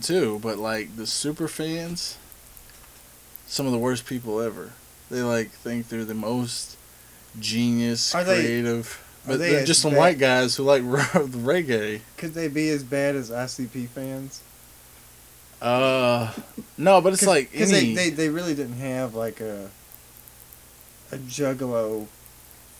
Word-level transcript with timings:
too, 0.16 0.38
but 0.42 0.58
like 0.58 0.96
the 0.96 1.06
super 1.06 1.48
fans, 1.48 2.18
some 3.46 3.66
of 3.66 3.72
the 3.72 3.78
worst 3.78 4.06
people 4.06 4.40
ever. 4.40 4.72
They 5.10 5.22
like 5.22 5.50
think 5.50 5.88
they're 5.88 6.04
the 6.04 6.14
most 6.14 6.76
genius, 7.38 8.14
Are 8.14 8.24
creative. 8.24 9.02
are 9.24 9.30
but 9.32 9.38
they 9.38 9.50
they're 9.50 9.60
as 9.60 9.66
just 9.68 9.80
some 9.82 9.92
bad- 9.92 9.98
white 9.98 10.18
guys 10.18 10.56
who 10.56 10.62
like 10.64 10.82
reggae. 10.82 12.00
Could 12.16 12.34
they 12.34 12.48
be 12.48 12.68
as 12.70 12.82
bad 12.82 13.14
as 13.16 13.30
ICP 13.30 13.88
fans? 13.88 14.42
Uh, 15.60 16.32
no, 16.76 17.00
but 17.00 17.12
it's 17.14 17.26
like 17.26 17.50
because 17.50 17.72
any. 17.72 17.94
they, 17.94 18.10
they 18.10 18.10
they 18.10 18.28
really 18.28 18.54
didn't 18.54 18.76
have 18.76 19.14
like 19.14 19.40
a 19.40 19.70
a 21.12 21.16
juggalo 21.16 22.06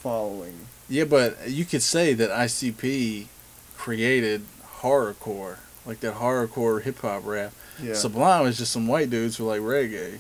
following. 0.01 0.55
yeah, 0.89 1.05
but 1.05 1.49
you 1.49 1.65
could 1.65 1.83
say 1.83 2.13
that 2.13 2.29
ICP 2.31 3.27
created 3.79 4.43
horrorcore, 4.81 5.57
like 5.87 6.01
that 6.01 6.15
hardcore 6.17 6.83
hip 6.83 6.99
hop 7.01 7.25
rap. 7.27 7.53
Yeah. 7.83 7.95
Sublime 7.95 8.47
is 8.47 8.59
just 8.59 8.73
some 8.73 8.87
white 8.87 9.11
dudes 9.11 9.37
who 9.37 9.45
like 9.45 9.61
reggae, 9.61 10.19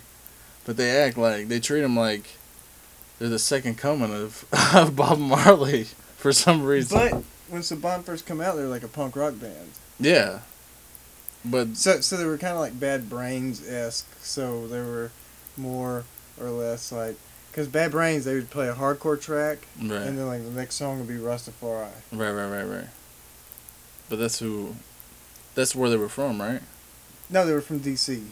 but 0.64 0.76
they 0.76 0.90
act 0.90 1.16
like 1.18 1.48
they 1.48 1.58
treat 1.60 1.80
them 1.80 1.96
like 1.96 2.24
they're 3.18 3.28
the 3.28 3.38
second 3.38 3.76
coming 3.78 4.12
of, 4.12 4.44
of 4.74 4.94
Bob 4.94 5.18
Marley 5.18 5.84
for 6.16 6.32
some 6.32 6.64
reason. 6.64 6.98
but 6.98 7.22
when 7.48 7.62
Sublime 7.62 8.02
first 8.02 8.26
come 8.26 8.40
out, 8.40 8.56
they 8.56 8.62
were 8.62 8.68
like 8.68 8.82
a 8.82 8.88
punk 8.88 9.16
rock 9.16 9.38
band. 9.40 9.70
yeah, 9.98 10.40
but 11.44 11.76
So 11.76 12.00
so 12.00 12.16
they 12.16 12.24
were 12.26 12.38
kind 12.38 12.52
of 12.54 12.60
like 12.60 12.78
Bad 12.78 13.08
Brains 13.08 13.66
esque. 13.66 14.06
So 14.20 14.66
they 14.68 14.80
were 14.80 15.10
more 15.56 16.04
or 16.40 16.50
less 16.50 16.92
like 16.92 17.16
because 17.50 17.68
Bad 17.68 17.92
Brains 17.92 18.24
they 18.26 18.34
would 18.34 18.50
play 18.50 18.68
a 18.68 18.74
hardcore 18.74 19.18
track 19.18 19.58
right, 19.80 20.02
and 20.02 20.18
then 20.18 20.26
like 20.26 20.44
the 20.44 20.50
next 20.50 20.74
song 20.74 20.98
would 20.98 21.08
be 21.08 21.14
Rastafari. 21.14 21.88
right, 22.12 22.30
right, 22.32 22.50
right, 22.50 22.64
right. 22.64 22.88
But 24.10 24.18
that's 24.18 24.38
who, 24.38 24.76
that's 25.56 25.74
where 25.74 25.90
they 25.90 25.96
were 25.96 26.08
from, 26.08 26.40
right? 26.40 26.60
No, 27.28 27.44
they 27.44 27.52
were 27.52 27.60
from 27.60 27.80
DC. 27.80 28.22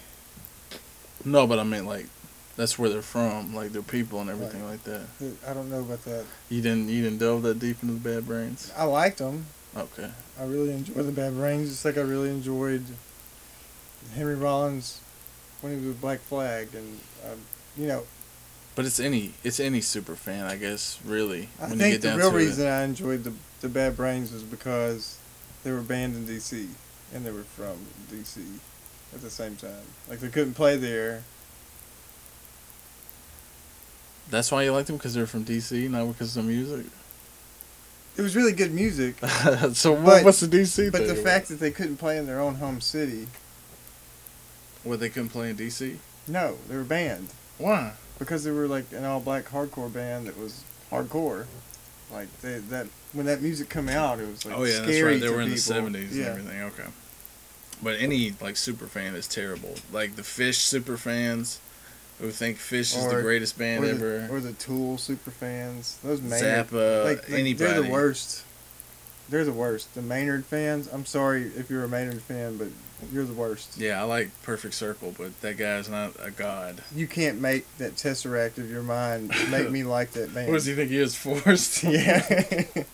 No, 1.24 1.46
but 1.48 1.58
I 1.58 1.64
mean 1.64 1.86
like, 1.86 2.06
that's 2.56 2.78
where 2.78 2.88
they're 2.88 3.02
from, 3.02 3.52
like 3.54 3.72
their 3.72 3.82
people 3.82 4.20
and 4.20 4.30
everything 4.30 4.62
Right. 4.64 4.72
like 4.72 4.84
that. 4.84 5.02
I 5.48 5.52
don't 5.54 5.68
know 5.70 5.80
about 5.80 6.04
that. 6.04 6.24
You 6.48 6.62
didn't, 6.62 6.88
you 6.88 7.02
didn't 7.02 7.18
delve 7.18 7.42
that 7.42 7.58
deep 7.58 7.82
into 7.82 7.94
the 7.94 8.00
Bad 8.14 8.26
Brains. 8.26 8.70
I 8.76 8.84
liked 8.84 9.18
them. 9.18 9.46
Okay. 9.76 10.08
I 10.40 10.44
really 10.44 10.70
enjoyed 10.72 11.04
the 11.06 11.12
Bad 11.12 11.34
Brains, 11.34 11.70
just 11.70 11.84
like 11.84 11.98
I 11.98 12.02
really 12.02 12.30
enjoyed 12.30 12.84
Henry 14.14 14.36
Rollins 14.36 15.00
when 15.60 15.72
he 15.72 15.78
was 15.78 15.86
with 15.88 16.00
Black 16.00 16.20
Flag, 16.20 16.68
and 16.74 17.00
um, 17.24 17.38
you 17.76 17.86
know, 17.88 18.04
But 18.76 18.84
it's 18.84 19.00
any, 19.00 19.34
it's 19.42 19.58
any 19.58 19.80
super 19.80 20.14
fan, 20.14 20.44
I 20.44 20.56
guess. 20.56 20.98
Really, 21.04 21.48
I 21.60 21.68
think 21.70 22.02
the 22.02 22.16
real 22.16 22.30
reason 22.32 22.66
it. 22.66 22.70
I 22.70 22.84
enjoyed 22.84 23.24
the 23.24 23.32
the 23.62 23.68
Bad 23.68 23.96
Brains 23.96 24.30
was 24.30 24.42
because 24.42 25.18
they 25.64 25.72
were 25.72 25.80
banned 25.80 26.14
in 26.14 26.26
D.C. 26.26 26.68
and 27.14 27.24
they 27.24 27.30
were 27.30 27.44
from 27.44 27.76
D.C. 28.10 28.42
at 29.14 29.22
the 29.22 29.30
same 29.30 29.56
time. 29.56 29.70
Like 30.08 30.18
they 30.20 30.28
couldn't 30.28 30.54
play 30.54 30.76
there. 30.76 31.22
That's 34.30 34.50
why 34.50 34.62
you 34.64 34.72
liked 34.72 34.86
them 34.88 34.96
because 34.96 35.14
they're 35.14 35.26
from 35.26 35.44
DC, 35.44 35.88
not 35.90 36.06
because 36.08 36.36
of 36.36 36.44
the 36.44 36.50
music. 36.50 36.86
It 38.16 38.22
was 38.22 38.36
really 38.36 38.52
good 38.52 38.72
music, 38.72 39.16
so 39.72 39.92
what, 39.92 40.04
But- 40.04 40.24
what's 40.24 40.40
the 40.40 40.46
DC 40.46 40.92
but 40.92 41.06
the 41.08 41.16
fact 41.16 41.48
that 41.48 41.58
they 41.60 41.70
couldn't 41.72 41.96
play 41.96 42.16
in 42.16 42.26
their 42.26 42.40
own 42.40 42.56
home 42.56 42.80
city, 42.80 43.22
it? 43.22 43.28
what 44.84 45.00
they 45.00 45.08
couldn't 45.08 45.30
play 45.30 45.50
in 45.50 45.56
DC? 45.56 45.96
no, 46.28 46.56
they 46.68 46.76
were 46.76 46.84
banned 46.84 47.28
Why? 47.58 47.92
because 48.18 48.44
they 48.44 48.50
were 48.52 48.68
like 48.68 48.84
an 48.92 49.04
all 49.04 49.18
black 49.20 49.46
hardcore 49.46 49.92
band 49.92 50.26
that 50.28 50.38
was 50.38 50.62
hardcore. 50.92 51.46
Like 52.12 52.28
they, 52.40 52.58
that 52.58 52.86
when 53.14 53.26
that 53.26 53.42
music 53.42 53.68
come 53.68 53.88
out, 53.88 54.20
it 54.20 54.28
was 54.28 54.44
like 54.46 54.56
oh 54.56 54.62
yeah, 54.62 54.74
that's 54.78 54.84
scary 54.84 55.12
right. 55.14 55.20
They 55.20 55.28
were 55.30 55.40
in 55.40 55.50
the 55.50 55.56
seventies 55.58 56.16
Yeah. 56.16 56.26
and 56.26 56.38
everything. 56.48 56.62
Okay. 56.62 56.84
But 57.84 58.00
any 58.00 58.32
like 58.40 58.56
super 58.56 58.86
fan 58.86 59.14
is 59.14 59.28
terrible. 59.28 59.74
Like 59.92 60.16
the 60.16 60.22
Phish 60.22 60.54
super 60.54 60.96
fans, 60.96 61.60
who 62.18 62.30
think 62.30 62.56
Phish 62.56 62.96
is 62.96 63.06
the 63.06 63.20
greatest 63.20 63.58
band 63.58 63.84
or 63.84 63.90
ever. 63.90 64.28
Or 64.30 64.40
the 64.40 64.54
Tool 64.54 64.96
super 64.98 65.30
fans. 65.30 65.98
Those 66.02 66.22
Maynard, 66.22 66.68
Zappa, 66.68 67.04
like, 67.04 67.28
like, 67.28 67.38
anybody. 67.38 67.54
they're 67.54 67.82
the 67.82 67.90
worst. 67.90 68.44
They're 69.28 69.44
the 69.44 69.52
worst. 69.52 69.94
The 69.94 70.02
Maynard 70.02 70.44
fans. 70.46 70.88
I'm 70.92 71.04
sorry 71.04 71.44
if 71.44 71.70
you're 71.70 71.84
a 71.84 71.88
Maynard 71.88 72.22
fan, 72.22 72.56
but 72.56 72.68
you're 73.12 73.24
the 73.24 73.32
worst. 73.32 73.76
Yeah, 73.76 74.00
I 74.00 74.04
like 74.04 74.30
Perfect 74.42 74.74
Circle, 74.74 75.14
but 75.18 75.38
that 75.42 75.56
guy's 75.56 75.88
not 75.88 76.12
a 76.20 76.30
god. 76.30 76.82
You 76.94 77.06
can't 77.06 77.40
make 77.40 77.66
that 77.78 77.96
tesseract 77.96 78.58
of 78.58 78.70
your 78.70 78.82
mind 78.82 79.28
make 79.50 79.70
me 79.70 79.84
like 79.84 80.12
that 80.12 80.32
band. 80.34 80.48
What 80.48 80.54
does 80.54 80.66
he 80.66 80.74
think 80.74 80.90
he 80.90 80.98
is 80.98 81.14
forced? 81.14 81.82
Yeah. 81.84 82.64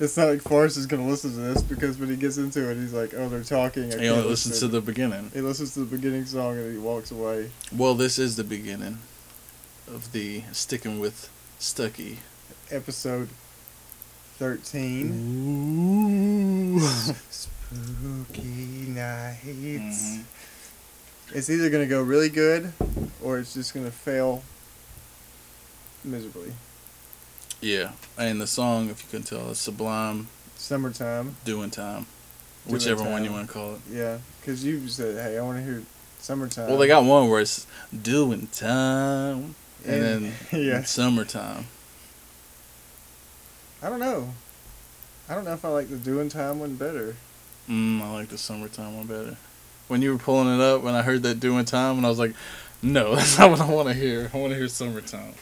it's 0.00 0.16
not 0.16 0.28
like 0.28 0.42
Forrest 0.42 0.76
is 0.76 0.86
gonna 0.86 1.06
listen 1.06 1.30
to 1.32 1.36
this 1.36 1.62
because 1.62 1.98
when 1.98 2.08
he 2.08 2.16
gets 2.16 2.36
into 2.38 2.68
it, 2.70 2.76
he's 2.76 2.92
like, 2.92 3.14
"Oh, 3.14 3.28
they're 3.28 3.44
talking." 3.44 3.92
I 3.94 3.98
he 3.98 4.08
only 4.08 4.28
listens 4.28 4.58
to 4.60 4.68
the 4.68 4.80
beginning. 4.80 5.30
He 5.32 5.40
listens 5.40 5.74
to 5.74 5.80
the 5.80 5.96
beginning 5.96 6.24
song 6.26 6.56
and 6.58 6.72
he 6.72 6.78
walks 6.78 7.10
away. 7.10 7.50
Well, 7.70 7.94
this 7.94 8.18
is 8.18 8.36
the 8.36 8.44
beginning 8.44 8.98
of 9.86 10.10
the 10.12 10.42
sticking 10.52 10.98
with 10.98 11.28
Stucky. 11.58 12.18
Episode 12.70 13.28
thirteen. 14.38 15.12
Ooh. 16.76 16.80
Spooky 17.30 18.88
nights. 18.88 19.44
Mhm. 19.46 20.24
It's 21.32 21.48
either 21.50 21.70
gonna 21.70 21.86
go 21.86 22.02
really 22.02 22.28
good, 22.28 22.72
or 23.22 23.38
it's 23.38 23.54
just 23.54 23.74
gonna 23.74 23.90
fail 23.90 24.42
miserably. 26.02 26.52
Yeah, 27.60 27.92
and 28.16 28.40
the 28.40 28.46
song, 28.46 28.88
if 28.88 29.02
you 29.04 29.18
can 29.18 29.22
tell, 29.22 29.50
is 29.50 29.58
Sublime 29.58 30.28
Summertime, 30.56 31.36
Doing 31.44 31.70
Time. 31.70 32.06
Doing 32.66 32.74
Whichever 32.74 33.04
one 33.04 33.24
you 33.24 33.32
want 33.32 33.46
to 33.48 33.52
call 33.52 33.74
it. 33.74 33.80
yeah, 33.90 34.18
because 34.40 34.64
you 34.64 34.86
said, 34.88 35.16
"Hey, 35.16 35.38
I 35.38 35.42
want 35.42 35.58
to 35.58 35.64
hear 35.64 35.82
summertime." 36.20 36.68
Well, 36.68 36.78
they 36.78 36.86
got 36.86 37.04
one 37.04 37.28
where 37.28 37.40
it's 37.40 37.66
Doing 38.02 38.46
Time, 38.48 39.54
and, 39.84 40.04
And- 40.04 40.32
then 40.32 40.34
yeah. 40.64 40.82
Summertime. 40.84 41.66
I 43.82 43.88
don't 43.88 44.00
know. 44.00 44.30
I 45.28 45.34
don't 45.34 45.44
know 45.44 45.52
if 45.54 45.64
I 45.64 45.68
like 45.68 45.88
the 45.88 45.96
doing 45.96 46.28
time 46.28 46.60
one 46.60 46.74
better. 46.74 47.14
Mm, 47.68 48.02
I 48.02 48.12
like 48.12 48.28
the 48.28 48.36
Summertime 48.38 48.96
one 48.96 49.06
better. 49.06 49.36
When 49.88 50.02
you 50.02 50.12
were 50.12 50.18
pulling 50.18 50.54
it 50.54 50.60
up, 50.60 50.82
when 50.82 50.94
I 50.94 51.02
heard 51.02 51.22
that 51.22 51.40
Doing 51.40 51.64
Time, 51.64 51.96
and 51.98 52.04
I 52.06 52.08
was 52.08 52.18
like, 52.18 52.34
no, 52.82 53.14
that's 53.16 53.38
not 53.38 53.50
what 53.50 53.60
I 53.60 53.70
want 53.70 53.88
to 53.88 53.94
hear. 53.94 54.30
I 54.34 54.36
want 54.36 54.52
to 54.52 54.58
hear 54.58 54.68
Summertime. 54.68 55.34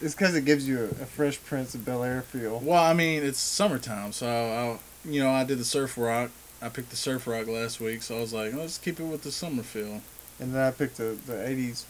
It's 0.00 0.14
because 0.14 0.34
it 0.34 0.44
gives 0.44 0.68
you 0.68 0.80
a, 0.80 1.02
a 1.02 1.06
Fresh 1.06 1.42
Prince 1.44 1.74
of 1.74 1.84
Bel 1.84 2.02
Air 2.02 2.22
feel. 2.22 2.60
Well, 2.60 2.82
I 2.82 2.92
mean, 2.92 3.22
it's 3.22 3.38
summertime, 3.38 4.12
so 4.12 4.26
I, 4.28 5.08
you 5.08 5.20
know, 5.22 5.30
I 5.30 5.44
did 5.44 5.58
the 5.58 5.64
surf 5.64 5.96
rock. 5.96 6.30
I 6.60 6.68
picked 6.68 6.90
the 6.90 6.96
surf 6.96 7.26
rock 7.26 7.46
last 7.46 7.80
week, 7.80 8.02
so 8.02 8.16
I 8.16 8.20
was 8.20 8.32
like, 8.32 8.54
let's 8.54 8.78
keep 8.78 8.98
it 8.98 9.04
with 9.04 9.22
the 9.22 9.32
summer 9.32 9.62
feel. 9.62 10.00
And 10.38 10.54
then 10.54 10.62
I 10.62 10.70
picked 10.70 10.96
the, 10.96 11.18
the 11.26 11.34
80s 11.34 11.84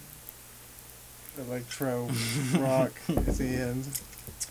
electro 1.38 2.08
rock 2.58 2.92
at 3.08 3.26
the 3.26 3.44
end. 3.44 3.88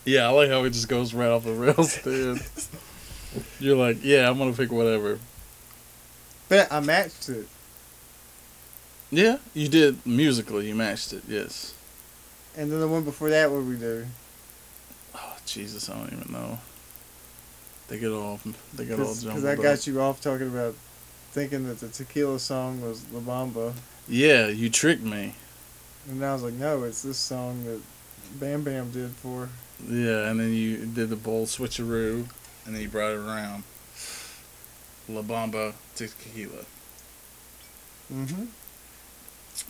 Yeah, 0.06 0.28
I 0.28 0.30
like 0.30 0.50
how 0.50 0.64
it 0.64 0.72
just 0.72 0.88
goes 0.88 1.14
right 1.14 1.30
off 1.30 1.44
the 1.44 1.54
rails, 1.54 2.02
dude. 2.02 2.42
You're 3.60 3.78
like, 3.78 3.98
yeah, 4.04 4.30
I'm 4.30 4.38
gonna 4.38 4.54
pick 4.54 4.72
whatever. 4.72 5.20
But 6.48 6.72
I 6.72 6.80
matched 6.80 7.30
it. 7.30 7.48
Yeah, 9.12 9.38
you 9.54 9.68
did 9.68 10.06
musically. 10.06 10.68
You 10.68 10.76
matched 10.76 11.14
it. 11.14 11.24
Yes. 11.28 11.75
And 12.58 12.72
then 12.72 12.80
the 12.80 12.88
one 12.88 13.04
before 13.04 13.30
that, 13.30 13.52
what 13.52 13.64
we 13.64 13.76
do? 13.76 14.06
Oh 15.14 15.36
Jesus, 15.46 15.90
I 15.90 15.98
don't 15.98 16.14
even 16.14 16.32
know. 16.32 16.60
They 17.88 18.00
get 18.00 18.12
all 18.12 18.40
they 18.74 18.86
get 18.86 18.94
all 18.94 19.00
Because 19.00 19.24
jumbled 19.24 19.46
I 19.46 19.54
up. 19.54 19.62
got 19.62 19.88
you 19.88 20.02
off 20.02 20.22
talking 20.22 20.48
about 20.48 20.76
thinking 21.32 21.68
that 21.68 21.80
the 21.80 21.90
tequila 21.90 22.40
song 22.40 22.82
was 22.82 23.06
La 23.12 23.20
Bamba. 23.20 23.74
Yeah, 24.08 24.48
you 24.48 24.70
tricked 24.70 25.04
me. 25.04 25.36
And 26.10 26.24
I 26.24 26.34
was 26.34 26.44
like, 26.44 26.54
no, 26.54 26.84
it's 26.84 27.02
this 27.02 27.18
song 27.18 27.66
that 27.66 27.82
Bam 28.40 28.64
Bam 28.64 28.92
did 28.92 29.12
for. 29.12 29.50
Yeah, 29.88 30.30
and 30.30 30.40
then 30.40 30.54
you 30.54 30.86
did 30.86 31.10
the 31.10 31.16
bold 31.16 31.48
switcheroo, 31.48 32.26
and 32.66 32.76
then 32.76 32.82
you 32.82 32.88
brought 32.90 33.12
it 33.12 33.18
around. 33.18 33.64
La 35.10 35.22
Bamba 35.22 35.74
tequila. 35.96 36.64
Mm-hmm. 38.14 38.46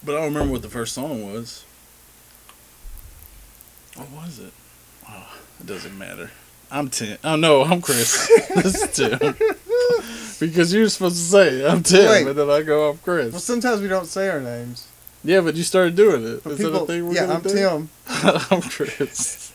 But 0.03 0.15
I 0.15 0.17
don't 0.19 0.33
remember 0.33 0.53
what 0.53 0.61
the 0.61 0.69
first 0.69 0.93
song 0.93 1.33
was. 1.33 1.65
What 3.95 4.09
was 4.11 4.39
it? 4.39 4.53
Oh, 5.09 5.27
it 5.59 5.65
doesn't 5.65 5.97
matter. 5.97 6.31
I'm 6.71 6.89
Tim. 6.89 7.17
Oh 7.23 7.35
no, 7.35 7.63
I'm 7.63 7.81
Chris. 7.81 8.27
this 8.55 8.81
is 8.83 8.91
Tim. 8.95 9.19
because 10.39 10.73
you 10.73 10.81
were 10.81 10.89
supposed 10.89 11.15
to 11.17 11.21
say 11.21 11.65
I'm 11.65 11.83
Tim, 11.83 12.09
Wait. 12.09 12.27
and 12.27 12.37
then 12.37 12.49
I 12.49 12.61
go 12.61 12.89
I'm 12.89 12.97
Chris. 12.97 13.31
Well, 13.31 13.39
sometimes 13.39 13.81
we 13.81 13.87
don't 13.87 14.07
say 14.07 14.27
our 14.29 14.41
names. 14.41 14.87
Yeah, 15.23 15.41
but 15.41 15.55
you 15.55 15.63
started 15.63 15.95
doing 15.95 16.25
it. 16.25 16.43
But 16.43 16.51
Is 16.53 16.57
people, 16.57 16.73
that 16.73 16.81
a 16.83 16.85
thing 16.87 17.07
we're 17.07 17.13
yeah, 17.15 17.21
gonna 17.21 17.33
I'm 17.35 17.41
do? 17.41 17.49
Tim. 17.49 17.89
I'm 18.51 18.61
Chris. 18.61 19.53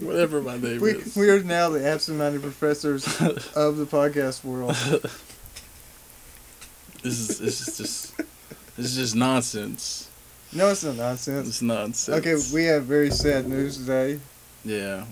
Whatever 0.00 0.40
my 0.42 0.56
name 0.56 0.80
We, 0.80 0.90
is. 0.92 1.14
we 1.14 1.30
are 1.30 1.40
now 1.42 1.68
the 1.68 1.86
absent-minded 1.86 2.42
professors 2.42 3.04
of 3.54 3.76
the 3.76 3.86
podcast 3.86 4.44
world. 4.44 4.76
This 7.02 7.18
is 7.28 7.38
this 7.38 7.68
is 7.68 7.76
just 7.76 8.16
this 8.78 8.86
is 8.86 8.96
just 8.96 9.14
nonsense. 9.14 10.08
No, 10.54 10.68
it's 10.70 10.84
not 10.84 10.96
nonsense. 10.96 11.48
It's 11.48 11.62
nonsense. 11.62 12.16
Okay, 12.18 12.36
we 12.54 12.64
have 12.66 12.84
very 12.84 13.10
sad 13.10 13.48
news 13.48 13.76
today. 13.78 14.20
Yeah, 14.64 15.04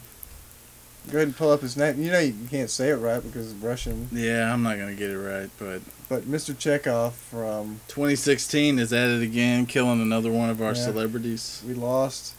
Go 1.11 1.17
ahead 1.19 1.29
and 1.29 1.37
pull 1.37 1.51
up 1.51 1.61
his 1.63 1.77
name. 1.77 2.01
You 2.01 2.13
know 2.13 2.21
you 2.21 2.35
can't 2.49 2.71
say 2.71 2.91
it 2.91 2.95
right 2.97 3.21
because 3.21 3.51
it's 3.53 3.61
Russian. 3.61 4.09
yeah. 4.13 4.53
I'm 4.53 4.63
not 4.63 4.79
gonna 4.79 4.95
get 4.95 5.11
it 5.11 5.19
right, 5.19 5.51
but 5.59 5.83
But 6.09 6.23
Mr. 6.31 6.55
Chekov 6.55 7.13
from 7.13 7.81
2016 7.89 8.79
is 8.79 8.93
at 8.93 9.09
it 9.11 9.21
again, 9.23 9.67
killing 9.67 10.01
another 10.01 10.31
one 10.31 10.49
of 10.49 10.63
our 10.63 10.75
Yeah. 10.75 10.85
celebrities. 10.85 11.61
we 11.67 11.75
lost 11.75 12.35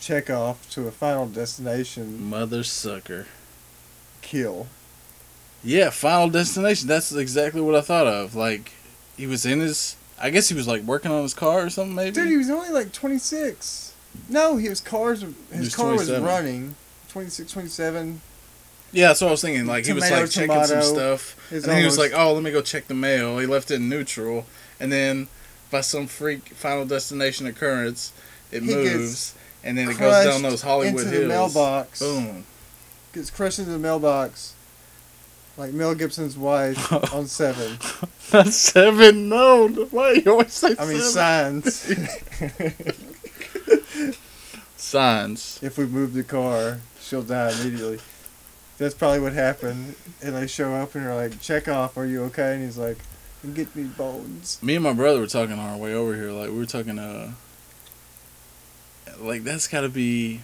Chekov 0.00 0.56
to 0.70 0.88
a 0.88 0.90
final 0.90 1.26
destination 1.26 2.22
Mother 2.30 2.64
sucker. 2.64 3.26
kill. 4.22 4.66
Yeah, 5.64 5.90
Final 5.90 6.30
Destination. 6.30 6.86
That's 6.88 7.10
exactly 7.12 7.60
what 7.60 7.74
I 7.74 7.80
thought 7.80 8.06
of. 8.06 8.34
Like, 8.36 8.70
he 9.16 9.26
was 9.26 9.44
in 9.44 9.60
his. 9.60 9.96
I 10.18 10.30
guess 10.30 10.48
he 10.48 10.54
was 10.54 10.66
like 10.66 10.82
working 10.82 11.10
on 11.10 11.22
his 11.22 11.34
car 11.34 11.60
or 11.66 11.70
something. 11.70 11.94
Maybe. 11.94 12.12
Dude, 12.12 12.28
he 12.28 12.36
was 12.36 12.50
only 12.50 12.70
like 12.70 12.92
26. 12.92 13.94
No, 14.28 14.56
his 14.56 14.80
car's 14.80 15.20
his 15.20 15.34
was 15.60 15.74
car 15.76 15.92
was 15.92 16.10
running. 16.10 16.74
26, 17.10 17.52
27. 17.52 18.20
yeah, 18.92 19.08
that's 19.08 19.20
what 19.20 19.28
I 19.28 19.30
was 19.30 19.42
thinking. 19.42 19.66
Like 19.66 19.86
he 19.86 19.92
was 19.92 20.04
Tomato, 20.04 20.22
like 20.22 20.30
checking 20.30 20.64
some 20.64 20.82
stuff, 20.82 21.36
and 21.50 21.62
then 21.62 21.78
he 21.78 21.84
was 21.84 21.98
like, 21.98 22.12
"Oh, 22.14 22.32
let 22.34 22.42
me 22.42 22.50
go 22.50 22.60
check 22.62 22.88
the 22.88 22.94
mail." 22.94 23.38
He 23.38 23.46
left 23.46 23.70
it 23.70 23.76
in 23.76 23.88
neutral, 23.88 24.46
and 24.80 24.90
then 24.92 25.28
by 25.70 25.80
some 25.82 26.06
freak 26.06 26.48
Final 26.48 26.84
Destination 26.86 27.46
occurrence, 27.46 28.12
it 28.50 28.62
He 28.62 28.74
moves, 28.74 29.34
and 29.64 29.76
then 29.78 29.90
it 29.90 29.98
goes 29.98 30.24
down 30.24 30.42
those 30.42 30.62
Hollywood 30.62 31.02
into 31.04 31.10
hills. 31.10 31.22
the 31.22 31.28
mailbox. 31.28 31.98
Boom. 32.00 32.44
Gets 33.12 33.30
crushed 33.30 33.58
into 33.58 33.70
the 33.72 33.78
mailbox. 33.78 34.54
Like 35.56 35.72
Mel 35.72 35.94
Gibson's 35.94 36.36
wife 36.36 36.92
on 37.14 37.26
Seven. 37.28 37.78
Not 38.32 38.48
seven. 38.48 39.28
No. 39.28 39.68
Why 39.90 40.12
you 40.12 40.32
always 40.32 40.52
say 40.52 40.74
I 40.78 40.84
mean, 40.86 41.00
seven? 41.00 41.62
signs. 41.70 41.96
Signs. 44.76 45.58
if 45.62 45.78
we 45.78 45.86
move 45.86 46.12
the 46.12 46.22
car, 46.22 46.80
she'll 47.00 47.22
die 47.22 47.50
immediately. 47.60 47.98
That's 48.78 48.94
probably 48.94 49.20
what 49.20 49.32
happened. 49.32 49.94
And 50.22 50.36
they 50.36 50.46
show 50.46 50.74
up 50.74 50.94
and 50.94 51.04
they're 51.06 51.14
like, 51.14 51.40
check 51.40 51.66
off, 51.66 51.96
are 51.96 52.04
you 52.06 52.24
okay? 52.24 52.54
And 52.54 52.62
he's 52.64 52.76
like, 52.78 52.98
get 53.54 53.74
me 53.74 53.84
bones. 53.84 54.62
Me 54.62 54.74
and 54.74 54.84
my 54.84 54.92
brother 54.92 55.20
were 55.20 55.26
talking 55.26 55.58
on 55.58 55.70
our 55.70 55.76
way 55.76 55.94
over 55.94 56.14
here. 56.14 56.30
Like 56.30 56.50
we 56.50 56.58
were 56.58 56.66
talking. 56.66 56.98
Uh. 56.98 57.32
Like 59.18 59.44
that's 59.44 59.66
got 59.66 59.80
to 59.80 59.88
be. 59.88 60.42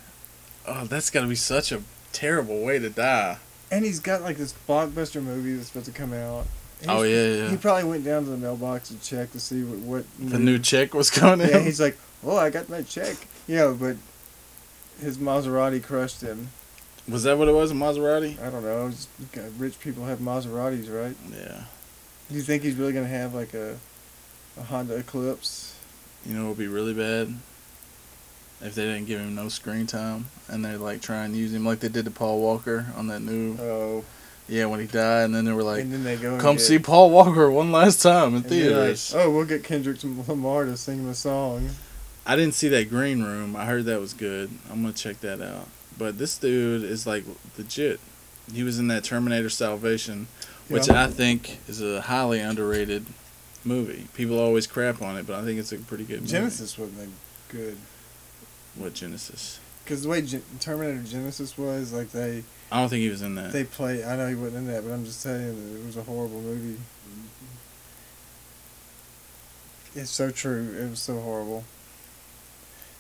Oh, 0.67 0.85
that's 0.87 1.11
got 1.11 1.21
to 1.23 1.27
be 1.27 1.35
such 1.35 1.71
a 1.73 1.83
terrible 2.13 2.63
way 2.63 2.79
to 2.79 2.89
die. 2.89 3.39
And 3.73 3.85
he's 3.85 4.01
got 4.01 4.23
like 4.23 4.37
this 4.37 4.55
blockbuster 4.69 5.23
movie 5.23 5.55
that's 5.55 5.69
supposed 5.69 5.87
to 5.87 5.93
come 5.93 6.13
out. 6.13 6.47
And 6.83 6.91
Oh 6.91 7.03
yeah, 7.03 7.27
yeah. 7.27 7.51
He 7.51 7.57
probably 7.57 7.85
went 7.85 8.05
down 8.05 8.25
to 8.25 8.31
the 8.31 8.37
mailbox 8.37 8.91
to 8.91 9.01
check 9.01 9.33
to 9.33 9.41
see 9.41 9.65
what, 9.65 10.05
what 10.05 10.31
the 10.31 10.39
new 10.39 10.59
check 10.59 10.95
was 10.95 11.11
coming 11.11 11.47
in. 11.47 11.53
Yeah, 11.53 11.59
in. 11.59 11.65
he's 11.65 11.81
like, 11.81 11.97
oh, 12.23 12.37
I 12.37 12.51
got 12.51 12.69
my 12.69 12.83
check. 12.83 13.17
You 13.49 13.57
know, 13.57 13.75
but 13.75 13.97
his 15.01 15.19
Maserati 15.19 15.83
crushed 15.83 16.21
him. 16.21 16.51
Was 17.09 17.25
that 17.25 17.37
what 17.37 17.49
it 17.49 17.53
was? 17.53 17.71
A 17.71 17.75
Maserati? 17.75 18.41
I 18.41 18.51
don't 18.51 18.63
know. 18.63 18.91
Just, 18.91 19.09
uh, 19.37 19.41
rich 19.59 19.81
people 19.81 20.05
have 20.05 20.21
Maseratis, 20.21 20.89
right? 20.93 21.17
Yeah. 21.33 21.65
Do 22.29 22.37
you 22.37 22.43
think 22.43 22.63
he's 22.63 22.77
really 22.77 22.93
gonna 22.93 23.07
have 23.07 23.35
like 23.35 23.55
a, 23.55 23.79
a 24.59 24.63
Honda 24.63 24.97
Eclipse? 24.97 25.75
You 26.27 26.35
know, 26.35 26.45
it 26.45 26.49
would 26.51 26.59
be 26.59 26.69
really 26.69 26.95
bad 26.95 27.35
if 28.63 28.75
they 28.75 28.85
didn't 28.85 29.07
give 29.07 29.21
him 29.21 29.35
no 29.35 29.49
screen 29.49 29.87
time 29.87 30.27
and 30.49 30.65
they 30.65 30.77
like 30.77 31.01
try 31.03 31.25
and 31.25 31.35
use 31.37 31.53
him 31.53 31.65
like 31.65 31.81
they 31.81 31.89
did 31.89 32.05
to 32.05 32.11
Paul 32.11 32.41
Walker 32.41 32.87
on 32.97 33.09
that 33.09 33.21
new. 33.21 33.57
Oh, 33.61 34.05
Yeah, 34.49 34.67
when 34.67 34.81
he 34.81 34.87
died, 34.87 35.25
and 35.25 35.35
then 35.35 35.45
they 35.45 35.53
were 35.53 35.63
like, 35.63 35.83
and 35.83 35.93
then 35.93 36.05
they 36.05 36.17
go 36.17 36.33
and 36.33 36.41
"Come 36.41 36.57
get- 36.57 36.63
see 36.65 36.79
Paul 36.79 37.11
Walker 37.11 37.51
one 37.51 37.73
last 37.73 38.03
time 38.03 38.35
in 38.35 38.43
they're 38.43 38.43
like, 38.43 38.49
theaters." 38.51 39.15
oh, 39.17 39.31
we'll 39.31 39.45
get 39.47 39.65
Kendrick 39.65 39.99
Lamar 40.03 40.65
to 40.65 40.77
sing 40.77 41.07
the 41.07 41.15
song. 41.15 41.71
I 42.27 42.37
didn't 42.37 42.55
see 42.55 42.69
that 42.69 42.89
Green 42.91 43.23
Room. 43.23 43.57
I 43.57 43.65
heard 43.67 43.85
that 43.87 44.01
was 44.01 44.15
good. 44.15 44.51
I'm 44.71 44.83
gonna 44.83 44.93
check 44.93 45.21
that 45.21 45.41
out. 45.41 45.69
But 45.99 46.19
this 46.19 46.37
dude 46.39 46.83
is 46.85 47.07
like 47.07 47.25
legit. 47.59 48.01
He 48.53 48.63
was 48.63 48.79
in 48.79 48.89
that 48.89 49.05
Terminator 49.05 49.49
Salvation, 49.51 50.27
which 50.69 50.89
Yeah. 50.89 51.05
I 51.05 51.07
think 51.09 51.59
is 51.69 51.81
a 51.81 52.03
highly 52.03 52.41
underrated 52.41 53.07
movie. 53.65 54.07
People 54.15 54.39
always 54.41 54.67
crap 54.67 55.01
on 55.01 55.17
it, 55.17 55.27
but 55.27 55.37
I 55.41 55.45
think 55.45 55.59
it's 55.61 55.73
a 55.73 55.79
pretty 55.79 56.05
good 56.05 56.23
movie. 56.23 56.33
Genisys 56.35 56.77
wasn't 56.79 57.13
good 57.49 57.77
What 58.77 58.95
Genisys? 58.95 59.59
because 59.85 60.05
the 60.05 60.09
way 60.09 60.23
Gen- 60.23 60.43
Terminator 60.61 61.01
Genisys 61.01 61.59
was, 61.59 61.93
like 61.93 62.11
they 62.13 62.45
I 62.71 62.81
don't 62.81 62.89
think 62.89 63.03
he 63.03 63.09
was 63.11 63.21
in 63.23 63.35
that. 63.35 63.53
they 63.53 63.65
play. 63.65 64.05
I 64.05 64.17
know 64.17 64.29
he 64.29 64.35
wasn't 64.35 64.59
in 64.59 64.67
that, 64.69 64.85
but 64.85 64.93
I'm 64.93 65.05
just 65.05 65.23
telling 65.23 65.43
you 65.43 65.53
that 65.53 65.81
it 65.81 65.85
was 65.87 65.97
a 65.97 66.03
horrible 66.05 66.41
movie. 66.41 66.79
Mm-hmm. 66.79 67.27
It's 69.99 70.11
so 70.11 70.31
true. 70.31 70.75
It 70.79 70.89
was 70.91 71.01
so 71.01 71.21
horrible. 71.21 71.65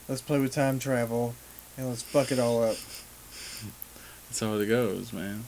Let's 0.08 0.20
play 0.20 0.40
with 0.40 0.52
time 0.52 0.78
travel, 0.78 1.34
and 1.78 1.88
let's 1.88 2.02
fuck 2.02 2.32
it 2.32 2.38
all 2.38 2.62
up. 2.62 2.76
That's 4.28 4.40
how 4.40 4.54
it 4.54 4.66
goes, 4.66 5.12
man. 5.12 5.44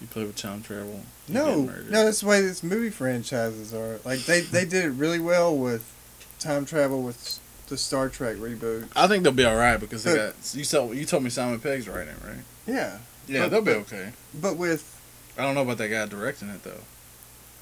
You 0.00 0.06
play 0.08 0.24
with 0.24 0.36
time 0.36 0.62
travel. 0.62 1.02
you 1.26 1.34
No, 1.34 1.62
get 1.66 1.90
no, 1.90 2.04
that's 2.04 2.20
the 2.20 2.26
way 2.26 2.40
this 2.40 2.62
movie 2.62 2.90
franchises 2.90 3.74
are. 3.74 4.00
Like 4.04 4.20
they 4.20 4.40
they 4.40 4.64
did 4.64 4.84
it 4.86 4.90
really 4.90 5.18
well 5.18 5.56
with 5.56 5.92
time 6.38 6.64
travel 6.64 7.02
with 7.02 7.38
the 7.68 7.76
Star 7.78 8.08
Trek 8.08 8.36
reboot. 8.36 8.88
I 8.96 9.06
think 9.06 9.22
they'll 9.24 9.32
be 9.32 9.44
all 9.44 9.56
right 9.56 9.78
because 9.78 10.04
they 10.04 10.16
But- 10.16 10.34
got 10.42 10.54
you. 10.54 10.64
Told 10.64 10.96
you 10.96 11.04
told 11.04 11.22
me 11.24 11.30
Simon 11.30 11.60
Pegg's 11.60 11.88
writing, 11.88 12.14
right? 12.24 12.44
Yeah, 12.66 12.98
Yeah, 13.26 13.42
But- 13.42 13.50
they'll 13.50 13.60
be 13.62 13.72
but- 13.74 13.80
okay. 13.92 14.12
but 14.34 14.56
with 14.56 14.94
I 15.36 15.42
don't 15.42 15.54
know 15.54 15.62
about 15.62 15.78
that 15.78 15.88
guy 15.88 16.06
directing 16.06 16.48
it 16.48 16.64
though. 16.64 16.80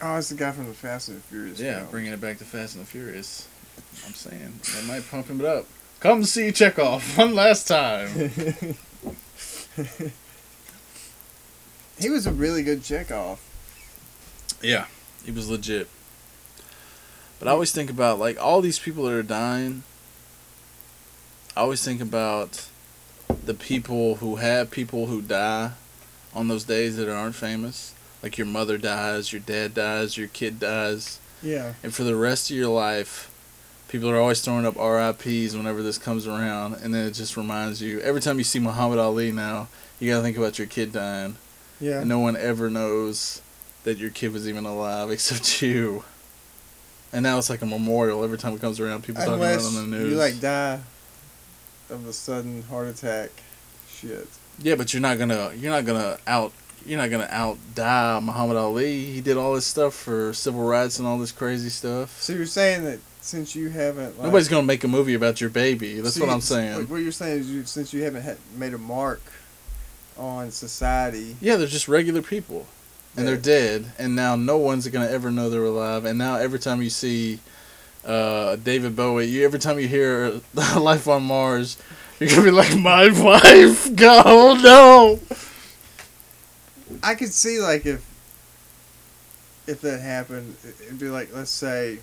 oh, 0.02 0.16
it's 0.16 0.28
the 0.30 0.34
guy 0.34 0.52
from 0.52 0.66
the 0.68 0.74
Fast 0.74 1.08
and 1.08 1.18
the 1.18 1.22
Furious. 1.22 1.58
Yeah, 1.60 1.84
bringing 1.90 2.12
it 2.12 2.20
back 2.20 2.38
to 2.38 2.44
Fast 2.44 2.74
and 2.76 2.84
the 2.84 2.88
Furious. 2.90 3.46
I'm 4.06 4.14
saying 4.14 4.60
they 4.74 4.82
might 4.86 5.08
pump 5.10 5.28
him 5.28 5.44
up. 5.44 5.66
Come 6.00 6.24
see 6.24 6.48
Chekov 6.52 7.00
one 7.18 7.34
last 7.34 7.68
time. 7.68 8.08
he 11.98 12.10
was 12.10 12.26
a 12.26 12.32
really 12.32 12.62
good 12.62 12.80
Chekov. 12.82 13.38
yeah, 14.62 14.86
he 15.24 15.30
was 15.30 15.48
legit. 15.48 15.88
But 17.38 17.48
I 17.48 17.50
always 17.50 17.72
think 17.72 17.90
about 17.90 18.18
like 18.18 18.42
all 18.42 18.60
these 18.62 18.78
people 18.78 19.04
that 19.04 19.12
are 19.12 19.22
dying. 19.22 19.82
I 21.56 21.60
always 21.60 21.82
think 21.84 22.00
about 22.02 22.68
the 23.44 23.54
people 23.54 24.16
who 24.16 24.36
have 24.36 24.70
people 24.70 25.06
who 25.06 25.22
die 25.22 25.72
on 26.34 26.48
those 26.48 26.64
days 26.64 26.96
that 26.96 27.08
aren't 27.10 27.34
famous. 27.34 27.94
Like 28.22 28.36
your 28.38 28.46
mother 28.46 28.76
dies, 28.76 29.32
your 29.32 29.40
dad 29.40 29.74
dies, 29.74 30.16
your 30.16 30.28
kid 30.28 30.58
dies. 30.60 31.18
Yeah, 31.42 31.74
And 31.82 31.94
for 31.94 32.02
the 32.02 32.16
rest 32.16 32.50
of 32.50 32.56
your 32.56 32.68
life, 32.68 33.30
People 33.88 34.10
are 34.10 34.16
always 34.18 34.40
throwing 34.40 34.66
up 34.66 34.74
RIPS 34.74 35.54
whenever 35.54 35.80
this 35.80 35.96
comes 35.96 36.26
around, 36.26 36.74
and 36.74 36.92
then 36.92 37.06
it 37.06 37.12
just 37.12 37.36
reminds 37.36 37.80
you. 37.80 38.00
Every 38.00 38.20
time 38.20 38.36
you 38.36 38.42
see 38.42 38.58
Muhammad 38.58 38.98
Ali 38.98 39.30
now, 39.30 39.68
you 40.00 40.10
gotta 40.10 40.24
think 40.24 40.36
about 40.36 40.58
your 40.58 40.66
kid 40.66 40.90
dying, 40.92 41.36
Yeah. 41.78 42.00
and 42.00 42.08
no 42.08 42.18
one 42.18 42.36
ever 42.36 42.68
knows 42.68 43.42
that 43.84 43.98
your 43.98 44.10
kid 44.10 44.32
was 44.32 44.48
even 44.48 44.66
alive 44.66 45.08
except 45.12 45.62
you. 45.62 46.02
And 47.12 47.22
now 47.22 47.38
it's 47.38 47.48
like 47.48 47.62
a 47.62 47.66
memorial 47.66 48.24
every 48.24 48.38
time 48.38 48.54
it 48.54 48.60
comes 48.60 48.80
around. 48.80 49.04
People 49.04 49.22
talking 49.22 49.34
about 49.38 49.60
it 49.60 49.64
on 49.64 49.74
the 49.76 49.82
news. 49.96 50.10
you 50.10 50.18
like 50.18 50.40
die 50.40 50.80
of 51.90 52.06
a 52.06 52.12
sudden 52.12 52.62
heart 52.64 52.88
attack. 52.88 53.30
Shit. 53.88 54.28
Yeah, 54.58 54.74
but 54.74 54.92
you're 54.92 55.02
not 55.02 55.18
gonna 55.18 55.52
you're 55.56 55.70
not 55.70 55.84
gonna 55.84 56.18
out 56.26 56.52
you're 56.84 56.98
not 56.98 57.10
gonna 57.10 57.28
out 57.30 57.58
die 57.74 58.20
Muhammad 58.20 58.56
Ali. 58.56 59.06
He 59.06 59.20
did 59.20 59.36
all 59.36 59.54
this 59.54 59.66
stuff 59.66 59.94
for 59.94 60.32
civil 60.32 60.62
rights 60.62 60.98
and 60.98 61.06
all 61.06 61.18
this 61.18 61.32
crazy 61.32 61.68
stuff. 61.68 62.20
So 62.20 62.32
you're 62.32 62.46
saying 62.46 62.84
that 62.84 63.00
since 63.20 63.56
you 63.56 63.70
haven't 63.70 64.16
like, 64.18 64.26
Nobody's 64.26 64.48
gonna 64.48 64.62
make 64.62 64.84
a 64.84 64.88
movie 64.88 65.14
about 65.14 65.40
your 65.40 65.50
baby. 65.50 66.00
That's 66.00 66.14
so 66.14 66.24
what 66.24 66.30
I'm 66.30 66.40
saying. 66.40 66.78
Like, 66.78 66.90
what 66.90 67.02
you're 67.02 67.12
saying 67.12 67.40
is 67.40 67.50
you 67.50 67.64
since 67.64 67.92
you 67.92 68.02
haven't 68.04 68.22
had, 68.22 68.38
made 68.56 68.72
a 68.72 68.78
mark 68.78 69.20
on 70.16 70.50
society. 70.50 71.36
Yeah, 71.40 71.56
they're 71.56 71.66
just 71.66 71.88
regular 71.88 72.22
people, 72.22 72.66
and 73.16 73.26
they're 73.26 73.36
dead. 73.36 73.92
And 73.98 74.14
now 74.14 74.36
no 74.36 74.56
one's 74.56 74.86
gonna 74.88 75.08
ever 75.08 75.30
know 75.30 75.50
they're 75.50 75.64
alive. 75.64 76.04
And 76.04 76.18
now 76.18 76.36
every 76.36 76.58
time 76.58 76.82
you 76.82 76.90
see 76.90 77.40
uh, 78.06 78.56
David 78.56 78.96
Bowie, 78.96 79.26
you 79.26 79.44
every 79.44 79.58
time 79.58 79.78
you 79.78 79.88
hear 79.88 80.40
"Life 80.54 81.08
on 81.08 81.24
Mars," 81.24 81.76
you're 82.20 82.30
gonna 82.30 82.42
be 82.42 82.50
like, 82.50 82.76
"My 82.76 83.10
wife, 83.22 83.94
go 83.96 84.54
no." 84.62 85.20
I 87.02 87.14
could 87.14 87.32
see 87.32 87.58
like 87.60 87.84
if 87.86 88.04
if 89.66 89.80
that 89.80 90.00
happened, 90.00 90.56
it- 90.64 90.76
it'd 90.86 90.98
be 90.98 91.08
like 91.08 91.30
let's 91.34 91.50
say 91.50 91.98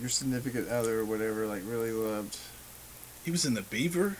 your 0.00 0.08
significant 0.08 0.68
other 0.68 1.00
or 1.00 1.04
whatever 1.04 1.46
like 1.46 1.62
really 1.64 1.92
loved 1.92 2.36
He 3.24 3.30
was 3.30 3.44
in 3.44 3.54
the 3.54 3.62
Beaver. 3.62 4.16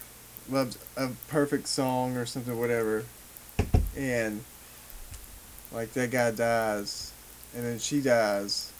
loved 0.48 0.78
a 0.96 1.08
perfect 1.28 1.66
song 1.68 2.16
or 2.16 2.24
something 2.26 2.58
whatever, 2.58 3.04
and 3.96 4.44
like 5.72 5.92
that 5.94 6.10
guy 6.10 6.30
dies, 6.30 7.12
and 7.54 7.64
then 7.64 7.78
she 7.78 8.00
dies, 8.00 8.71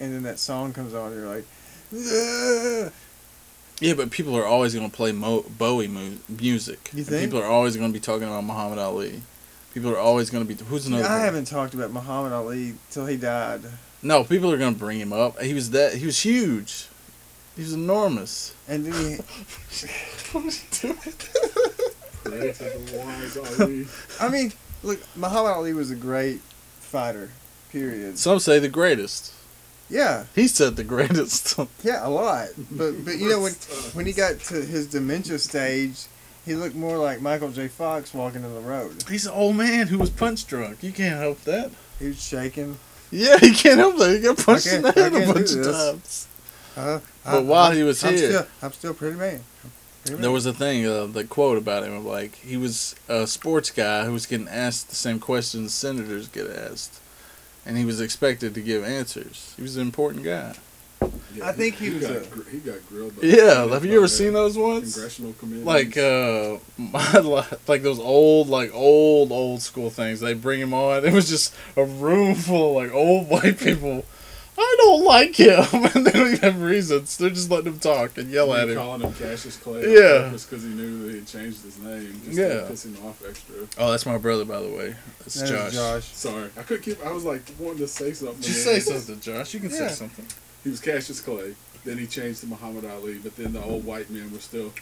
and 0.00 0.12
then 0.12 0.22
that 0.24 0.38
song 0.38 0.72
comes 0.72 0.94
on, 0.94 1.12
and 1.12 1.20
you're 1.20 1.34
like. 1.34 1.44
"Ugh." 1.92 2.92
Yeah, 3.80 3.94
but 3.94 4.10
people 4.10 4.36
are 4.36 4.44
always 4.44 4.74
going 4.74 4.90
to 4.90 4.94
play 4.94 5.10
Mo- 5.10 5.46
Bowie 5.56 5.88
mu- 5.88 6.16
music. 6.28 6.90
You 6.92 7.02
think? 7.02 7.22
People 7.24 7.38
are 7.40 7.46
always 7.46 7.76
going 7.76 7.88
to 7.90 7.92
be 7.92 8.00
talking 8.00 8.28
about 8.28 8.44
Muhammad 8.44 8.78
Ali. 8.78 9.22
People 9.72 9.90
are 9.90 9.98
always 9.98 10.28
going 10.28 10.46
to 10.46 10.54
be. 10.54 10.62
Who's 10.64 10.86
another? 10.86 11.04
I 11.06 11.20
haven't 11.20 11.46
talked 11.46 11.72
about 11.72 11.90
Muhammad 11.90 12.32
Ali 12.32 12.74
till 12.90 13.06
he 13.06 13.16
died. 13.16 13.62
No, 14.02 14.24
people 14.24 14.52
are 14.52 14.58
going 14.58 14.74
to 14.74 14.78
bring 14.78 14.98
him 15.00 15.12
up. 15.12 15.40
He 15.40 15.54
was 15.54 15.70
that. 15.70 15.94
He 15.94 16.04
was 16.06 16.20
huge. 16.20 16.88
He 17.56 17.62
was 17.62 17.72
enormous. 17.72 18.54
And 18.68 18.84
then 18.84 18.92
he, 18.92 19.16
Pray 22.22 22.52
to 22.52 22.64
the 22.64 22.98
wise 22.98 23.36
Ali. 23.60 23.86
I 24.20 24.28
mean, 24.28 24.52
look, 24.82 25.00
Muhammad 25.16 25.52
Ali 25.52 25.72
was 25.72 25.90
a 25.90 25.96
great 25.96 26.40
fighter. 26.80 27.30
Period. 27.70 28.18
Some 28.18 28.38
say 28.40 28.58
the 28.58 28.68
greatest. 28.68 29.32
Yeah, 29.90 30.24
He 30.36 30.46
said 30.48 30.76
the 30.76 30.84
greatest. 30.84 31.58
yeah, 31.82 32.06
a 32.06 32.08
lot. 32.08 32.48
But 32.70 33.04
but 33.04 33.18
you 33.18 33.28
know 33.28 33.40
when 33.40 33.52
when 33.94 34.06
he 34.06 34.12
got 34.12 34.38
to 34.40 34.54
his 34.54 34.86
dementia 34.86 35.38
stage, 35.38 36.06
he 36.46 36.54
looked 36.54 36.76
more 36.76 36.96
like 36.96 37.20
Michael 37.20 37.50
J. 37.50 37.68
Fox 37.68 38.14
walking 38.14 38.44
in 38.44 38.54
the 38.54 38.60
road. 38.60 39.04
He's 39.08 39.26
an 39.26 39.32
old 39.32 39.56
man 39.56 39.88
who 39.88 39.98
was 39.98 40.10
punch 40.10 40.46
drunk. 40.46 40.82
You 40.82 40.92
can't 40.92 41.18
help 41.20 41.42
that. 41.44 41.70
He 41.98 42.06
was 42.08 42.22
shaking. 42.24 42.78
Yeah, 43.10 43.38
he 43.38 43.50
can't 43.52 43.78
help 43.78 43.96
that. 43.98 44.10
He 44.14 44.20
got 44.20 44.38
punched 44.38 44.68
in 44.68 44.82
the 44.82 44.88
I 44.96 45.00
head 45.00 45.12
a 45.14 45.26
bunch 45.32 45.50
of 45.52 45.64
this. 45.64 45.76
times. 45.90 46.28
Uh, 46.76 47.00
But 47.24 47.44
while 47.44 47.72
he 47.72 47.82
was 47.82 48.02
I'm 48.04 48.14
here- 48.14 48.28
still, 48.30 48.46
I'm 48.62 48.72
still 48.72 48.94
pretty 48.94 49.16
man. 49.16 49.40
Pretty 50.04 50.12
man. 50.14 50.22
There 50.22 50.30
was 50.30 50.46
a 50.46 50.52
thing, 50.52 50.86
uh, 50.86 51.06
the 51.06 51.24
quote 51.24 51.58
about 51.58 51.82
him 51.82 51.92
of 51.92 52.04
like 52.04 52.36
he 52.36 52.56
was 52.56 52.94
a 53.08 53.26
sports 53.26 53.70
guy 53.70 54.04
who 54.04 54.12
was 54.12 54.26
getting 54.26 54.46
asked 54.48 54.88
the 54.90 54.94
same 54.96 55.18
questions 55.18 55.74
senators 55.74 56.28
get 56.28 56.46
asked, 56.48 57.00
and 57.66 57.76
he 57.76 57.84
was 57.84 58.00
expected 58.00 58.54
to 58.54 58.60
give 58.60 58.84
answers. 58.84 59.54
He 59.56 59.62
was 59.62 59.76
an 59.76 59.82
important 59.82 60.24
guy. 60.24 60.54
Yeah, 61.34 61.48
I 61.48 61.52
think 61.52 61.76
he 61.76 61.90
was 61.90 62.06
got, 62.06 62.16
a- 62.16 62.50
he 62.50 62.58
got 62.58 62.86
grilled. 62.88 63.16
By 63.16 63.26
Yeah, 63.26 63.66
have 63.68 63.84
you 63.84 63.92
ever 63.92 64.02
by 64.02 64.06
seen 64.08 64.32
those 64.32 64.58
ones? 64.58 64.92
Congressional 64.94 65.32
committees. 65.34 65.64
Like 65.64 65.96
uh, 65.96 66.58
my, 66.76 67.46
like 67.66 67.82
those 67.82 67.98
old, 68.00 68.48
like 68.48 68.74
old, 68.74 69.32
old 69.32 69.62
school 69.62 69.90
things. 69.90 70.20
They 70.20 70.34
bring 70.34 70.60
him 70.60 70.74
on. 70.74 71.04
It 71.04 71.12
was 71.12 71.28
just 71.28 71.54
a 71.76 71.84
room 71.84 72.34
full 72.34 72.70
of 72.78 72.84
like 72.84 72.94
old 72.94 73.28
white 73.28 73.58
people. 73.58 74.04
I 74.62 74.74
don't 74.78 75.04
like 75.04 75.36
him, 75.36 75.64
and 75.94 76.06
they 76.06 76.10
don't 76.12 76.26
even 76.34 76.38
have 76.40 76.60
reasons. 76.60 77.16
They're 77.16 77.30
just 77.30 77.50
letting 77.50 77.72
him 77.72 77.78
talk 77.78 78.18
and 78.18 78.30
yell 78.30 78.52
at 78.54 78.68
him. 78.68 78.76
calling 78.76 79.00
him 79.00 79.12
Cassius 79.14 79.56
Clay. 79.56 79.82
Yeah. 79.92 80.28
Just 80.30 80.50
because 80.50 80.62
he 80.64 80.70
knew 80.70 81.02
that 81.04 81.10
he 81.12 81.18
had 81.18 81.26
changed 81.26 81.62
his 81.62 81.78
name. 81.78 82.20
Just 82.26 82.38
Yeah. 82.38 82.60
to 82.60 82.66
piss 82.66 82.84
him 82.84 82.96
off 83.04 83.22
extra. 83.28 83.54
Oh, 83.78 83.90
that's 83.90 84.04
my 84.06 84.18
brother, 84.18 84.44
by 84.44 84.60
the 84.60 84.68
way. 84.68 84.94
That's 85.20 85.34
That 85.40 85.44
is 85.44 85.50
Josh. 85.50 85.72
Josh. 85.74 86.04
Sorry, 86.14 86.50
I 86.58 86.62
couldn't 86.62 86.82
keep. 86.84 87.04
I 87.06 87.10
was 87.12 87.24
like 87.24 87.42
wanting 87.58 87.78
to 87.78 87.88
say 87.88 88.12
something. 88.12 88.42
Just 88.42 88.64
say 88.64 88.78
something, 88.80 89.18
Josh. 89.20 89.54
You 89.54 89.60
can 89.60 89.70
Yeah. 89.70 89.88
say 89.88 89.94
something. 89.94 90.26
He 90.62 90.70
was 90.70 90.80
Cassius 90.80 91.20
Clay. 91.20 91.54
Then 91.84 91.96
he 91.96 92.06
changed 92.06 92.40
to 92.40 92.46
Muhammad 92.46 92.84
Ali. 92.84 93.14
But 93.14 93.36
then 93.36 93.54
the 93.54 93.62
old 93.64 93.84
white 93.86 94.10
men 94.10 94.30
were 94.30 94.40
still 94.40 94.72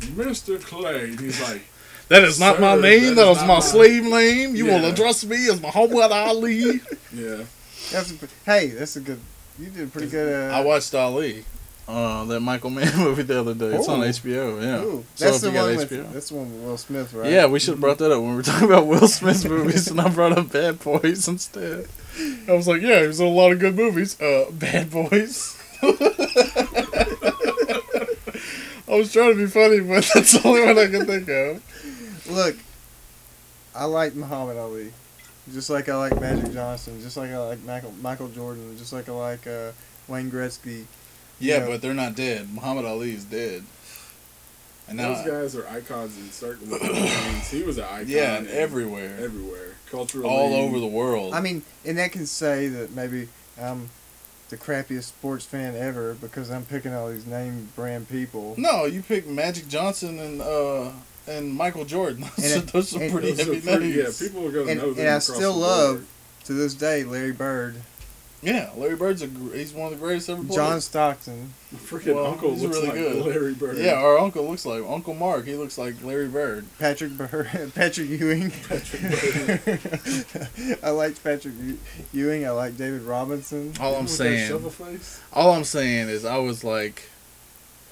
Mr. 0.00 0.60
Clay. 0.62 1.04
And 1.04 1.18
he's 1.20 1.40
like, 1.40 1.62
That 2.08 2.24
is 2.24 2.38
not 2.38 2.60
my 2.60 2.74
name. 2.74 3.14
that 3.14 3.14
That 3.14 3.22
is 3.30 3.38
was 3.38 3.40
my 3.40 3.46
my- 3.54 3.60
slave 3.60 4.04
name. 4.04 4.54
You 4.56 4.66
will 4.66 4.82
Yeah. 4.82 4.88
address 4.88 5.24
me 5.24 5.48
as 5.48 5.60
Muhammad 5.60 6.12
Ali. 6.12 6.80
yeah. 7.14 7.44
That's 7.90 8.12
a, 8.12 8.28
hey, 8.44 8.68
that's 8.68 8.96
a 8.96 9.00
good. 9.00 9.20
You 9.58 9.70
did 9.70 9.92
pretty 9.92 10.08
good. 10.08 10.50
Uh, 10.50 10.54
I 10.54 10.64
watched 10.64 10.94
Ali, 10.94 11.44
uh, 11.88 12.24
that 12.24 12.40
Michael 12.40 12.70
Mann 12.70 12.96
movie 12.98 13.22
the 13.22 13.40
other 13.40 13.54
day. 13.54 13.76
It's 13.76 13.88
on. 13.88 14.00
HBO. 14.00 14.62
Yeah. 14.62 14.82
Ooh, 14.82 15.04
that's 15.18 15.36
if 15.36 15.42
the 15.42 15.50
one 15.58 15.74
HBO. 15.74 15.76
with 15.76 16.12
that's 16.12 16.28
the 16.28 16.34
one 16.36 16.52
with 16.52 16.62
Will 16.64 16.76
Smith, 16.76 17.12
right? 17.12 17.30
Yeah, 17.30 17.46
we 17.46 17.58
should 17.58 17.72
have 17.72 17.80
brought 17.80 17.98
that 17.98 18.12
up 18.12 18.20
when 18.20 18.30
we 18.30 18.36
were 18.36 18.42
talking 18.42 18.68
about 18.68 18.86
Will 18.86 19.08
Smith's 19.08 19.44
movies, 19.44 19.88
and 19.88 20.00
I 20.00 20.08
brought 20.08 20.38
up 20.38 20.52
Bad 20.52 20.78
Boys 20.80 21.26
instead. 21.28 21.88
I 22.48 22.52
was 22.52 22.68
like, 22.68 22.82
yeah, 22.82 23.00
there's 23.00 23.20
a 23.20 23.26
lot 23.26 23.52
of 23.52 23.58
good 23.58 23.74
movies. 23.74 24.20
Uh, 24.20 24.50
Bad 24.52 24.90
Boys. 24.90 25.58
I 25.82 25.86
was 28.96 29.12
trying 29.12 29.32
to 29.32 29.36
be 29.36 29.46
funny, 29.46 29.80
but 29.80 30.08
that's 30.14 30.32
the 30.32 30.42
only 30.46 30.64
one 30.66 30.78
I 30.78 30.86
can 30.86 31.06
think 31.06 31.28
of. 31.28 31.62
Look, 32.30 32.56
I 33.74 33.86
like 33.86 34.14
Muhammad 34.14 34.56
Ali, 34.58 34.92
just 35.52 35.70
like 35.70 35.88
I 35.88 35.96
like 35.96 36.20
Magic 36.20 36.52
Johnson, 36.52 37.00
just 37.00 37.16
like 37.16 37.30
I 37.30 37.38
like 37.38 37.62
Michael 37.64 37.92
Michael 38.02 38.28
Jordan, 38.28 38.76
just 38.78 38.92
like 38.92 39.08
I 39.08 39.12
like 39.12 39.46
uh, 39.46 39.72
Wayne 40.08 40.30
Gretzky. 40.30 40.84
Yeah, 41.38 41.58
Yeah. 41.58 41.66
but 41.66 41.82
they're 41.82 41.94
not 41.94 42.14
dead. 42.14 42.52
Muhammad 42.52 42.84
Ali 42.84 43.14
is 43.14 43.24
dead. 43.24 43.64
And 44.88 44.96
now, 44.96 45.14
Those 45.14 45.26
guys 45.26 45.56
are 45.56 45.66
icons 45.68 46.18
in 46.18 46.30
certain 46.30 46.68
games. 46.68 47.48
He 47.50 47.62
was 47.62 47.78
an 47.78 47.84
icon. 47.84 48.08
yeah, 48.08 48.38
in- 48.38 48.48
everywhere, 48.48 49.16
Everywhere. 49.20 49.76
Culturally. 49.90 50.28
all 50.28 50.54
over 50.54 50.78
the 50.80 50.86
world. 50.86 51.34
I 51.34 51.40
mean, 51.40 51.62
and 51.84 51.98
that 51.98 52.12
can 52.12 52.26
say 52.26 52.66
that 52.68 52.92
maybe 52.94 53.28
I'm 53.60 53.90
the 54.48 54.56
crappiest 54.56 55.04
sports 55.04 55.44
fan 55.46 55.76
ever 55.76 56.14
because 56.14 56.50
I'm 56.50 56.64
picking 56.64 56.92
all 56.94 57.10
these 57.10 57.26
name 57.26 57.68
brand 57.76 58.08
people. 58.08 58.54
No, 58.58 58.84
you 58.86 59.02
picked 59.02 59.28
Magic 59.28 59.68
Johnson 59.68 60.18
and 60.18 60.40
uh 60.42 60.90
and 61.26 61.52
Michael 61.54 61.84
Jordan. 61.84 62.24
Those, 62.36 62.52
And- 62.54 62.62
are- 62.62 62.66
those 62.72 62.96
are 62.96 63.02
and- 63.02 63.12
pretty 63.12 63.32
Those 63.32 63.40
are 63.48 63.54
heavy 63.54 63.60
pretty- 63.60 63.88
yeah, 63.98 64.10
people 64.18 64.46
are 64.46 64.50
going 64.50 64.66
to 64.66 64.72
And- 64.72 64.80
know 64.80 64.88
and 64.88 64.96
them 64.96 65.16
I 65.16 65.18
still 65.18 65.54
love. 65.54 66.06
To 66.46 66.52
this 66.54 66.74
day, 66.74 67.04
Larry 67.04 67.30
Bird, 67.32 67.76
Yeah, 68.42 68.70
Larry 68.76 68.96
Bird's 68.96 69.22
a 69.22 69.28
gr- 69.28 69.54
he's 69.54 69.72
one 69.72 69.92
of 69.92 70.00
the 70.00 70.04
greatest 70.04 70.28
ever 70.28 70.42
played. 70.42 70.56
John 70.56 70.80
Stockton. 70.80 71.54
Freaking 71.76 72.16
Well, 72.16 72.26
uncle 72.26 72.50
looks 72.56 72.74
really 72.76 72.88
like 72.88 72.96
good. 72.96 73.24
Larry 73.24 73.54
Bird. 73.54 73.78
Yeah, 73.78 73.92
our 73.92 74.18
uncle 74.18 74.48
looks 74.48 74.66
like 74.66 74.82
Uncle 74.84 75.14
Mark. 75.14 75.46
He 75.46 75.54
looks 75.54 75.78
like 75.78 76.02
Larry 76.02 76.26
Bird. 76.26 76.66
Patrick 76.80 77.12
Bur- 77.12 77.48
Patrick 77.76 78.08
Ewing. 78.08 78.50
Patrick. 78.50 79.80
I 80.82 80.90
liked 80.90 81.22
Patrick 81.22 81.54
Ewing. 82.12 82.44
I 82.44 82.50
like 82.50 82.76
David 82.76 83.02
Robinson. 83.02 83.72
All 83.78 83.94
I'm 83.94 84.08
saying, 84.08 84.52
all 85.32 85.52
I'm 85.52 85.62
saying 85.64 86.08
is, 86.08 86.24
I 86.24 86.38
was 86.38 86.64
like, 86.64 87.04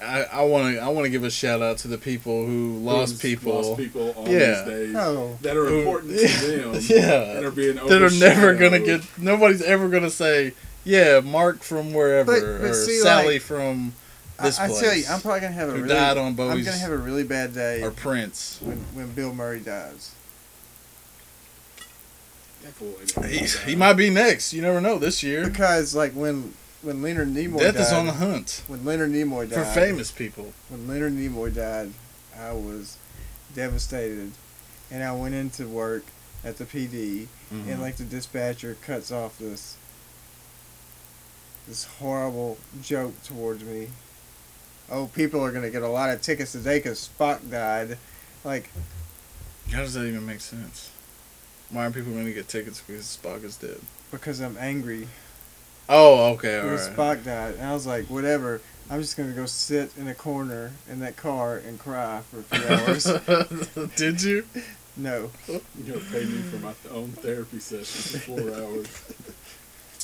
I 0.01 0.23
I 0.23 0.41
want 0.43 0.75
to 0.75 0.81
I 0.81 0.87
want 0.89 1.05
to 1.05 1.09
give 1.09 1.23
a 1.23 1.29
shout 1.29 1.61
out 1.61 1.77
to 1.79 1.87
the 1.87 1.97
people 1.97 2.45
who 2.45 2.77
lost 2.79 3.13
Who's 3.13 3.21
people. 3.21 3.53
Lost 3.61 3.77
people 3.77 4.13
on 4.17 4.29
Yeah. 4.31 4.63
these 4.63 4.65
days 4.73 4.95
Oh, 4.95 5.37
that 5.41 5.55
are 5.55 5.65
Who- 5.65 5.79
important 5.79 6.17
to 6.19 6.27
them. 6.47 6.73
Yeah. 6.87 7.33
That 7.35 7.43
are 7.43 7.51
being 7.51 7.75
that 7.75 8.01
are 8.01 8.09
never 8.09 8.55
gonna 8.55 8.79
get. 8.79 9.01
Nobody's 9.17 9.61
ever 9.61 9.89
gonna 9.89 10.09
say, 10.09 10.53
yeah, 10.83 11.19
Mark 11.19 11.61
from 11.63 11.93
wherever 11.93 12.31
But- 12.31 12.61
but 12.61 12.69
or 12.71 12.73
see, 12.73 12.99
Sally 12.99 13.33
like, 13.35 13.41
from 13.43 13.93
I, 14.39 14.43
this 14.45 14.59
I 14.59 14.67
place. 14.67 14.79
tell 14.81 14.95
you, 14.95 15.03
I'm 15.09 15.21
probably 15.21 15.41
gonna 15.41 15.53
have 15.53 15.69
a 15.69 15.71
who 15.73 15.77
really, 15.83 15.89
died 15.93 16.17
on 16.17 16.27
I'm 16.27 16.35
gonna 16.35 16.71
have 16.71 16.91
a 16.91 16.97
really 16.97 17.23
bad 17.23 17.53
day 17.53 17.81
or 17.83 17.91
Prince. 17.91 18.57
when 18.61 18.77
when 18.95 19.09
Bill 19.11 19.33
Murray 19.33 19.59
dies. 19.59 20.11
That 22.63 22.73
fool 22.73 22.95
He, 23.27 23.45
he 23.71 23.75
might 23.75 23.93
be 23.93 24.09
next. 24.09 24.53
You 24.53 24.61
never 24.61 24.79
know. 24.81 24.97
This 24.99 25.23
year, 25.23 25.45
Because 25.47 25.95
like 25.95 26.13
when 26.13 26.53
when 26.81 27.01
Leonard 27.01 27.27
Nimoy 27.29 27.59
death 27.59 27.75
died, 27.75 27.81
is 27.81 27.91
on 27.93 28.05
the 28.07 28.13
hunt 28.13 28.63
when 28.67 28.83
Leonard 28.85 29.11
Nimoy 29.11 29.49
died, 29.49 29.65
for 29.65 29.65
famous 29.79 30.11
people. 30.11 30.53
when 30.69 30.87
Leonard 30.87 31.13
Nimoy 31.13 31.53
died, 31.53 31.91
I 32.39 32.53
was 32.53 32.97
devastated, 33.53 34.31
and 34.89 35.03
I 35.03 35.11
went 35.13 35.35
into 35.35 35.67
work 35.67 36.03
at 36.43 36.57
the 36.57 36.65
PD, 36.65 37.27
Mm-hmm. 37.53 37.69
and 37.69 37.81
like 37.81 37.97
the 37.97 38.05
dispatcher 38.05 38.77
cuts 38.81 39.11
off 39.11 39.37
this 39.37 39.75
this 41.67 41.83
horrible 41.99 42.57
joke 42.81 43.21
towards 43.23 43.63
me. 43.63 43.89
Oh, 44.89 45.07
people 45.07 45.41
are 45.43 45.51
gonna 45.51 45.69
get 45.69 45.83
a 45.83 45.87
lot 45.89 46.09
of 46.09 46.21
tickets 46.21 46.53
today 46.53 46.79
because 46.79 47.09
Spock 47.17 47.49
died. 47.49 47.97
Like, 48.43 48.69
How 49.71 49.79
does 49.81 49.93
that 49.95 50.05
even 50.05 50.25
make 50.25 50.39
sense? 50.41 50.91
Why 51.69 51.83
aren't 51.83 51.95
people 51.95 52.11
going 52.11 52.25
to 52.25 52.33
get 52.33 52.47
tickets 52.49 52.81
because 52.85 53.17
Spock 53.21 53.43
is 53.43 53.55
dead? 53.57 53.79
because 54.11 54.41
I'm 54.41 54.57
angry 54.57 55.07
Oh, 55.89 56.33
okay, 56.33 56.57
all 56.59 56.63
because 56.69 56.87
right. 56.89 56.97
Spock 56.97 57.23
died, 57.25 57.55
and 57.55 57.63
I 57.67 57.73
was 57.73 57.85
like, 57.87 58.05
whatever. 58.05 58.61
I'm 58.89 58.99
just 59.01 59.15
gonna 59.15 59.31
go 59.31 59.45
sit 59.45 59.91
in 59.97 60.07
a 60.07 60.13
corner 60.13 60.71
in 60.89 60.99
that 60.99 61.15
car 61.15 61.55
and 61.57 61.79
cry 61.79 62.21
for 62.29 62.39
a 62.39 62.43
few 62.43 62.67
hours. 62.75 63.89
Did 63.95 64.21
you? 64.21 64.45
no, 64.97 65.31
You're 65.47 65.61
gonna 65.87 66.05
pay 66.11 66.25
me 66.25 66.41
for 66.41 66.57
my 66.57 66.73
own 66.91 67.09
therapy 67.09 67.59
session 67.59 68.19
for 68.19 68.19
four 68.19 68.39
hours. 68.53 68.87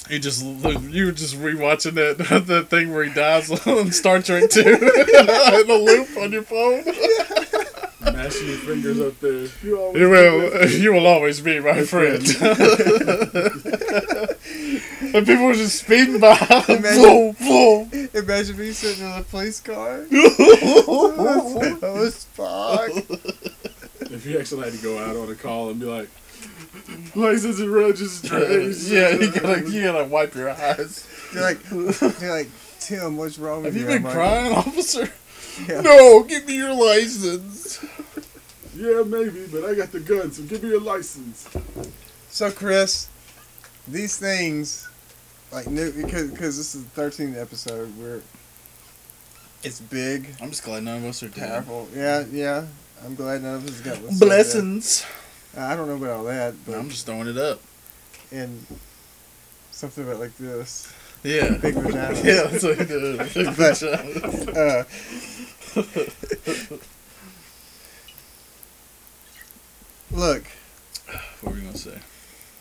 You 0.10 0.20
just 0.20 0.42
you 0.46 1.06
were 1.06 1.12
just 1.12 1.36
rewatching 1.36 1.96
that 1.96 2.18
that 2.48 2.70
thing 2.70 2.94
where 2.94 3.04
he 3.04 3.14
dies 3.14 3.50
on 3.68 3.92
Star 3.92 4.22
Trek 4.22 4.50
Two 4.50 4.62
in 4.62 5.70
a 5.70 5.74
loop 5.74 6.16
on 6.18 6.32
your 6.32 6.44
phone. 6.44 6.84
Mashing 8.28 8.48
your 8.50 8.58
fingers 8.58 9.00
up 9.00 9.18
there. 9.22 9.48
You 9.64 9.80
always 9.80 10.02
You 10.02 10.10
will 10.10 10.70
you 10.84 10.92
will 10.94 11.08
always 11.08 11.40
be 11.40 11.60
my 11.62 11.82
friend. 11.84 12.18
and 15.16 15.26
people 15.28 15.46
were 15.46 15.54
just 15.54 15.80
speeding 15.80 16.20
by. 16.20 16.36
Imagine- 16.68 17.02
Boom, 17.04 17.36
boom. 17.40 18.10
imagine 18.14 18.58
me 18.58 18.72
sitting 18.74 19.06
in 19.06 19.12
a 19.14 19.24
police 19.24 19.62
car. 19.62 20.06
oh, 20.12 22.10
Spock. 22.12 22.90
If 24.12 24.26
you 24.26 24.38
actually 24.40 24.64
had 24.70 24.74
to 24.78 24.84
go 24.84 24.98
out 24.98 25.16
on 25.16 25.30
a 25.30 25.36
call 25.36 25.70
and 25.70 25.80
be 25.80 25.86
like, 25.86 26.10
license 27.16 27.60
and 27.60 27.72
registration. 27.72 28.94
yeah, 28.94 29.12
you 29.12 29.32
gotta 29.32 29.70
you 29.72 29.84
gotta 29.84 30.04
wipe 30.04 30.36
your 30.36 30.50
eyes. 30.50 31.08
You're 31.34 31.44
like, 31.44 31.64
they're 32.20 32.32
like, 32.32 32.50
Tim, 32.82 33.16
what's 33.16 33.40
wrong 33.40 33.64
with 33.64 33.74
Have 33.74 33.82
you 33.82 33.90
I'm 33.90 34.04
been 34.04 34.12
crying, 34.12 34.52
officer? 34.54 35.10
Yeah. 35.68 35.82
No, 35.82 36.24
give 36.24 36.46
me 36.48 36.56
your 36.58 36.74
license. 36.74 37.84
Yeah, 38.76 39.02
maybe, 39.06 39.48
but 39.52 39.66
I 39.66 39.74
got 39.74 39.92
the 39.92 40.00
gun, 40.00 40.32
so 40.32 40.44
give 40.44 40.62
me 40.62 40.70
your 40.70 40.82
license. 40.82 41.48
So, 42.30 42.52
Chris, 42.52 43.10
these 43.88 44.18
things, 44.18 44.88
like, 45.52 45.66
new 45.68 45.92
because 45.92 46.30
because 46.30 46.58
this 46.58 46.76
is 46.76 46.84
the 46.84 46.90
thirteenth 46.92 47.38
episode 47.38 47.88
where 47.98 48.22
it's 49.64 49.80
big, 49.82 50.28
I'm 50.42 50.50
just 50.52 50.64
glad 50.64 50.84
none 50.84 50.98
of 50.98 51.06
us 51.06 51.24
are 51.24 51.30
dead. 51.30 51.66
powerful. 51.66 51.88
Yeah, 51.96 52.26
yeah. 52.32 52.66
I'm 53.04 53.16
glad 53.16 53.42
none 53.42 53.56
of 53.56 53.68
us 53.68 53.82
got 53.82 54.02
listened 54.02 54.20
to 54.20 54.26
Blessings. 54.26 55.06
that. 55.56 55.72
I 55.72 55.76
don't 55.76 55.88
know 55.88 55.96
about 55.96 56.18
all 56.18 56.24
that, 56.26 56.54
but 56.66 56.76
I'm 56.76 56.90
just 56.90 57.06
throwing 57.08 57.28
it 57.28 57.38
up. 57.38 57.60
and 58.32 58.64
something 59.72 60.04
about 60.04 60.20
like 60.20 60.36
this. 60.38 60.92
Yeah. 61.24 61.58
Big 61.58 61.74
vagina. 61.76 62.14
Yeah, 62.24 62.44
that's 62.48 62.64
what 62.64 62.80
is. 62.80 63.34
Big 63.34 63.48
vagina. 63.50 63.98
Uh, 64.58 64.84
look, 70.12 70.44
What 71.42 71.54
were 71.54 71.60
we 71.60 71.66
gonna 71.66 71.78
say? 71.78 71.98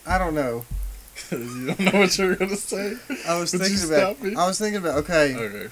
I 0.05 0.17
don't 0.17 0.33
know. 0.35 0.65
you 1.31 1.67
don't 1.67 1.79
know 1.79 1.99
what 1.99 2.17
you 2.17 2.25
were 2.27 2.35
gonna 2.35 2.55
say? 2.55 2.95
I 3.27 3.39
was 3.39 3.53
Would 3.53 3.61
you 3.69 3.77
thinking 3.77 3.95
about. 3.95 4.37
I 4.43 4.47
was 4.47 4.59
thinking 4.59 4.79
about. 4.81 4.97
Okay, 4.99 5.35
Okay. 5.35 5.69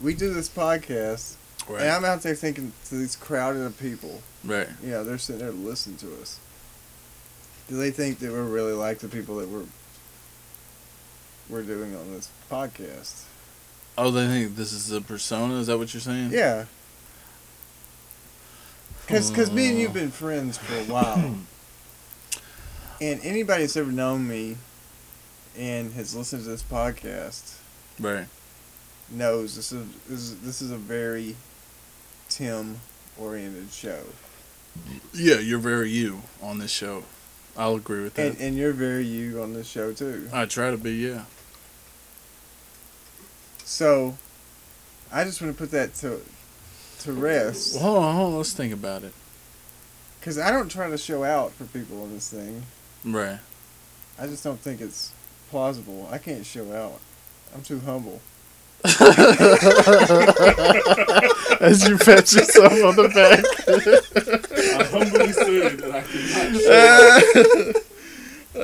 we 0.00 0.14
do 0.14 0.32
this 0.32 0.48
podcast, 0.48 1.34
Right. 1.68 1.82
and 1.82 1.90
I'm 1.90 2.04
out 2.04 2.22
there 2.22 2.34
thinking 2.34 2.72
to 2.86 2.94
these 2.96 3.16
crowded 3.16 3.62
of 3.62 3.78
people. 3.78 4.22
right. 4.44 4.68
Yeah, 4.82 5.02
they're 5.02 5.18
sitting 5.18 5.40
there 5.40 5.52
listening 5.52 5.96
to 5.98 6.20
us. 6.20 6.38
Do 7.68 7.76
they 7.76 7.90
think 7.90 8.18
that 8.18 8.30
we're 8.32 8.42
really 8.42 8.72
like 8.72 8.98
the 8.98 9.08
people 9.08 9.36
that 9.36 9.48
we're 9.48 9.64
we're 11.48 11.62
doing 11.62 11.94
on 11.96 12.12
this 12.12 12.28
podcast? 12.50 13.24
Oh, 13.98 14.10
they 14.10 14.26
think 14.26 14.56
this 14.56 14.72
is 14.72 14.90
a 14.90 15.00
persona. 15.00 15.54
Is 15.56 15.66
that 15.66 15.76
what 15.78 15.92
you're 15.92 16.00
saying? 16.00 16.30
Yeah. 16.32 16.64
Because 19.06 19.30
because 19.30 19.50
me 19.50 19.68
and 19.68 19.78
you've 19.78 19.90
Oh. 19.90 19.94
been 19.94 20.10
friends 20.10 20.56
for 20.58 20.74
a 20.74 20.84
while. 20.84 21.34
and 23.00 23.20
anybody 23.22 23.62
that's 23.64 23.76
ever 23.76 23.92
known 23.92 24.26
me 24.28 24.56
and 25.56 25.92
has 25.92 26.14
listened 26.14 26.44
to 26.44 26.48
this 26.48 26.62
podcast 26.62 27.56
Right. 28.00 28.26
knows 29.10 29.56
this 29.56 29.72
is 29.72 29.86
this 30.08 30.20
is, 30.20 30.36
this 30.40 30.62
is 30.62 30.70
a 30.70 30.76
very 30.78 31.36
Tim 32.30 32.80
oriented 33.18 33.70
show. 33.70 34.04
Yeah, 35.12 35.38
you're 35.40 35.58
very 35.58 35.90
you 35.90 36.22
on 36.40 36.58
this 36.58 36.70
show. 36.70 37.04
I'll 37.56 37.76
agree 37.76 38.02
with 38.02 38.14
that. 38.14 38.32
And 38.32 38.40
and 38.40 38.56
you're 38.56 38.72
very 38.72 39.04
you 39.04 39.42
on 39.42 39.52
this 39.52 39.66
show 39.66 39.92
too. 39.92 40.28
I 40.32 40.46
try 40.46 40.70
to 40.70 40.76
be. 40.76 40.92
Yeah. 40.92 41.24
So 43.64 44.16
I 45.12 45.24
just 45.24 45.42
want 45.42 45.54
to 45.54 45.58
put 45.58 45.70
that 45.72 45.94
to 45.96 46.20
to 47.00 47.12
rest. 47.12 47.74
Well, 47.74 47.84
hold 47.84 48.04
on, 48.04 48.16
hold 48.16 48.32
on. 48.32 48.36
Let's 48.38 48.52
think 48.52 48.72
about 48.72 49.02
it. 49.02 49.12
Because 50.20 50.38
I 50.38 50.50
don't 50.50 50.70
try 50.70 50.88
to 50.88 50.96
show 50.96 51.24
out 51.24 51.52
for 51.52 51.64
people 51.64 52.02
on 52.02 52.12
this 52.12 52.30
thing. 52.30 52.62
Right. 53.04 53.40
I 54.18 54.26
just 54.26 54.44
don't 54.44 54.60
think 54.60 54.80
it's 54.80 55.12
plausible. 55.50 56.08
I 56.10 56.18
can't 56.18 56.46
show 56.46 56.72
out. 56.72 57.00
I'm 57.54 57.62
too 57.62 57.80
humble. 57.80 58.20
As 61.62 61.88
you 61.88 61.96
pat 61.96 62.32
yourself 62.32 62.72
on 62.72 62.96
the 62.96 63.08
back. 63.14 63.44
I 63.68 64.84
humbly 64.90 65.32
say 65.32 65.76
that 65.76 65.94
I 65.94 66.02
cannot 66.02 66.60
show 66.60 67.72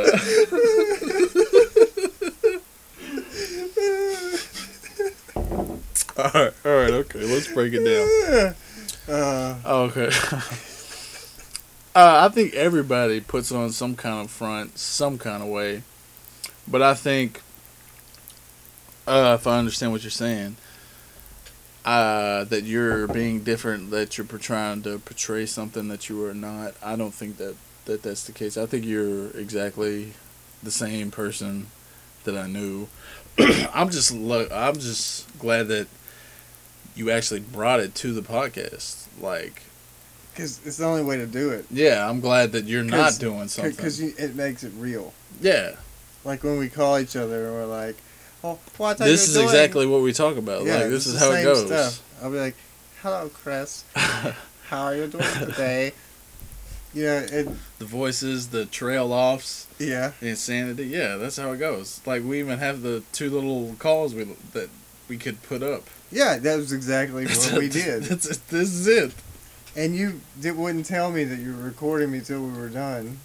all 6.17 6.31
right. 6.35 6.53
All 6.65 6.73
right. 6.77 6.91
Okay. 6.91 7.21
Let's 7.21 7.53
break 7.53 7.73
it 7.75 7.85
down. 7.85 8.55
Uh, 9.09 9.55
Oh, 9.65 9.83
okay. 9.85 10.09
uh, 11.95 11.95
I 11.95 12.29
think 12.29 12.55
everybody 12.55 13.21
puts 13.21 13.53
on 13.53 13.71
some 13.73 13.95
kind 13.97 14.25
of 14.25 14.31
front, 14.31 14.79
some 14.79 15.19
kind 15.19 15.43
of 15.43 15.49
way. 15.49 15.83
But 16.67 16.83
I 16.83 16.95
think, 16.95 17.41
uh, 19.07 19.37
if 19.41 19.47
I 19.47 19.59
understand 19.59 19.93
what 19.93 20.03
you're 20.03 20.11
saying, 20.11 20.57
uh, 21.88 22.44
that 22.44 22.64
you're 22.64 23.07
being 23.09 23.42
different, 23.42 23.90
that 23.90 24.18
you're 24.18 24.27
trying 24.27 24.83
to 24.83 24.98
portray 24.98 25.46
something 25.46 25.88
that 25.88 26.09
you 26.11 26.22
are 26.27 26.35
not. 26.35 26.74
I 26.83 26.96
don't 26.96 27.14
think 27.14 27.38
that, 27.38 27.57
that 27.87 28.03
that's 28.03 28.24
the 28.24 28.33
case. 28.33 28.59
I 28.59 28.66
think 28.66 28.85
you're 28.85 29.29
exactly 29.31 30.12
the 30.62 30.70
same 30.70 31.11
person 31.11 31.68
that 32.24 32.37
I 32.37 32.46
knew. 32.46 32.88
I'm 33.72 33.88
just 33.88 34.12
lo- 34.12 34.48
I'm 34.53 34.74
just 34.74 35.38
glad 35.38 35.68
that 35.68 35.87
you 36.94 37.11
actually 37.11 37.40
brought 37.40 37.81
it 37.81 37.94
to 37.96 38.12
the 38.12 38.22
podcast. 38.22 39.07
Like, 39.20 39.62
Because 40.35 40.61
it's 40.66 40.77
the 40.77 40.85
only 40.85 41.05
way 41.05 41.16
to 41.16 41.27
do 41.27 41.51
it. 41.51 41.64
yeah, 41.70 42.07
I'm 42.07 42.20
glad 42.20 42.53
that 42.53 42.64
you're 42.66 42.85
not 42.85 43.18
doing 43.18 43.48
something. 43.48 43.74
Because 43.74 43.98
it 44.01 44.35
makes 44.37 44.62
it 44.62 44.72
real. 44.77 45.14
yeah, 45.40 45.77
Like 46.24 46.44
when 46.44 46.59
we 46.59 46.68
call 46.68 46.98
each 46.98 47.16
other 47.16 47.46
and 47.46 47.55
we're 47.55 47.64
like, 47.66 47.96
oh, 48.44 48.59
what 48.77 49.01
are 49.01 49.05
this 49.05 49.27
you 49.27 49.31
is 49.31 49.35
doing?" 49.35 49.46
exactly 49.46 49.87
what 49.87 50.03
we 50.03 50.12
talk 50.12 50.37
about. 50.37 50.64
Yeah, 50.64 50.79
like, 50.79 50.88
this 50.90 51.07
is 51.07 51.18
how 51.18 51.33
it 51.33 51.42
goes. 51.42 51.66
stuff. 51.66 52.03
I'll 52.22 52.31
be 52.31 52.38
like, 52.38 52.57
hello, 53.03 53.29
Chris. 53.29 53.85
How 53.94 54.85
are 54.85 54.96
you 54.96 55.07
doing 55.07 55.24
today? 55.38 55.92
Yeah, 56.92 57.20
it, 57.20 57.48
the 57.79 57.85
voices, 57.85 58.48
the 58.48 58.66
trail 58.66 59.12
offs, 59.12 59.66
yeah. 59.79 60.12
the 60.20 60.29
insanity. 60.29 60.87
Yeah, 60.87 61.16
that's 61.16 61.37
how 61.37 61.53
it 61.53 61.59
goes. 61.59 62.01
Like, 62.05 62.22
we 62.22 62.38
even 62.38 62.59
have 62.59 62.83
the 62.83 63.03
two 63.12 63.31
little 63.31 63.77
calls 63.79 64.14
we 64.14 64.24
that 64.53 64.68
we 65.09 65.16
could 65.16 65.42
put 65.42 65.62
up. 65.62 65.85
Yeah, 66.11 66.38
that 66.38 66.57
was 66.57 66.72
exactly 66.72 67.27
what 67.27 67.53
we 67.59 67.68
did. 67.68 68.03
That's. 68.05 68.37
This 68.38 68.72
is 68.72 68.87
it. 68.87 69.14
And 69.77 69.94
you 69.94 70.20
did, 70.40 70.57
wouldn't 70.57 70.87
tell 70.87 71.11
me 71.12 71.24
that 71.24 71.38
you 71.38 71.55
were 71.55 71.62
recording 71.62 72.11
me 72.11 72.20
till 72.20 72.42
we 72.42 72.59
were 72.59 72.68
done. 72.68 73.20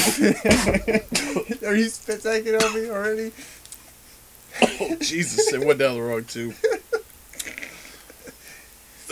Are 1.66 1.76
you 1.76 1.88
spit 1.88 2.22
taking 2.22 2.54
on 2.54 2.74
me 2.74 2.88
already? 2.90 3.32
Oh, 4.62 4.96
Jesus, 5.00 5.52
it 5.52 5.64
went 5.64 5.78
down 5.78 5.94
the 5.96 6.02
wrong 6.02 6.24
tube. 6.24 6.54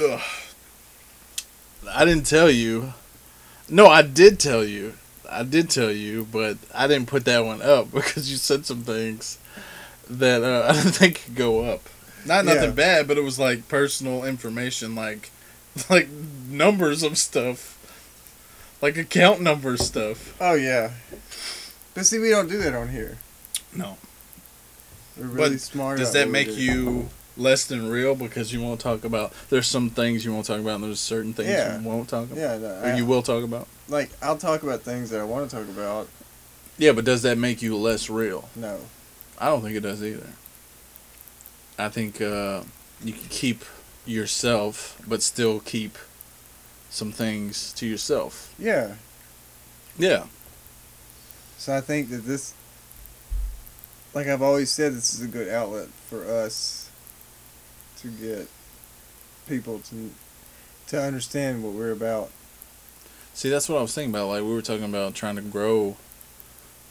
Ugh. 0.03 0.21
I 1.91 2.05
didn't 2.05 2.27
tell 2.27 2.51
you. 2.51 2.93
No, 3.69 3.87
I 3.89 4.03
did 4.03 4.39
tell 4.41 4.65
you. 4.65 4.95
I 5.31 5.43
did 5.43 5.69
tell 5.71 5.91
you, 5.91 6.27
but 6.31 6.57
I 6.75 6.87
didn't 6.87 7.09
put 7.09 7.25
that 7.27 7.45
one 7.45 7.61
up 7.61 7.91
because 7.93 8.31
you 8.31 8.37
said 8.37 8.65
some 8.67 8.83
things 8.83 9.39
that 10.09 10.43
uh, 10.43 10.67
I 10.69 10.73
didn't 10.73 10.93
think 10.93 11.25
could 11.25 11.35
go 11.35 11.65
up. 11.65 11.83
Not 12.25 12.45
nothing 12.45 12.71
Yeah. 12.71 12.71
bad, 12.71 13.09
but 13.09 13.19
it 13.19 13.23
was 13.25 13.39
like 13.39 13.69
personal 13.69 14.25
information, 14.25 14.95
like 14.95 15.31
like 15.91 16.09
numbers 16.49 17.03
of 17.03 17.17
stuff, 17.19 17.78
like 18.81 18.97
account 18.97 19.41
number 19.41 19.77
stuff. 19.77 20.37
Oh 20.41 20.55
yeah. 20.55 20.93
But 21.95 22.07
see, 22.07 22.19
we 22.19 22.31
don't 22.31 22.49
do 22.49 22.59
that 22.59 22.75
on 22.75 22.89
here. 22.89 23.19
No. 23.75 23.99
We're 25.17 25.27
really 25.27 25.51
But 25.57 25.61
smart. 25.61 25.99
Does 25.99 26.13
that 26.13 26.29
make 26.31 26.57
you 26.57 27.09
less 27.37 27.65
than 27.67 27.89
real 27.89 28.15
because 28.15 28.53
you 28.53 28.61
won't 28.63 28.81
talk 28.81 29.05
about? 29.05 29.33
There's 29.51 29.67
some 29.67 29.91
things 29.91 30.25
you 30.25 30.33
won't 30.33 30.47
talk 30.47 30.61
about, 30.61 30.77
and 30.77 30.85
there's 30.85 31.01
certain 31.01 31.33
things 31.33 31.49
Yeah. 31.51 31.79
you 31.81 31.87
won't 31.89 32.09
talk 32.09 32.27
about, 32.27 32.39
Yeah, 32.39 32.57
no, 32.59 32.67
or 32.83 32.87
I- 32.87 32.97
you 32.97 33.05
will 33.07 33.23
talk 33.23 33.43
about. 33.43 33.67
like 33.89 34.11
I'll 34.23 34.37
talk 34.39 34.63
about 34.63 34.83
things 34.83 35.11
that 35.11 35.21
I 35.21 35.25
want 35.25 35.51
to 35.51 35.57
talk 35.57 35.67
about. 35.69 36.09
Yeah, 36.77 36.93
but 36.93 37.05
does 37.05 37.23
that 37.23 37.37
make 37.37 37.61
you 37.63 37.77
less 37.77 38.09
real? 38.09 38.49
No, 38.55 38.79
I 39.39 39.47
don't 39.47 39.63
think 39.63 39.77
it 39.77 39.81
does 39.81 40.03
either. 40.05 40.29
I 41.79 41.89
think 41.89 42.21
uh, 42.21 42.63
you 43.03 43.13
can 43.13 43.29
keep 43.29 43.65
yourself, 44.07 45.01
but 45.07 45.23
still 45.23 45.61
keep 45.61 45.99
some 46.91 47.13
things 47.13 47.73
to 47.75 47.87
yourself. 47.87 48.55
Yeah. 48.59 48.95
Yeah. 49.99 50.27
So 51.59 51.77
I 51.77 51.81
think 51.81 52.11
that 52.11 52.19
this, 52.25 52.55
like 54.15 54.27
I've 54.27 54.43
always 54.43 54.71
said, 54.71 54.95
this 54.95 55.15
is 55.15 55.23
a 55.23 55.29
good 55.29 55.49
outlet 55.49 55.89
for 56.09 56.25
us 56.25 56.91
to 57.99 58.09
get 58.09 58.49
people 59.49 59.81
to 59.81 60.11
to 60.89 61.03
understand 61.03 61.63
what 61.63 61.73
we're 61.75 61.91
about. 61.93 62.31
See, 63.35 63.51
that's 63.51 63.69
what 63.69 63.79
I 63.79 63.83
was 63.83 63.95
thinking 63.95 64.13
about. 64.15 64.29
Like 64.29 64.43
we 64.43 64.53
were 64.53 64.63
talking 64.63 64.85
about 64.85 65.15
trying 65.15 65.37
to 65.37 65.43
grow, 65.43 65.97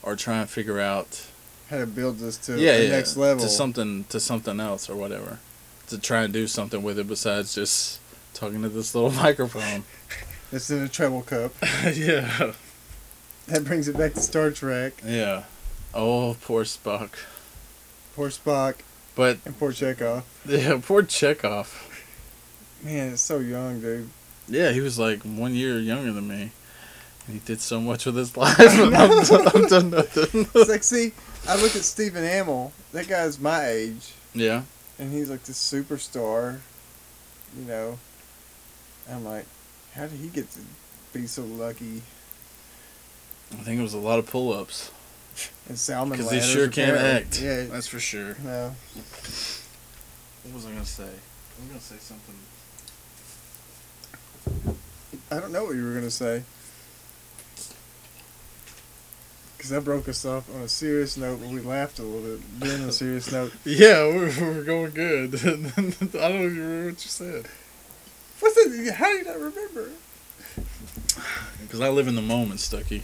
or 0.03 0.15
trying 0.15 0.45
to 0.45 0.51
figure 0.51 0.79
out 0.79 1.25
How 1.69 1.79
to 1.79 1.88
build 1.88 2.19
this 2.19 2.38
to 2.45 2.57
yeah, 2.60 2.77
the 2.77 2.83
yeah, 2.86 2.89
next 2.91 3.17
level. 3.17 3.43
to 3.43 3.49
something 3.49 4.03
to 4.10 4.19
something 4.19 4.60
else 4.60 4.89
or 4.89 4.95
whatever. 4.95 5.39
To 5.88 5.97
try 5.97 6.23
and 6.23 6.33
do 6.33 6.47
something 6.47 6.83
with 6.83 6.99
it 6.99 7.07
besides 7.07 7.55
just 7.55 7.99
talking 8.38 8.62
to 8.62 8.69
this 8.69 8.93
little 8.95 9.12
microphone. 9.23 9.84
It's 10.52 10.69
in 10.69 10.84
a 10.84 10.88
treble 10.88 11.23
cup. 11.23 11.54
yeah. 11.93 12.54
That 13.47 13.65
brings 13.65 13.88
it 13.88 13.97
back 13.97 14.13
to 14.13 14.21
Star 14.21 14.52
Trek. 14.52 14.93
Yeah. 15.06 15.43
Oh, 15.93 16.38
poor 16.41 16.63
Spock. 16.63 17.12
Poor 18.15 18.30
Spock 18.30 18.76
But 19.15 19.39
and 19.45 19.58
poor 19.58 19.71
Chekov. 19.71 20.23
yeah, 20.45 20.80
poor 20.84 21.04
Chekov. 21.04 21.67
Man, 22.84 23.13
it's 23.13 23.21
so 23.21 23.39
young, 23.39 23.80
dude. 23.82 24.10
Yeah, 24.47 24.71
he 24.71 24.82
was 24.82 24.97
like 25.00 25.21
one 25.23 25.54
year 25.54 25.80
younger 25.80 26.12
than 26.12 26.28
me. 26.28 26.52
And 27.26 27.34
he 27.34 27.39
did 27.39 27.60
so 27.60 27.82
much 27.82 28.06
with 28.06 28.15
his 28.15 28.38
life. 28.38 28.58
I'm, 28.60 28.91
done, 28.91 29.47
I'm 29.54 29.67
done 29.67 29.89
nothing. 29.89 30.47
It's 30.56 30.69
like, 30.69 30.84
see, 30.84 31.12
I 31.47 31.56
look 31.62 31.76
at 31.76 31.82
Stephen 31.84 32.23
Amell. 32.23 32.71
That 32.93 33.08
guy's 33.08 33.39
my 33.39 33.67
age, 33.67 34.13
yeah. 34.34 34.63
and 34.97 35.12
he's 35.12 35.30
like 35.30 35.43
this 35.43 35.58
superstar. 35.60 36.60
You 37.58 37.65
know, 37.65 38.00
I'm 39.09 39.23
like, 39.25 39.45
how 39.93 40.07
did 40.07 40.19
he 40.19 40.27
get 40.27 40.49
to 40.51 40.59
be 41.13 41.27
so 41.27 41.43
lucky? 41.43 42.01
I 43.51 43.55
think 43.57 43.79
it 43.79 43.83
was 43.83 43.93
a 43.93 43.99
lot 43.99 44.19
of 44.19 44.27
pull 44.27 44.53
ups. 44.53 44.91
And 45.69 45.77
salmon 45.77 46.17
Because 46.17 46.31
they 46.31 46.37
ladders, 46.37 46.51
sure 46.51 46.67
can't 46.67 46.97
act. 46.97 47.41
Yeah, 47.41 47.63
That's 47.65 47.87
for 47.87 47.99
sure. 47.99 48.35
no. 48.43 48.75
What 50.43 50.53
was 50.53 50.65
I 50.65 50.71
going 50.71 50.81
to 50.81 50.85
say? 50.85 51.03
I'm 51.03 51.67
going 51.67 51.79
to 51.79 51.85
say 51.85 51.95
something. 51.99 52.35
I 55.29 55.39
don't 55.39 55.51
know 55.51 55.65
what 55.65 55.75
you 55.75 55.83
were 55.83 55.93
gonna 55.93 56.09
say. 56.09 56.43
Cause 59.59 59.69
that 59.71 59.83
broke 59.83 60.07
us 60.07 60.23
off 60.23 60.53
on 60.55 60.61
a 60.61 60.67
serious 60.69 61.17
note, 61.17 61.39
but 61.41 61.49
we 61.49 61.59
laughed 61.59 61.99
a 61.99 62.03
little 62.03 62.37
bit. 62.37 62.59
Then 62.59 62.81
a 62.87 62.91
serious 62.91 63.31
note. 63.33 63.51
Yeah, 63.65 64.05
we're, 64.07 64.31
we're 64.39 64.63
going 64.63 64.91
good. 64.91 65.35
I 65.35 65.39
don't 65.49 65.65
even 65.75 66.57
remember 66.57 66.85
what 66.91 67.03
you 67.03 67.09
said. 67.09 67.47
What's 68.39 68.58
it? 68.58 68.93
How 68.93 69.06
do 69.12 69.17
you 69.17 69.23
not 69.23 69.36
remember? 69.39 69.89
Because 71.62 71.82
I 71.82 71.89
live 71.89 72.08
in 72.08 72.15
the 72.15 72.21
moment, 72.21 72.60
Stucky. 72.60 73.04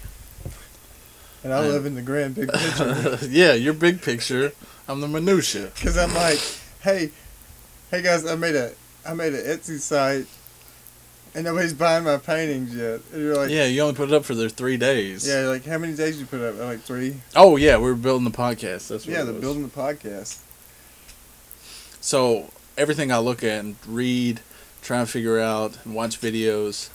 And 1.43 1.52
I 1.54 1.60
live 1.60 1.86
in 1.86 1.96
the 1.96 2.02
grand 2.02 2.36
big 2.36 2.50
picture. 2.54 3.17
yeah, 3.30 3.54
your 3.54 3.74
big 3.74 4.02
picture. 4.02 4.54
I'm 4.88 5.02
the 5.02 5.08
minutia. 5.08 5.72
Cause 5.82 5.98
I'm 5.98 6.13
like, 6.13 6.39
hey, 6.82 7.12
hey 7.91 8.02
guys, 8.02 8.26
I 8.26 8.36
made 8.36 8.56
a, 8.56 8.72
I 9.06 9.13
made 9.13 9.34
an 9.34 9.41
Etsy 9.41 9.80
site, 9.80 10.26
and 11.36 11.43
nobody's 11.43 11.74
buying 11.74 12.06
my 12.06 12.17
paintings 12.17 12.74
yet. 12.76 13.02
And 13.12 13.22
you're 13.24 13.36
like, 13.36 13.50
Yeah, 13.50 13.65
you 13.65 13.82
only 13.82 13.96
put 13.96 14.10
it 14.10 14.13
up 14.15 14.24
for 14.24 14.36
their 14.36 14.48
three 14.50 14.78
days. 14.78 15.28
yeah, 15.28 15.48
like 15.48 15.65
how 15.65 15.78
many 15.78 15.93
days 15.96 16.17
you 16.19 16.26
put 16.26 16.39
up? 16.41 16.58
Like 16.60 16.80
three. 16.82 17.17
Oh 17.36 17.58
yeah, 17.58 17.76
we 17.78 17.84
were 17.86 17.96
building 17.96 18.24
the 18.30 18.38
podcast. 18.38 18.88
That's 18.88 19.06
what 19.06 19.08
Yeah, 19.08 19.24
it 19.24 19.26
the 19.26 19.34
building 19.34 19.63
the 19.63 19.69
podcast. 19.69 20.39
So 22.00 22.52
everything 22.78 23.12
I 23.12 23.17
look 23.17 23.43
at 23.43 23.60
and 23.65 23.76
read, 23.88 24.39
try 24.84 25.00
and 25.00 25.10
figure 25.10 25.39
out, 25.39 25.78
and 25.86 25.96
watch 25.96 26.19
videos, 26.22 26.89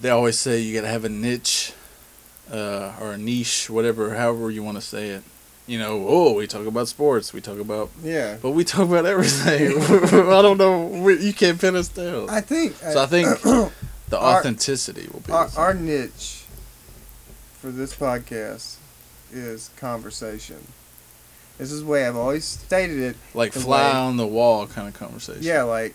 they 0.00 0.10
always 0.10 0.38
say 0.38 0.60
you 0.60 0.74
gotta 0.74 0.92
have 0.92 1.04
a 1.04 1.08
niche, 1.08 1.72
uh, 2.52 2.92
or 3.00 3.12
a 3.12 3.18
niche, 3.18 3.68
whatever, 3.70 4.14
however 4.14 4.50
you 4.50 4.62
want 4.62 4.76
to 4.76 4.82
say 4.82 5.08
it. 5.08 5.22
You 5.66 5.78
know, 5.78 6.04
oh, 6.08 6.34
we 6.34 6.46
talk 6.46 6.66
about 6.66 6.88
sports, 6.88 7.32
we 7.32 7.40
talk 7.40 7.58
about, 7.58 7.90
Yeah. 8.02 8.36
but 8.42 8.50
we 8.50 8.64
talk 8.64 8.88
about 8.88 9.06
everything. 9.06 9.78
I 9.80 10.42
don't 10.42 10.58
know, 10.58 10.86
we, 10.86 11.18
you 11.20 11.32
can't 11.32 11.60
pin 11.60 11.76
us 11.76 11.88
down. 11.88 12.28
I 12.28 12.40
think. 12.40 12.74
So 12.76 13.00
I 13.02 13.06
think 13.06 13.28
the 13.42 14.18
Our- 14.18 14.38
authenticity 14.40 15.08
will 15.12 15.20
be. 15.20 15.32
our, 15.32 15.48
our 15.56 15.72
niche 15.74 16.44
for 17.60 17.70
this 17.70 17.94
podcast 17.94 18.76
is 19.32 19.70
conversation. 19.76 20.66
This 21.58 21.70
is 21.70 21.80
the 21.82 21.86
way 21.86 22.06
I've 22.08 22.16
always 22.16 22.44
stated 22.44 22.98
it. 22.98 23.16
like 23.34 23.52
fly 23.52 23.92
way- 23.92 23.96
on 23.98 24.16
the 24.16 24.26
wall 24.26 24.66
kind 24.66 24.88
of 24.88 24.94
conversation. 24.94 25.42
Yeah, 25.44 25.62
like 25.62 25.94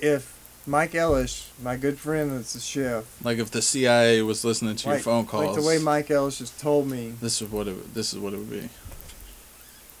if 0.00 0.34
Mike 0.66 0.94
Ellis, 0.94 1.50
my 1.62 1.76
good 1.76 1.98
friend 1.98 2.32
that's 2.32 2.54
a 2.54 2.60
chef, 2.60 3.04
Like 3.24 3.38
if 3.38 3.50
the 3.50 3.62
CIA 3.62 4.22
was 4.22 4.44
listening 4.44 4.76
to 4.76 4.88
your 4.90 4.98
phone 4.98 5.26
calls. 5.26 5.46
like 5.46 5.54
the 5.56 5.66
way 5.66 5.78
Mike 5.78 6.10
Ellis 6.10 6.38
just 6.38 6.58
told 6.60 6.90
me, 6.90 7.14
this 7.20 7.40
is 7.40 7.48
what 7.50 7.68
it. 7.68 7.94
This 7.94 8.12
is 8.12 8.18
what 8.18 8.32
it 8.34 8.38
would 8.38 8.50
be. 8.50 8.68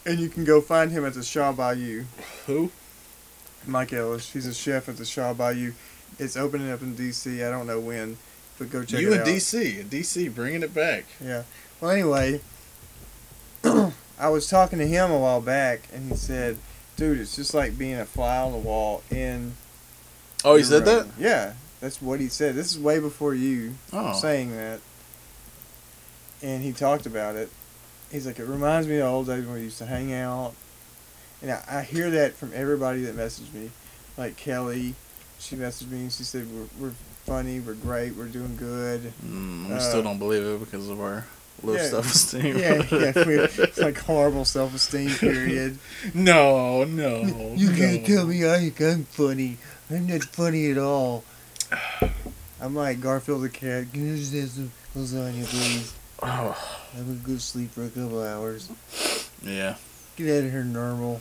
and 0.04 0.18
you 0.18 0.28
can 0.28 0.44
go 0.44 0.60
find 0.60 0.90
him 0.90 1.04
at 1.04 1.14
the 1.14 1.22
Shaw 1.22 1.52
Bijou. 1.52 2.04
Who? 2.46 2.70
Mike 3.66 3.92
Ellis, 3.92 4.32
he's 4.32 4.46
a 4.46 4.54
chef 4.54 4.88
at 4.88 4.96
the 4.96 5.04
Shaw 5.04 5.32
Bijou. 5.34 5.72
It's 6.18 6.36
opening 6.36 6.70
up 6.70 6.80
in 6.82 6.94
D.C. 6.94 7.42
I 7.42 7.50
don't 7.50 7.66
know 7.66 7.80
when, 7.80 8.16
but 8.58 8.70
go 8.70 8.84
check 8.84 9.00
you 9.00 9.12
it 9.12 9.20
in. 9.20 9.34
DC. 9.34 9.80
In 9.80 9.88
DC, 9.88 10.34
bringing 10.34 10.62
it 10.62 10.72
back. 10.72 11.04
Yeah. 11.22 11.42
Well, 11.80 11.90
anyway, 11.90 12.40
I 14.18 14.28
was 14.30 14.48
talking 14.48 14.78
to 14.78 14.86
him 14.86 15.10
a 15.10 15.18
while 15.18 15.40
back, 15.40 15.82
and 15.92 16.10
he 16.10 16.16
said, 16.16 16.56
"Dude, 16.96 17.20
it's 17.20 17.36
just 17.36 17.52
like 17.54 17.76
being 17.76 17.94
a 17.94 18.06
fly 18.06 18.38
on 18.38 18.52
the 18.52 18.58
wall 18.58 19.02
in." 19.10 19.54
Oh, 20.44 20.56
he 20.56 20.62
said 20.62 20.84
that. 20.84 21.06
Yeah, 21.18 21.54
that's 21.80 22.00
what 22.00 22.20
he 22.20 22.28
said. 22.28 22.54
This 22.54 22.72
is 22.72 22.78
way 22.78 22.98
before 23.00 23.34
you 23.34 23.74
Oh, 23.92 24.12
saying 24.14 24.52
that, 24.56 24.80
and 26.42 26.62
he 26.62 26.72
talked 26.72 27.06
about 27.06 27.36
it. 27.36 27.50
He's 28.10 28.26
like, 28.26 28.38
it 28.38 28.44
reminds 28.46 28.86
me 28.86 28.94
of 28.98 29.00
the 29.00 29.06
old 29.06 29.26
days 29.26 29.44
when 29.44 29.54
we 29.54 29.62
used 29.62 29.78
to 29.78 29.86
hang 29.86 30.12
out, 30.12 30.54
and 31.42 31.50
I, 31.50 31.62
I 31.68 31.82
hear 31.82 32.10
that 32.10 32.34
from 32.34 32.52
everybody 32.54 33.02
that 33.02 33.16
messaged 33.16 33.52
me, 33.52 33.70
like 34.16 34.36
Kelly. 34.36 34.94
She 35.38 35.54
messaged 35.56 35.90
me 35.90 36.00
and 36.00 36.12
she 36.12 36.22
said, 36.22 36.46
"We're, 36.50 36.86
we're 36.88 36.94
funny, 37.26 37.60
we're 37.60 37.74
great, 37.74 38.14
we're 38.16 38.24
doing 38.28 38.56
good." 38.56 39.12
mm, 39.26 39.68
we 39.68 39.74
Uh, 39.74 39.78
still 39.80 40.02
don't 40.02 40.18
believe 40.18 40.42
it 40.42 40.60
because 40.60 40.88
of 40.88 40.98
our 41.00 41.26
low 41.62 41.74
yeah. 41.74 41.88
self-esteem. 41.90 42.56
Yeah, 42.56 42.82
yeah, 42.90 43.26
we, 43.26 43.34
it's 43.40 43.76
like 43.78 43.98
horrible 43.98 44.44
self-esteem 44.46 45.10
period. 45.16 45.78
no, 46.14 46.84
no. 46.84 47.52
You 47.56 47.70
can't 47.72 48.06
tell 48.06 48.26
me 48.26 48.46
I, 48.46 48.72
I'm 48.80 49.04
funny. 49.04 49.58
I'm 49.90 50.06
not 50.06 50.24
funny 50.24 50.70
at 50.70 50.78
all. 50.78 51.24
I'm 52.60 52.74
like 52.74 53.00
Garfield 53.00 53.42
the 53.42 53.48
cat. 53.48 53.92
Can 53.92 54.06
you 54.06 54.16
just 54.16 54.32
have 54.34 54.50
some 54.50 54.72
lasagna, 54.96 55.44
please? 55.46 55.94
Oh, 56.22 56.78
I'm 56.96 57.06
gonna 57.06 57.18
go 57.18 57.36
sleep 57.36 57.70
for 57.70 57.84
a 57.84 57.88
couple 57.88 58.22
hours. 58.22 58.70
yeah, 59.42 59.76
Get 60.16 60.38
out 60.38 60.44
of 60.46 60.50
here, 60.50 60.62
Nermal. 60.62 61.20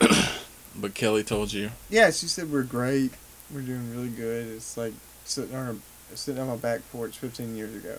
but 0.76 0.94
Kelly 0.94 1.22
told 1.22 1.52
you. 1.52 1.70
Yeah, 1.88 2.10
she 2.10 2.26
said 2.26 2.50
we're 2.50 2.64
great. 2.64 3.12
We're 3.54 3.60
doing 3.62 3.94
really 3.94 4.08
good. 4.08 4.48
It's 4.48 4.76
like 4.76 4.92
sitting 5.24 5.54
on 5.54 5.80
a, 6.12 6.16
sitting 6.16 6.42
on 6.42 6.48
my 6.48 6.56
back 6.56 6.80
porch 6.90 7.16
15 7.18 7.56
years 7.56 7.74
ago. 7.74 7.98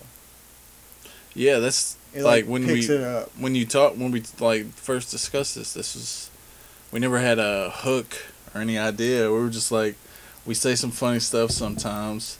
Yeah, 1.34 1.58
that's 1.58 1.96
It 2.12 2.22
like, 2.22 2.44
like, 2.44 2.50
when 2.50 2.66
we 2.66 2.86
when 3.38 3.54
you 3.54 3.64
talk 3.64 3.94
when 3.96 4.10
we 4.10 4.22
like 4.38 4.66
first 4.74 5.10
discussed 5.10 5.54
this. 5.54 5.72
This 5.72 5.94
was 5.94 6.30
we 6.92 7.00
never 7.00 7.18
had 7.18 7.38
a 7.38 7.70
hook 7.70 8.24
or 8.54 8.60
any 8.60 8.78
idea. 8.78 9.30
We 9.30 9.38
were 9.38 9.50
just 9.50 9.70
like 9.72 9.96
we 10.46 10.54
say 10.54 10.74
some 10.74 10.90
funny 10.90 11.20
stuff 11.20 11.50
sometimes. 11.50 12.38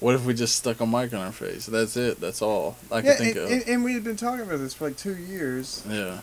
What 0.00 0.14
if 0.16 0.24
we 0.24 0.34
just 0.34 0.56
stuck 0.56 0.80
a 0.80 0.86
mic 0.86 1.14
on 1.14 1.20
our 1.20 1.30
face? 1.32 1.66
That's 1.66 1.96
it. 1.96 2.20
That's 2.20 2.42
all 2.42 2.76
I 2.90 3.02
can 3.02 3.16
think 3.16 3.36
and, 3.36 3.44
of. 3.44 3.52
and, 3.52 3.68
and 3.68 3.84
we 3.84 3.94
had 3.94 4.02
been 4.02 4.16
talking 4.16 4.40
about 4.44 4.58
this 4.58 4.74
for 4.74 4.86
like 4.88 4.96
two 4.96 5.16
years, 5.16 5.84
yeah. 5.88 6.18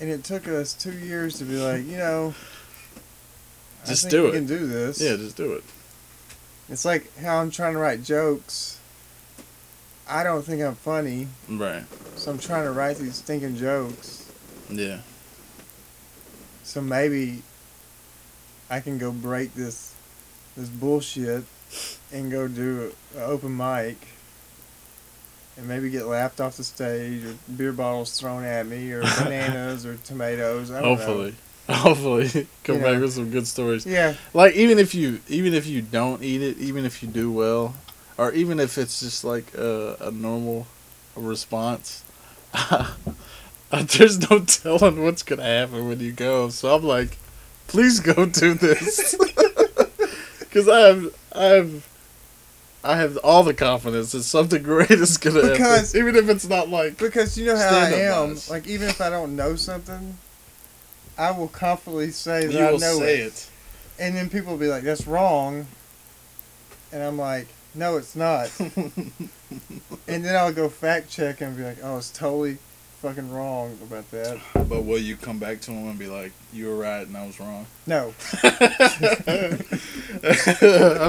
and 0.00 0.10
it 0.10 0.24
took 0.24 0.48
us 0.48 0.74
two 0.74 0.92
years 0.92 1.38
to 1.38 1.44
be 1.44 1.54
like, 1.58 1.86
you 1.86 1.96
know, 1.96 2.34
Just 3.86 4.10
do 4.10 4.24
we 4.24 4.28
it. 4.30 4.32
can 4.32 4.46
do 4.46 4.66
this. 4.66 5.00
Yeah, 5.00 5.14
just 5.16 5.36
do 5.36 5.52
it. 5.52 5.62
It's 6.68 6.84
like 6.84 7.16
how 7.18 7.36
I'm 7.40 7.52
trying 7.52 7.74
to 7.74 7.78
write 7.78 8.02
jokes. 8.02 8.80
I 10.08 10.24
don't 10.24 10.42
think 10.44 10.60
I'm 10.62 10.74
funny, 10.74 11.28
Right. 11.48 11.84
so 12.16 12.32
I'm 12.32 12.38
trying 12.38 12.64
to 12.64 12.72
write 12.72 12.96
these 12.96 13.14
stinking 13.16 13.56
jokes. 13.56 14.28
Yeah. 14.68 14.98
So 16.64 16.80
maybe 16.80 17.42
I 18.70 18.80
can 18.80 18.98
go 18.98 19.12
break 19.12 19.54
this 19.54 19.94
this 20.56 20.68
bullshit 20.68 21.44
and 22.12 22.30
go 22.30 22.48
do 22.48 22.92
an 23.14 23.22
open 23.22 23.56
mic 23.56 23.96
and 25.56 25.68
maybe 25.68 25.90
get 25.90 26.06
laughed 26.06 26.40
off 26.40 26.56
the 26.56 26.64
stage 26.64 27.24
or 27.24 27.34
beer 27.56 27.72
bottles 27.72 28.18
thrown 28.18 28.44
at 28.44 28.66
me 28.66 28.90
or 28.92 29.02
bananas 29.18 29.84
or 29.86 29.96
tomatoes. 29.96 30.70
I 30.70 30.80
don't 30.82 30.96
Hopefully. 30.96 31.34
Hopefully, 31.68 32.46
come 32.62 32.76
You 32.76 32.82
back 32.82 32.94
know. 32.94 33.00
with 33.00 33.12
some 33.14 33.30
good 33.30 33.46
stories. 33.46 33.84
Yeah. 33.84 34.14
Like 34.32 34.54
even 34.54 34.78
if 34.78 34.94
you 34.94 35.20
even 35.28 35.52
if 35.52 35.66
you 35.66 35.82
don't 35.82 36.22
eat 36.22 36.40
it, 36.42 36.58
even 36.58 36.84
if 36.84 37.02
you 37.02 37.08
do 37.08 37.32
well, 37.32 37.74
or 38.16 38.32
even 38.32 38.60
if 38.60 38.78
it's 38.78 39.00
just 39.00 39.24
like 39.24 39.52
a, 39.54 39.96
a 40.00 40.10
normal 40.12 40.66
response, 41.16 42.04
there's 43.70 44.30
no 44.30 44.40
telling 44.40 45.02
what's 45.02 45.22
gonna 45.22 45.42
happen 45.42 45.88
when 45.88 45.98
you 46.00 46.12
go. 46.12 46.48
So 46.50 46.74
I'm 46.74 46.84
like, 46.84 47.18
please 47.68 48.00
go 48.00 48.26
do 48.26 48.54
this, 48.54 49.14
because 50.40 50.68
I 50.68 50.80
have 50.80 51.14
I 51.34 51.44
have 51.44 51.86
I 52.84 52.96
have 52.96 53.16
all 53.18 53.42
the 53.42 53.54
confidence 53.54 54.12
that 54.12 54.22
something 54.22 54.62
great 54.62 54.90
is 54.90 55.16
gonna 55.18 55.42
Because- 55.50 55.92
happen, 55.92 56.00
even 56.08 56.16
if 56.16 56.28
it's 56.28 56.48
not 56.48 56.68
like 56.68 56.98
Because 56.98 57.36
you 57.36 57.46
know 57.46 57.56
how 57.56 57.68
I 57.78 57.88
am. 57.90 58.28
wise. 58.30 58.48
Like 58.50 58.66
even 58.66 58.88
if 58.88 59.00
I 59.00 59.10
don't 59.10 59.34
know 59.36 59.56
something, 59.56 60.16
I 61.18 61.30
will 61.32 61.48
confidently 61.48 62.10
say 62.12 62.46
that 62.46 62.52
you 62.52 62.60
I 62.64 62.76
know 62.76 63.02
it. 63.02 63.18
it. 63.20 63.50
and 63.98 64.14
then 64.14 64.28
people 64.30 64.52
will 64.52 64.60
be 64.60 64.68
like, 64.68 64.82
"That's 64.84 65.06
wrong," 65.06 65.66
and 66.92 67.02
I'm 67.02 67.18
like, 67.18 67.48
"No, 67.74 67.96
it's 67.96 68.14
not." 68.14 68.50
and 68.60 70.24
then 70.24 70.36
I'll 70.36 70.52
go 70.52 70.68
fact 70.68 71.10
check 71.10 71.40
and 71.40 71.56
be 71.56 71.64
like, 71.64 71.78
"Oh, 71.82 71.98
it's 71.98 72.10
totally 72.10 72.58
fucking 73.06 73.32
wrong 73.32 73.78
about 73.82 74.10
that." 74.10 74.38
But 74.54 74.84
will 74.84 74.98
you 74.98 75.16
come 75.16 75.38
back 75.38 75.60
to 75.62 75.70
him 75.70 75.88
and 75.88 75.98
be 75.98 76.06
like, 76.06 76.32
you 76.52 76.68
were 76.68 76.76
right 76.76 77.06
and 77.06 77.16
I 77.16 77.26
was 77.26 77.38
wrong? 77.38 77.66
No, 77.86 78.14
I 78.32 78.58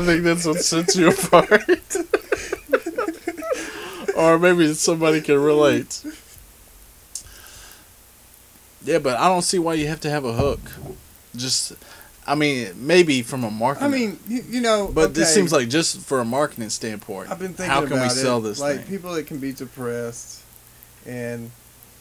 think 0.06 0.24
that's 0.24 0.46
what 0.46 0.60
sets 0.62 0.96
you 0.96 1.10
apart. 1.10 1.64
or 4.16 4.38
maybe 4.40 4.74
somebody 4.74 5.22
can 5.22 5.42
relate. 5.42 6.04
Yeah, 8.84 9.00
but 9.00 9.20
I 9.20 9.28
don't 9.28 9.42
see 9.42 9.60
why 9.60 9.74
you 9.74 9.88
have 9.88 10.00
to 10.02 10.10
have 10.10 10.24
a 10.24 10.34
hook. 10.34 10.60
Just, 11.36 11.74
I 12.26 12.36
mean, 12.36 12.70
maybe 12.76 13.22
from 13.22 13.44
a 13.44 13.52
marketing. 13.52 13.86
I 13.86 13.90
mean, 13.96 14.20
you, 14.28 14.44
you 14.50 14.62
know, 14.62 14.90
but 14.94 15.14
this 15.14 15.34
seems 15.34 15.52
like 15.52 15.68
just 15.68 16.00
for 16.00 16.20
a 16.20 16.26
marketing 16.26 16.70
standpoint. 16.70 17.30
I've 17.30 17.40
been 17.40 17.54
thinking 17.54 17.66
how 17.66 17.82
can 17.82 17.94
about 17.94 18.04
we 18.04 18.10
sell 18.10 18.40
it, 18.40 18.44
this 18.44 18.60
like 18.60 18.78
thing? 18.78 18.88
people 18.88 19.14
that 19.14 19.28
can 19.28 19.40
be 19.40 19.52
depressed, 19.52 20.42
and 21.06 21.52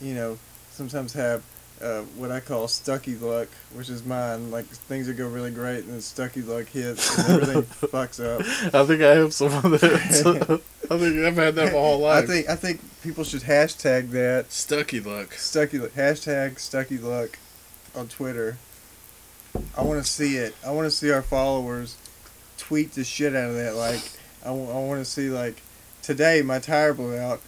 you 0.00 0.14
know, 0.14 0.38
sometimes 0.70 1.12
have 1.14 1.42
uh, 1.80 2.02
what 2.16 2.30
I 2.30 2.40
call 2.40 2.68
stucky 2.68 3.16
luck, 3.16 3.48
which 3.74 3.90
is 3.90 4.04
mine. 4.04 4.50
Like 4.50 4.66
things 4.66 5.06
that 5.06 5.14
go 5.14 5.28
really 5.28 5.50
great, 5.50 5.84
and 5.84 5.92
then 5.92 6.00
stucky 6.00 6.42
luck 6.42 6.66
hits, 6.66 7.18
and 7.18 7.42
everything 7.42 7.62
fucks 7.90 8.22
up. 8.22 8.40
I 8.74 8.86
think 8.86 9.02
I 9.02 9.16
have 9.16 9.34
some 9.34 9.52
of 9.52 9.80
that. 9.80 10.60
I 10.90 10.98
think 10.98 11.18
I've 11.24 11.36
had 11.36 11.54
that 11.56 11.72
my 11.72 11.78
whole 11.78 11.98
life. 11.98 12.24
I 12.24 12.26
think 12.26 12.48
I 12.48 12.56
think 12.56 12.80
people 13.02 13.24
should 13.24 13.42
hashtag 13.42 14.10
that 14.10 14.52
Stucky 14.52 15.00
luck. 15.00 15.34
stucky 15.34 15.78
luck 15.78 15.92
hashtag 15.92 16.58
stucky 16.58 16.98
luck 16.98 17.38
on 17.94 18.08
Twitter. 18.08 18.56
I 19.76 19.82
want 19.82 20.04
to 20.04 20.10
see 20.10 20.36
it. 20.36 20.54
I 20.64 20.70
want 20.70 20.86
to 20.86 20.90
see 20.90 21.10
our 21.10 21.22
followers 21.22 21.96
tweet 22.58 22.92
the 22.92 23.04
shit 23.04 23.34
out 23.34 23.50
of 23.50 23.56
that. 23.56 23.74
Like 23.74 24.00
I 24.44 24.50
want 24.50 25.00
to 25.00 25.04
see 25.04 25.28
like 25.28 25.60
today 26.02 26.42
my 26.42 26.58
tire 26.58 26.94
blew 26.94 27.16
out. 27.16 27.40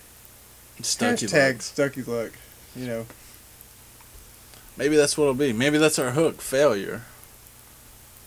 Stucky 0.82 1.26
hashtag 1.26 1.52
luck. 1.54 1.62
stucky 1.62 2.02
luck. 2.02 2.32
You 2.76 2.86
know. 2.86 3.06
Maybe 4.76 4.96
that's 4.96 5.16
what 5.18 5.24
it'll 5.24 5.34
be. 5.34 5.52
Maybe 5.52 5.78
that's 5.78 5.98
our 5.98 6.12
hook. 6.12 6.40
Failure. 6.40 7.02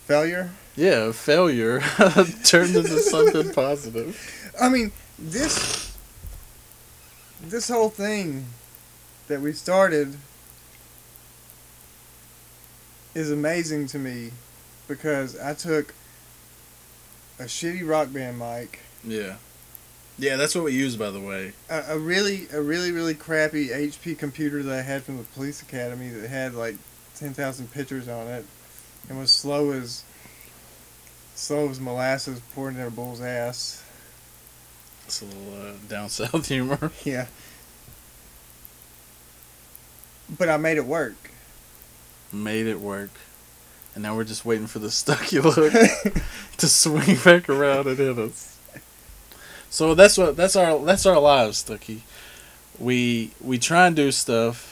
Failure. 0.06 0.52
Yeah, 0.76 1.12
failure 1.12 1.80
turned 2.44 2.76
into 2.76 3.00
something 3.00 3.52
positive. 3.54 4.52
I 4.60 4.70
mean, 4.70 4.92
this 5.18 5.96
this 7.42 7.70
whole 7.70 7.90
thing 7.90 8.46
that 9.28 9.42
we 9.42 9.54
started 9.54 10.18
is 13.16 13.32
amazing 13.32 13.88
to 13.88 14.00
me 14.00 14.32
because 14.88 15.40
I 15.40 15.54
took 15.54 15.94
a 17.40 17.44
shitty 17.44 17.88
rock 17.88 18.14
band 18.14 18.40
mic, 18.40 18.80
Yeah. 19.04 19.36
Yeah, 20.18 20.36
that's 20.36 20.54
what 20.54 20.66
we 20.66 20.74
use, 20.74 20.96
by 20.96 21.10
the 21.10 21.20
way. 21.20 21.54
a, 21.70 21.96
a 21.96 22.00
really 22.00 22.48
a 22.54 22.62
really 22.62 22.92
really 22.92 23.16
crappy 23.16 23.70
HP 23.70 24.18
computer 24.18 24.62
that 24.64 24.80
I 24.80 24.82
had 24.82 25.04
from 25.04 25.18
the 25.18 25.24
police 25.24 25.62
academy 25.62 26.10
that 26.10 26.30
had 26.30 26.54
like 26.54 26.76
ten 27.16 27.34
thousand 27.34 27.72
pictures 27.72 28.08
on 28.08 28.28
it 28.28 28.46
and 29.10 29.18
was 29.18 29.32
slow 29.32 29.72
as 29.72 30.04
slow 31.36 31.70
as 31.70 31.80
molasses 31.80 32.40
pouring 32.54 32.78
in 32.78 32.84
a 32.84 32.92
bull's 32.92 33.22
ass. 33.22 33.84
It's 35.06 35.22
a 35.22 35.26
little 35.26 35.70
uh, 35.70 35.74
down 35.90 36.10
south 36.12 36.48
humor. 36.48 36.92
Yeah. 37.04 37.28
But 40.38 40.50
I 40.50 40.58
made 40.58 40.78
it 40.78 40.86
work. 40.86 41.32
Made 42.32 42.68
it 42.68 42.80
work. 42.80 43.12
And 43.94 44.04
now 44.04 44.16
we're 44.16 44.24
just 44.24 44.46
waiting 44.46 44.68
for 44.68 44.80
the 44.80 44.92
stucky 44.92 45.40
look 45.40 45.74
to 46.58 46.68
swing 46.68 47.18
back 47.26 47.50
around 47.50 47.88
and 47.88 47.98
hit 47.98 48.18
us. 48.18 48.51
So 49.72 49.96
that's 49.96 50.18
what 50.18 50.36
that's 50.36 50.58
our 50.58 50.78
that's 50.80 51.06
our 51.06 51.20
lives, 51.20 51.60
Stucky. 51.60 52.04
We 52.78 53.32
we 53.40 53.58
try 53.58 53.88
and 53.88 53.96
do 53.96 54.12
stuff 54.12 54.68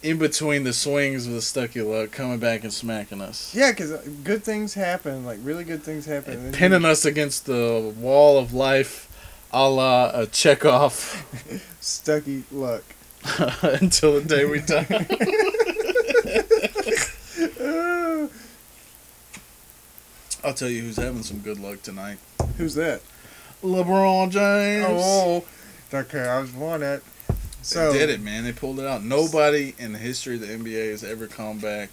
in 0.00 0.16
between 0.16 0.62
the 0.62 0.72
swings 0.72 1.26
of 1.26 1.32
the 1.32 1.42
Stucky 1.42 1.82
luck, 1.82 2.12
coming 2.12 2.38
back 2.38 2.62
and 2.62 2.72
smacking 2.72 3.20
us. 3.20 3.52
Yeah, 3.54 3.72
because 3.72 3.90
uh, 3.90 4.02
good 4.22 4.44
things 4.44 4.74
happen. 4.74 5.26
Like 5.26 5.40
really 5.42 5.64
good 5.64 5.82
things 5.82 6.06
happen. 6.06 6.34
And 6.34 6.54
pinning 6.54 6.84
us 6.84 7.04
against 7.04 7.46
the 7.46 7.92
wall 7.98 8.38
of 8.38 8.54
life, 8.54 9.08
a 9.52 9.68
la 9.68 10.10
a 10.10 10.26
Chekov, 10.26 11.60
Stucky 11.80 12.44
luck. 12.52 12.84
until 13.62 14.20
the 14.20 14.26
day 14.26 14.44
we 14.46 14.60
die. 14.60 14.86
I'll 20.42 20.54
tell 20.54 20.70
you 20.70 20.80
who's 20.82 20.96
having 20.96 21.24
some 21.24 21.40
good 21.40 21.58
luck 21.58 21.82
tonight. 21.82 22.18
Who's 22.56 22.74
that? 22.76 23.02
LeBron 23.62 24.30
James. 24.30 24.86
Oh, 24.88 25.44
okay. 25.92 26.26
I 26.26 26.40
was 26.40 26.52
one 26.52 26.82
at. 26.82 27.02
So 27.62 27.92
they 27.92 27.98
did 27.98 28.10
it, 28.10 28.20
man. 28.20 28.44
They 28.44 28.52
pulled 28.52 28.78
it 28.80 28.86
out. 28.86 29.02
Nobody 29.04 29.74
in 29.78 29.92
the 29.92 29.98
history 29.98 30.36
of 30.36 30.40
the 30.40 30.46
NBA 30.46 30.90
has 30.90 31.04
ever 31.04 31.26
come 31.26 31.58
back 31.58 31.90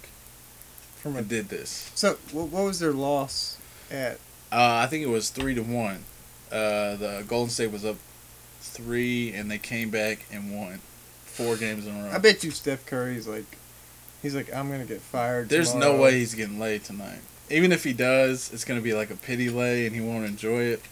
from 0.96 1.14
a. 1.14 1.18
and 1.18 1.28
did 1.28 1.48
this. 1.48 1.90
So 1.94 2.16
what, 2.32 2.48
what 2.48 2.64
was 2.64 2.80
their 2.80 2.92
loss 2.92 3.58
at? 3.90 4.14
Uh, 4.50 4.80
I 4.82 4.86
think 4.86 5.04
it 5.04 5.08
was 5.08 5.28
three 5.30 5.54
to 5.54 5.62
one. 5.62 6.04
Uh, 6.50 6.96
the 6.96 7.24
Golden 7.28 7.50
State 7.50 7.70
was 7.70 7.84
up 7.84 7.96
three, 8.60 9.32
and 9.34 9.50
they 9.50 9.58
came 9.58 9.90
back 9.90 10.24
and 10.32 10.56
won 10.56 10.80
four 11.24 11.56
games 11.56 11.86
in 11.86 11.94
a 11.94 12.04
row. 12.04 12.10
I 12.10 12.18
bet 12.18 12.42
you 12.42 12.50
Steph 12.50 12.86
Curry's 12.86 13.28
like, 13.28 13.44
he's 14.22 14.34
like, 14.34 14.52
I'm 14.54 14.70
gonna 14.70 14.86
get 14.86 15.02
fired. 15.02 15.50
There's 15.50 15.74
no 15.74 15.96
way 15.96 16.12
he's 16.18 16.34
getting 16.34 16.58
laid 16.58 16.84
tonight. 16.84 17.20
Even 17.50 17.72
if 17.72 17.84
he 17.84 17.92
does, 17.92 18.50
it's 18.52 18.64
gonna 18.64 18.80
be 18.80 18.94
like 18.94 19.10
a 19.10 19.16
pity 19.16 19.50
lay, 19.50 19.84
and 19.86 19.94
he 19.94 20.00
won't 20.00 20.24
enjoy 20.24 20.62
it 20.62 20.82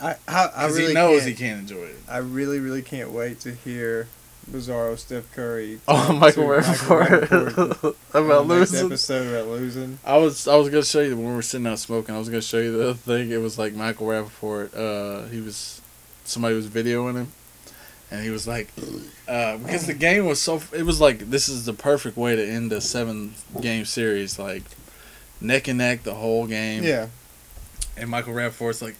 I 0.00 0.16
I, 0.28 0.46
I 0.56 0.66
really 0.66 0.88
he 0.88 0.94
knows 0.94 1.24
he 1.24 1.34
can't 1.34 1.60
enjoy 1.60 1.84
it. 1.84 1.96
I 2.08 2.18
really 2.18 2.60
really 2.60 2.82
can't 2.82 3.10
wait 3.12 3.40
to 3.40 3.52
hear 3.52 4.08
Bizarro 4.50 4.98
Steph 4.98 5.30
Curry. 5.32 5.80
Oh, 5.88 6.06
talk 6.06 6.16
Michael 6.18 6.42
to 6.44 6.48
Rapaport 6.60 7.26
Rapaport 7.28 7.96
about 8.10 8.42
on 8.42 8.48
next 8.48 8.72
losing. 8.72 8.86
episode 8.86 9.26
about 9.34 9.48
losing. 9.48 9.98
I 10.04 10.16
was 10.18 10.46
I 10.48 10.56
was 10.56 10.68
gonna 10.68 10.84
show 10.84 11.00
you 11.00 11.16
when 11.16 11.28
we 11.28 11.34
were 11.34 11.42
sitting 11.42 11.66
out 11.66 11.78
smoking. 11.78 12.14
I 12.14 12.18
was 12.18 12.28
gonna 12.28 12.42
show 12.42 12.58
you 12.58 12.76
the 12.76 12.94
thing. 12.94 13.30
It 13.30 13.40
was 13.40 13.58
like 13.58 13.72
Michael 13.74 14.06
Rapaport. 14.08 14.74
Uh, 14.76 15.28
he 15.28 15.40
was 15.40 15.80
somebody 16.24 16.54
was 16.54 16.66
videoing 16.66 17.14
him, 17.14 17.32
and 18.10 18.22
he 18.22 18.30
was 18.30 18.46
like, 18.46 18.70
uh, 19.28 19.56
because 19.58 19.86
the 19.86 19.94
game 19.94 20.26
was 20.26 20.40
so. 20.40 20.60
It 20.72 20.82
was 20.84 21.00
like 21.00 21.30
this 21.30 21.48
is 21.48 21.64
the 21.64 21.72
perfect 21.72 22.16
way 22.16 22.36
to 22.36 22.46
end 22.46 22.72
a 22.72 22.80
seven 22.80 23.34
game 23.60 23.84
series, 23.86 24.38
like 24.38 24.64
neck 25.40 25.68
and 25.68 25.78
neck 25.78 26.02
the 26.02 26.14
whole 26.14 26.46
game. 26.46 26.82
Yeah. 26.82 27.06
And 27.96 28.10
Michael 28.10 28.34
Rapaport's 28.34 28.82
like, 28.82 28.96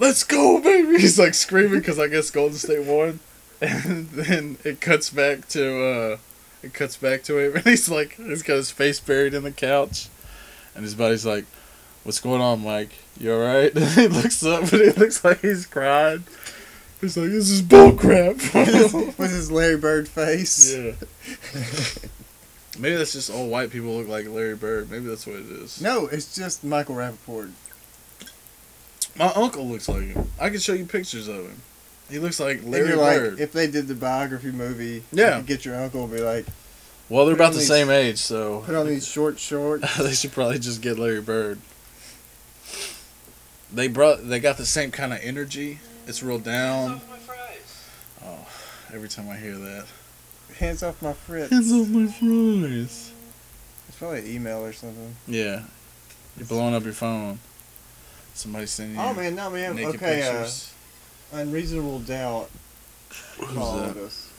"Let's 0.00 0.24
go, 0.24 0.60
baby!" 0.60 0.98
He's 0.98 1.18
like 1.18 1.34
screaming 1.34 1.78
because 1.78 1.98
I 2.00 2.08
guess 2.08 2.30
Golden 2.30 2.56
State 2.56 2.84
won, 2.84 3.20
and 3.60 4.08
then 4.08 4.56
it 4.64 4.80
cuts 4.80 5.10
back 5.10 5.46
to 5.50 5.84
uh, 5.84 6.16
it 6.62 6.74
cuts 6.74 6.96
back 6.96 7.22
to 7.24 7.38
him, 7.38 7.56
and 7.56 7.64
he's 7.64 7.88
like, 7.88 8.16
he's 8.16 8.42
got 8.42 8.56
his 8.56 8.70
face 8.70 8.98
buried 8.98 9.34
in 9.34 9.44
the 9.44 9.52
couch, 9.52 10.08
and 10.74 10.82
his 10.82 10.94
buddy's 10.94 11.24
like, 11.26 11.44
"What's 12.02 12.18
going 12.20 12.40
on, 12.40 12.64
Mike? 12.64 12.92
You 13.18 13.34
all 13.34 13.40
right?" 13.40 13.72
And 13.76 13.88
he 13.90 14.08
looks 14.08 14.42
up, 14.44 14.72
and 14.72 14.82
he 14.82 14.90
looks 14.90 15.24
like 15.24 15.40
he's 15.42 15.66
crying. 15.66 16.24
He's 17.00 17.16
like, 17.16 17.30
"This 17.30 17.50
is 17.50 17.62
bull 17.62 17.92
crap." 17.92 18.36
With 18.54 19.30
his 19.30 19.50
Larry 19.52 19.76
Bird 19.76 20.08
face. 20.08 20.74
yeah. 20.74 20.92
Maybe 22.78 22.96
that's 22.96 23.12
just 23.12 23.30
all 23.30 23.48
white 23.48 23.70
people 23.70 23.96
look 23.96 24.08
like 24.08 24.26
Larry 24.28 24.56
Bird. 24.56 24.90
Maybe 24.90 25.06
that's 25.06 25.26
what 25.26 25.36
it 25.36 25.50
is. 25.50 25.82
No, 25.82 26.06
it's 26.06 26.34
just 26.34 26.64
Michael 26.64 26.94
Rapaport. 26.94 27.50
My 29.16 29.32
uncle 29.34 29.66
looks 29.66 29.88
like 29.88 30.02
him. 30.04 30.30
I 30.40 30.48
can 30.50 30.58
show 30.60 30.72
you 30.72 30.86
pictures 30.86 31.28
of 31.28 31.36
him. 31.36 31.62
He 32.10 32.18
looks 32.18 32.40
like 32.40 32.60
Larry 32.64 32.94
like, 32.94 33.18
Bird. 33.18 33.40
if 33.40 33.52
they 33.52 33.66
did 33.68 33.86
the 33.86 33.94
biography 33.94 34.50
movie, 34.50 35.02
Yeah. 35.12 35.30
you 35.30 35.36
could 35.42 35.46
get 35.46 35.64
your 35.64 35.76
uncle 35.76 36.04
and 36.04 36.12
be 36.12 36.20
like, 36.20 36.46
well, 37.08 37.24
they're 37.26 37.34
about 37.34 37.52
the 37.52 37.58
these- 37.58 37.68
same 37.68 37.90
age, 37.90 38.18
so 38.18 38.62
put 38.66 38.74
on 38.74 38.86
these 38.86 39.06
short 39.06 39.38
shorts. 39.38 39.96
they 39.98 40.12
should 40.12 40.32
probably 40.32 40.58
just 40.58 40.80
get 40.82 40.98
Larry 40.98 41.20
Bird. 41.20 41.58
They 43.72 43.86
brought. 43.88 44.28
They 44.28 44.40
got 44.40 44.56
the 44.56 44.66
same 44.66 44.90
kind 44.90 45.12
of 45.12 45.20
energy. 45.22 45.78
It's 46.06 46.22
real 46.22 46.38
down. 46.40 46.88
Hands 46.98 47.02
off 47.02 47.10
my 47.10 47.16
fries. 47.18 47.84
Oh, 48.24 48.48
every 48.94 49.08
time 49.08 49.28
I 49.28 49.36
hear 49.36 49.56
that. 49.56 49.86
Hands 50.58 50.82
off 50.82 51.00
my 51.02 51.12
fritz. 51.12 51.50
Hands 51.50 51.72
off 51.72 51.88
my 51.88 52.06
fries. 52.08 53.12
It's 53.88 53.96
probably 53.98 54.20
an 54.20 54.26
email 54.26 54.64
or 54.64 54.72
something. 54.72 55.14
Yeah, 55.28 55.62
you're 56.36 56.46
blowing 56.48 56.74
up 56.74 56.82
your 56.84 56.92
phone. 56.92 57.38
Somebody 58.40 58.64
sending 58.66 58.96
you 58.96 59.02
Oh 59.02 59.12
man, 59.12 59.34
no 59.34 59.50
man. 59.50 59.78
Okay, 59.78 60.22
uh, 60.22 60.48
unreasonable 61.32 61.98
doubt 62.00 62.48
followed 63.10 63.98
us. 63.98 64.30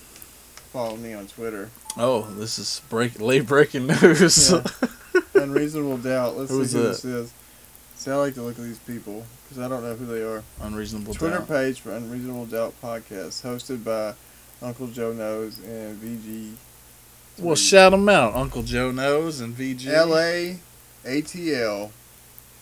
follow 0.73 0.95
me 0.97 1.13
on 1.13 1.27
Twitter. 1.27 1.69
Oh, 1.97 2.21
this 2.23 2.57
is 2.57 2.81
break 2.89 3.19
late 3.19 3.45
breaking 3.45 3.85
news. 4.01 4.51
Yeah. 4.51 4.63
Unreasonable 5.35 5.97
doubt. 5.97 6.35
Let's 6.37 6.49
see 6.49 6.57
who 6.57 6.65
that? 6.65 6.79
this 6.89 7.05
is. 7.05 7.33
See, 7.95 8.09
I 8.09 8.15
like 8.15 8.33
to 8.33 8.41
look 8.41 8.57
at 8.57 8.63
these 8.63 8.79
people 8.79 9.23
because 9.43 9.63
I 9.63 9.67
don't 9.67 9.83
know 9.83 9.93
who 9.93 10.07
they 10.07 10.23
are. 10.23 10.43
Unreasonable 10.61 11.13
Twitter 11.13 11.37
doubt. 11.37 11.47
page 11.47 11.79
for 11.79 11.91
Unreasonable 11.91 12.47
Doubt 12.47 12.73
podcast, 12.81 13.43
hosted 13.43 13.83
by 13.83 14.15
Uncle 14.65 14.87
Joe 14.87 15.13
Knows 15.13 15.59
and 15.59 16.01
VG. 16.01 16.53
Well, 17.37 17.55
shout 17.55 17.91
them 17.91 18.09
out. 18.09 18.33
Uncle 18.33 18.63
Joe 18.63 18.91
knows 18.91 19.39
and 19.41 19.55
VG. 19.55 19.85
LA, 19.85 20.57
ATL, 21.07 21.91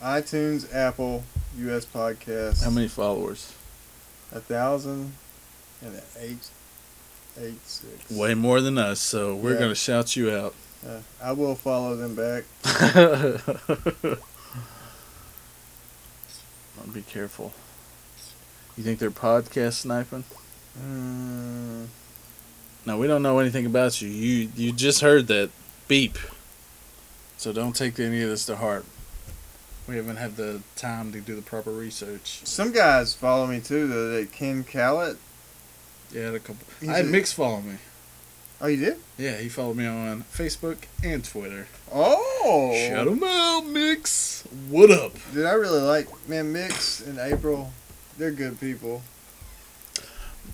iTunes, 0.01 0.73
Apple, 0.73 1.23
US 1.57 1.85
podcast. 1.85 2.63
How 2.63 2.69
many 2.69 2.87
followers? 2.87 3.53
A 4.31 4.39
thousand 4.39 5.13
and 5.81 6.01
eight, 6.19 6.49
eight 7.39 7.59
six. 7.65 8.09
Way 8.11 8.33
more 8.33 8.61
than 8.61 8.77
us, 8.77 8.99
so 8.99 9.35
we're 9.35 9.53
Yeah. 9.53 9.59
gonna 9.59 9.75
shout 9.75 10.15
you 10.15 10.31
out. 10.31 10.53
Uh, 10.87 10.99
I 11.21 11.31
will 11.33 11.55
follow 11.55 11.95
them 11.95 12.15
back. 12.15 12.43
Be 16.93 17.01
careful. 17.03 17.53
You 18.77 18.83
think 18.83 18.97
they're 18.99 19.11
podcast 19.11 19.73
sniping? 19.73 20.23
Mm, 20.81 21.87
No, 22.85 22.97
we 22.97 23.05
don't 23.05 23.21
know 23.21 23.37
anything 23.39 23.65
about 23.67 24.01
you. 24.01 24.07
You 24.09 24.49
you 24.55 24.71
just 24.71 25.01
heard 25.01 25.27
that 25.27 25.49
beep. 25.87 26.17
So 27.37 27.53
don't 27.53 27.75
take 27.75 27.99
any 27.99 28.21
of 28.23 28.29
this 28.29 28.45
to 28.47 28.55
heart. 28.55 28.85
We 29.89 29.95
haven't 29.95 30.17
had 30.17 30.35
the 30.35 30.61
time 30.75 31.11
to 31.13 31.19
do 31.19 31.35
the 31.35 31.41
proper 31.41 31.71
research. 31.71 32.41
some 32.43 32.71
guys 32.71 33.15
follow 33.15 33.47
me 33.47 33.59
too. 33.59 33.87
Though 33.87 34.09
that 34.11 34.31
Ken 34.31 34.63
Callett. 34.63 35.17
Yeah, 36.11 36.21
I 36.21 36.25
had 36.25 36.35
a 36.35 36.39
couple. 36.39 36.67
He's 36.79 36.89
I 36.89 36.97
had 36.97 37.05
a- 37.05 37.09
Mix 37.09 37.33
follow 37.33 37.61
me. 37.61 37.77
Oh, 38.61 38.67
you 38.67 38.77
did? 38.77 38.97
Yeah, 39.17 39.37
he 39.37 39.49
followed 39.49 39.77
me 39.77 39.87
on 39.87 40.25
Facebook 40.31 40.77
and 41.03 41.23
Twitter. 41.25 41.67
Oh. 41.91 42.73
Shout 42.87 43.07
him 43.07 43.23
out, 43.23 43.61
Mix. 43.65 44.43
What 44.69 44.91
up? 44.91 45.13
Dude, 45.33 45.45
I 45.47 45.53
really 45.53 45.81
like 45.81 46.07
man 46.29 46.53
Mix 46.53 47.01
and 47.01 47.17
April. 47.17 47.71
They're 48.17 48.31
good 48.31 48.59
people. 48.59 49.01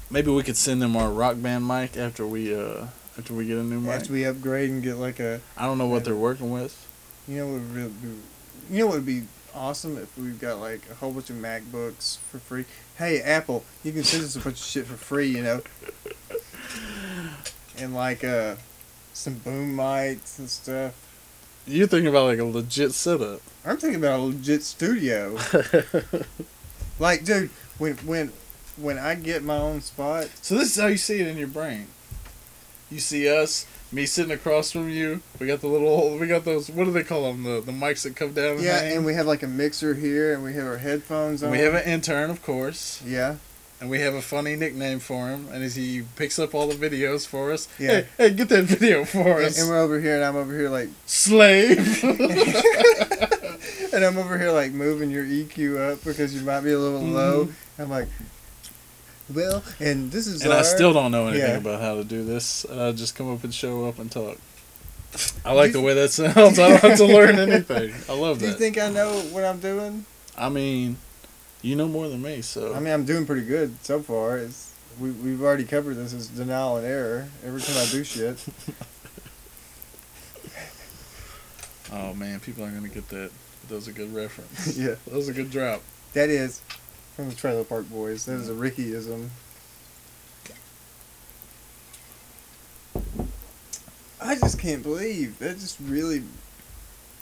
Maybe 0.09 0.31
we 0.31 0.43
could 0.43 0.55
send 0.55 0.81
them 0.81 0.95
our 0.95 1.09
rock 1.11 1.41
band 1.41 1.67
mic 1.67 1.97
after 1.97 2.25
we 2.25 2.55
uh 2.55 2.85
after 3.17 3.33
we 3.33 3.47
get 3.47 3.57
a 3.57 3.63
new 3.63 3.81
mic. 3.81 3.91
After 3.95 4.13
we 4.13 4.23
upgrade 4.25 4.69
and 4.69 4.81
get 4.81 4.95
like 4.95 5.19
a, 5.19 5.41
I 5.57 5.65
don't 5.65 5.77
know 5.77 5.87
what 5.87 6.05
they're 6.05 6.15
working 6.15 6.51
with. 6.51 6.87
you 7.27 7.37
know 7.39 7.47
what 7.47 7.61
would 7.83 8.01
be, 8.01 8.09
you 8.69 8.79
know 8.79 8.87
what 8.87 8.95
would 8.95 9.05
be 9.05 9.23
awesome 9.53 9.97
if 9.97 10.17
we've 10.17 10.39
got 10.39 10.59
like 10.59 10.81
a 10.91 10.95
whole 10.95 11.11
bunch 11.11 11.29
of 11.29 11.37
MacBooks 11.37 12.17
for 12.17 12.39
free. 12.39 12.65
Hey 12.97 13.21
Apple, 13.21 13.63
you 13.83 13.91
can 13.91 14.03
send 14.03 14.23
us 14.23 14.35
a 14.35 14.39
bunch 14.39 14.59
of 14.59 14.65
shit 14.65 14.85
for 14.85 14.95
free, 14.95 15.27
you 15.27 15.43
know. 15.43 15.61
And 17.77 17.93
like 17.93 18.23
uh, 18.23 18.55
some 19.13 19.35
boom 19.35 19.75
mics 19.75 20.39
and 20.39 20.49
stuff. 20.49 20.93
You're 21.67 21.87
thinking 21.87 22.07
about 22.07 22.27
like 22.27 22.39
a 22.39 22.45
legit 22.45 22.93
setup. 22.93 23.41
I'm 23.65 23.77
thinking 23.77 23.99
about 23.99 24.19
a 24.19 24.23
legit 24.23 24.63
studio. 24.63 25.37
Like, 26.99 27.25
dude, 27.25 27.49
when 27.77 27.95
when 27.97 28.31
when 28.77 28.97
I 28.97 29.15
get 29.15 29.43
my 29.43 29.57
own 29.57 29.81
spot, 29.81 30.29
So 30.41 30.55
this 30.55 30.75
is 30.75 30.81
how 30.81 30.87
you 30.87 30.97
see 30.97 31.19
it 31.19 31.27
in 31.27 31.37
your 31.37 31.47
brain. 31.47 31.87
You 32.89 32.99
see 32.99 33.27
us, 33.29 33.65
me 33.95 34.05
sitting 34.05 34.31
across 34.33 34.71
from 34.71 34.89
you. 34.89 35.21
We 35.39 35.47
got 35.47 35.61
the 35.61 35.67
little, 35.67 36.17
we 36.17 36.27
got 36.27 36.43
those. 36.45 36.69
What 36.69 36.83
do 36.85 36.91
they 36.91 37.03
call 37.03 37.23
them? 37.31 37.43
The 37.43 37.61
the 37.61 37.71
mics 37.71 38.03
that 38.03 38.15
come 38.15 38.33
down. 38.33 38.55
And 38.55 38.61
yeah, 38.63 38.81
hang? 38.81 38.97
and 38.97 39.05
we 39.05 39.13
have 39.13 39.25
like 39.25 39.41
a 39.41 39.47
mixer 39.47 39.93
here, 39.95 40.33
and 40.33 40.43
we 40.43 40.53
have 40.53 40.65
our 40.65 40.77
headphones 40.77 41.41
on. 41.41 41.47
And 41.49 41.57
we 41.57 41.63
have 41.63 41.73
an 41.73 41.85
intern, 41.87 42.29
of 42.29 42.43
course, 42.43 43.01
yeah. 43.05 43.37
and 43.79 43.89
we 43.89 43.99
have 44.01 44.13
a 44.13 44.21
funny 44.21 44.55
nickname 44.57 44.99
for 44.99 45.29
him. 45.29 45.47
And 45.51 45.63
as 45.63 45.75
he 45.75 46.03
picks 46.17 46.37
up 46.37 46.53
all 46.53 46.67
the 46.67 46.75
videos 46.75 47.25
for 47.25 47.51
us, 47.53 47.67
Yeah. 47.79 48.01
hey, 48.01 48.07
hey, 48.17 48.29
get 48.31 48.49
that 48.49 48.65
video 48.65 49.05
for 49.05 49.37
And, 49.37 49.45
us, 49.45 49.59
and 49.59 49.69
we're 49.69 49.79
over 49.79 49.99
here, 50.01 50.15
and 50.15 50.25
I'm 50.25 50.35
over 50.35 50.51
here 50.57 50.69
like, 50.69 50.89
slave. 51.05 52.03
and 53.93 54.03
I'm 54.03 54.17
over 54.17 54.37
here 54.37 54.51
like 54.51 54.71
moving 54.71 55.09
your 55.09 55.23
EQ 55.25 55.93
up 55.93 56.03
because 56.03 56.35
you 56.35 56.41
might 56.41 56.61
be 56.61 56.71
a 56.71 56.79
little 56.79 56.99
Mm-hmm. 57.01 57.13
low. 57.15 57.47
I'm 57.79 57.89
like, 57.89 58.07
well, 59.33 59.63
and 59.79 60.11
this 60.11 60.27
is 60.27 60.43
and 60.43 60.53
I 60.53 60.61
still 60.61 60.93
don't 60.93 61.11
know 61.11 61.27
anything 61.27 61.49
Yeah. 61.49 61.57
about 61.57 61.81
how 61.81 61.95
to 61.95 62.03
do 62.03 62.23
this. 62.23 62.65
I 62.65 62.91
just 62.91 63.15
come 63.15 63.31
up 63.33 63.43
and 63.43 63.53
show 63.53 63.85
up 63.87 63.99
and 63.99 64.11
talk. 64.11 64.37
I 65.45 65.53
like 65.53 65.71
the 65.71 65.81
way 65.81 65.93
that 65.93 66.11
sounds. 66.11 66.59
I 66.59 66.69
don't 66.69 66.81
have 66.81 66.97
to 66.97 67.05
learn 67.05 67.39
anything. 67.39 67.93
I 68.09 68.13
love 68.13 68.39
that. 68.39 68.45
Do 68.45 68.51
you 68.51 68.57
think 68.57 68.77
I 68.77 68.89
know 68.89 69.11
what 69.31 69.45
I'm 69.45 69.59
doing? 69.59 70.05
I 70.37 70.49
mean, 70.49 70.97
you 71.61 71.75
know 71.75 71.87
more 71.87 72.09
than 72.09 72.21
me, 72.21 72.41
so. 72.41 72.73
I 72.75 72.79
mean, 72.79 72.93
I'm 72.93 73.05
doing 73.05 73.25
pretty 73.25 73.45
good 73.45 73.75
so 73.83 74.01
far. 74.01 74.37
It's 74.37 74.73
we 74.99 75.11
we've 75.11 75.41
already 75.41 75.63
covered 75.65 75.95
this 75.95 76.13
as 76.13 76.27
denial 76.27 76.77
and 76.77 76.85
error 76.85 77.27
every 77.45 77.61
time 77.61 77.77
I 77.77 77.85
do 77.91 78.03
shit. 78.03 78.43
Oh 81.91 82.13
man, 82.13 82.39
people 82.39 82.63
aren't 82.63 82.75
gonna 82.75 82.89
get 82.89 83.07
that. 83.09 83.31
That 83.69 83.75
was 83.75 83.87
a 83.87 83.91
good 83.93 84.13
reference. 84.13 84.77
yeah, 84.77 84.95
That 85.05 85.13
was 85.13 85.29
a 85.29 85.33
good 85.33 85.51
drop. 85.51 85.81
that 86.13 86.29
is 86.29 86.61
from 87.15 87.29
the 87.29 87.35
Trailer 87.35 87.63
Park 87.63 87.89
Boys. 87.89 88.25
That 88.25 88.33
is 88.35 88.49
a 88.49 88.53
Rickyism. 88.53 89.29
I 94.21 94.35
just 94.35 94.59
can't 94.59 94.83
believe 94.83 95.39
that. 95.39 95.59
Just 95.59 95.79
really 95.79 96.23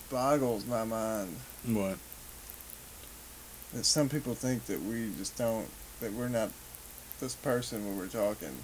boggles 0.10 0.66
my 0.66 0.84
mind 0.84 1.36
What? 1.66 1.98
that 3.74 3.84
some 3.84 4.08
people 4.10 4.36
think 4.36 4.66
that 4.68 4.80
we 4.84 5.10
just 5.18 5.36
don't 5.38 5.68
that 6.02 6.14
we're 6.14 6.28
not 6.28 6.50
this 7.20 7.36
person 7.36 7.86
when 7.86 7.98
we're 7.98 8.08
talking. 8.08 8.56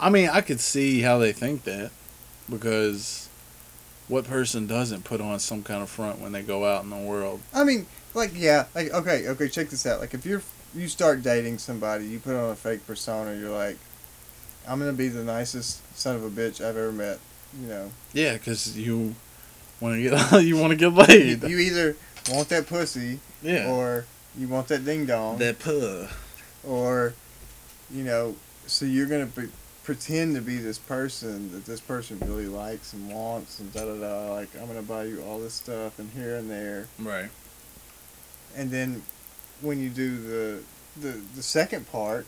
I 0.00 0.10
mean, 0.10 0.28
I 0.28 0.40
could 0.40 0.60
see 0.60 1.02
how 1.02 1.18
they 1.18 1.32
think 1.32 1.64
that 1.64 1.90
because 2.50 3.28
what 4.08 4.24
person 4.24 4.66
doesn't 4.66 5.04
put 5.04 5.20
on 5.20 5.38
some 5.38 5.62
kind 5.62 5.82
of 5.82 5.90
front 5.90 6.20
when 6.20 6.32
they 6.32 6.42
go 6.42 6.64
out 6.64 6.82
in 6.82 6.90
the 6.90 6.96
world? 6.96 7.40
I 7.54 7.64
mean, 7.64 7.86
like, 8.14 8.32
yeah, 8.34 8.66
like, 8.74 8.92
okay, 8.92 9.28
okay, 9.28 9.48
check 9.48 9.68
this 9.68 9.86
out. 9.86 10.00
Like, 10.00 10.14
if 10.14 10.24
you're 10.26 10.42
you 10.76 10.88
start 10.88 11.22
dating 11.22 11.58
somebody, 11.58 12.06
you 12.06 12.18
put 12.18 12.36
on 12.36 12.50
a 12.50 12.54
fake 12.54 12.86
persona. 12.86 13.34
You're 13.34 13.50
like, 13.50 13.78
I'm 14.68 14.78
gonna 14.78 14.92
be 14.92 15.08
the 15.08 15.24
nicest 15.24 15.80
son 15.96 16.16
of 16.16 16.24
a 16.24 16.30
bitch 16.30 16.60
I've 16.60 16.76
ever 16.76 16.92
met. 16.92 17.18
You 17.60 17.68
know, 17.68 17.90
Yeah, 18.12 18.34
because 18.34 18.76
you 18.76 19.14
want 19.80 19.94
to 19.94 20.02
get 20.02 20.42
you 20.44 20.56
want 20.56 20.70
to 20.70 20.76
get 20.76 20.92
laid. 20.92 21.42
you 21.44 21.58
either 21.58 21.96
want 22.30 22.48
that 22.50 22.66
pussy 22.66 23.20
yeah. 23.42 23.70
or 23.70 24.04
you 24.36 24.48
want 24.48 24.68
that 24.68 24.84
ding 24.84 25.06
dong, 25.06 25.38
that 25.38 25.58
puh. 25.58 26.08
or 26.64 27.14
you 27.90 28.02
know, 28.04 28.34
so 28.66 28.84
you're 28.84 29.06
gonna 29.06 29.26
be, 29.26 29.48
pretend 29.84 30.34
to 30.34 30.42
be 30.42 30.56
this 30.56 30.78
person 30.78 31.52
that 31.52 31.64
this 31.64 31.80
person 31.80 32.18
really 32.26 32.48
likes 32.48 32.92
and 32.92 33.08
wants 33.10 33.60
and 33.60 33.72
da 33.72 33.84
da 33.84 33.94
da. 33.94 34.32
Like, 34.34 34.48
I'm 34.60 34.66
gonna 34.66 34.82
buy 34.82 35.04
you 35.04 35.22
all 35.22 35.38
this 35.38 35.54
stuff 35.54 35.98
and 35.98 36.10
here 36.10 36.36
and 36.36 36.50
there. 36.50 36.88
Right. 36.98 37.30
and 38.56 38.70
then 38.70 39.02
when 39.60 39.80
you 39.80 39.88
do 39.88 40.16
the 40.18 40.62
the 41.00 41.20
the 41.34 41.42
second 41.42 41.90
part 41.90 42.26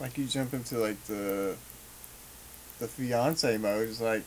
like 0.00 0.16
you 0.18 0.24
jump 0.26 0.52
into 0.54 0.78
like 0.78 1.02
the 1.06 1.54
the 2.78 2.88
fiance 2.88 3.56
mode 3.58 3.88
it's 3.88 4.00
like 4.00 4.22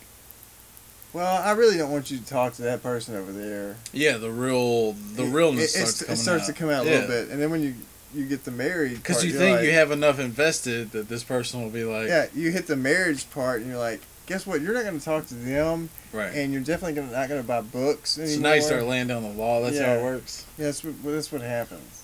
well 1.13 1.41
i 1.43 1.51
really 1.51 1.77
don't 1.77 1.91
want 1.91 2.09
you 2.09 2.17
to 2.17 2.25
talk 2.25 2.53
to 2.53 2.61
that 2.63 2.81
person 2.81 3.15
over 3.15 3.31
there 3.31 3.75
Yeah, 3.93 4.17
the 4.17 4.31
real 4.31 4.93
the 4.93 5.23
It- 5.23 5.29
realness 5.31 5.75
it, 5.75 5.85
starts 5.87 6.01
it, 6.01 6.15
starts 6.17 6.43
out. 6.43 6.47
to 6.47 6.53
come 6.53 6.69
out 6.69 6.85
a 6.85 6.89
little 6.89 7.07
bit 7.07 7.29
and 7.29 7.41
then 7.41 7.51
when 7.51 7.61
you 7.63 7.75
you 8.13 8.25
get 8.25 8.43
the 8.43 8.51
married 8.51 8.95
Because 8.95 9.23
you 9.23 9.31
think 9.31 9.57
like- 9.57 9.65
you 9.65 9.71
have 9.73 9.91
enough 9.91 10.17
invested 10.19 10.91
that 10.91 11.09
this 11.09 11.23
person 11.23 11.61
will 11.61 11.69
be 11.69 11.83
like, 11.83 12.07
yeah 12.07 12.25
you 12.33 12.51
hit 12.51 12.65
the 12.65 12.75
marriage 12.75 13.29
part 13.29 13.61
and 13.61 13.69
you're 13.69 13.77
like 13.77 14.01
guess 14.29 14.45
what 14.47 14.61
you're 14.61 14.73
not 14.75 14.83
going 14.83 14.97
to 14.97 15.03
talk 15.03 15.25
to 15.25 15.33
them 15.33 15.89
right. 16.13 16.33
and 16.35 16.53
you're 16.53 16.61
definitely 16.61 16.93
gonna, 16.93 17.11
not 17.11 17.27
going 17.27 17.41
to 17.41 17.47
buy 17.47 17.61
books 17.61 18.17
anymore. 18.19 18.35
so 18.35 18.41
now 18.41 18.53
you 18.53 18.61
start 18.61 18.83
laying 18.83 19.07
down 19.07 19.23
the 19.23 19.29
law. 19.33 19.59
That's 19.61 19.79
how 19.79 19.93
it 19.93 20.03
works. 20.03 20.45
yeah 20.57 20.65
that's 20.65 20.83
what, 20.83 20.93
that's 21.03 21.31
what 21.31 21.41
happens 21.41 22.03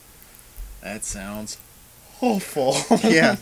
That 0.82 1.06
sounds 1.06 1.58
awful. 2.22 2.76
yeah. 3.10 3.36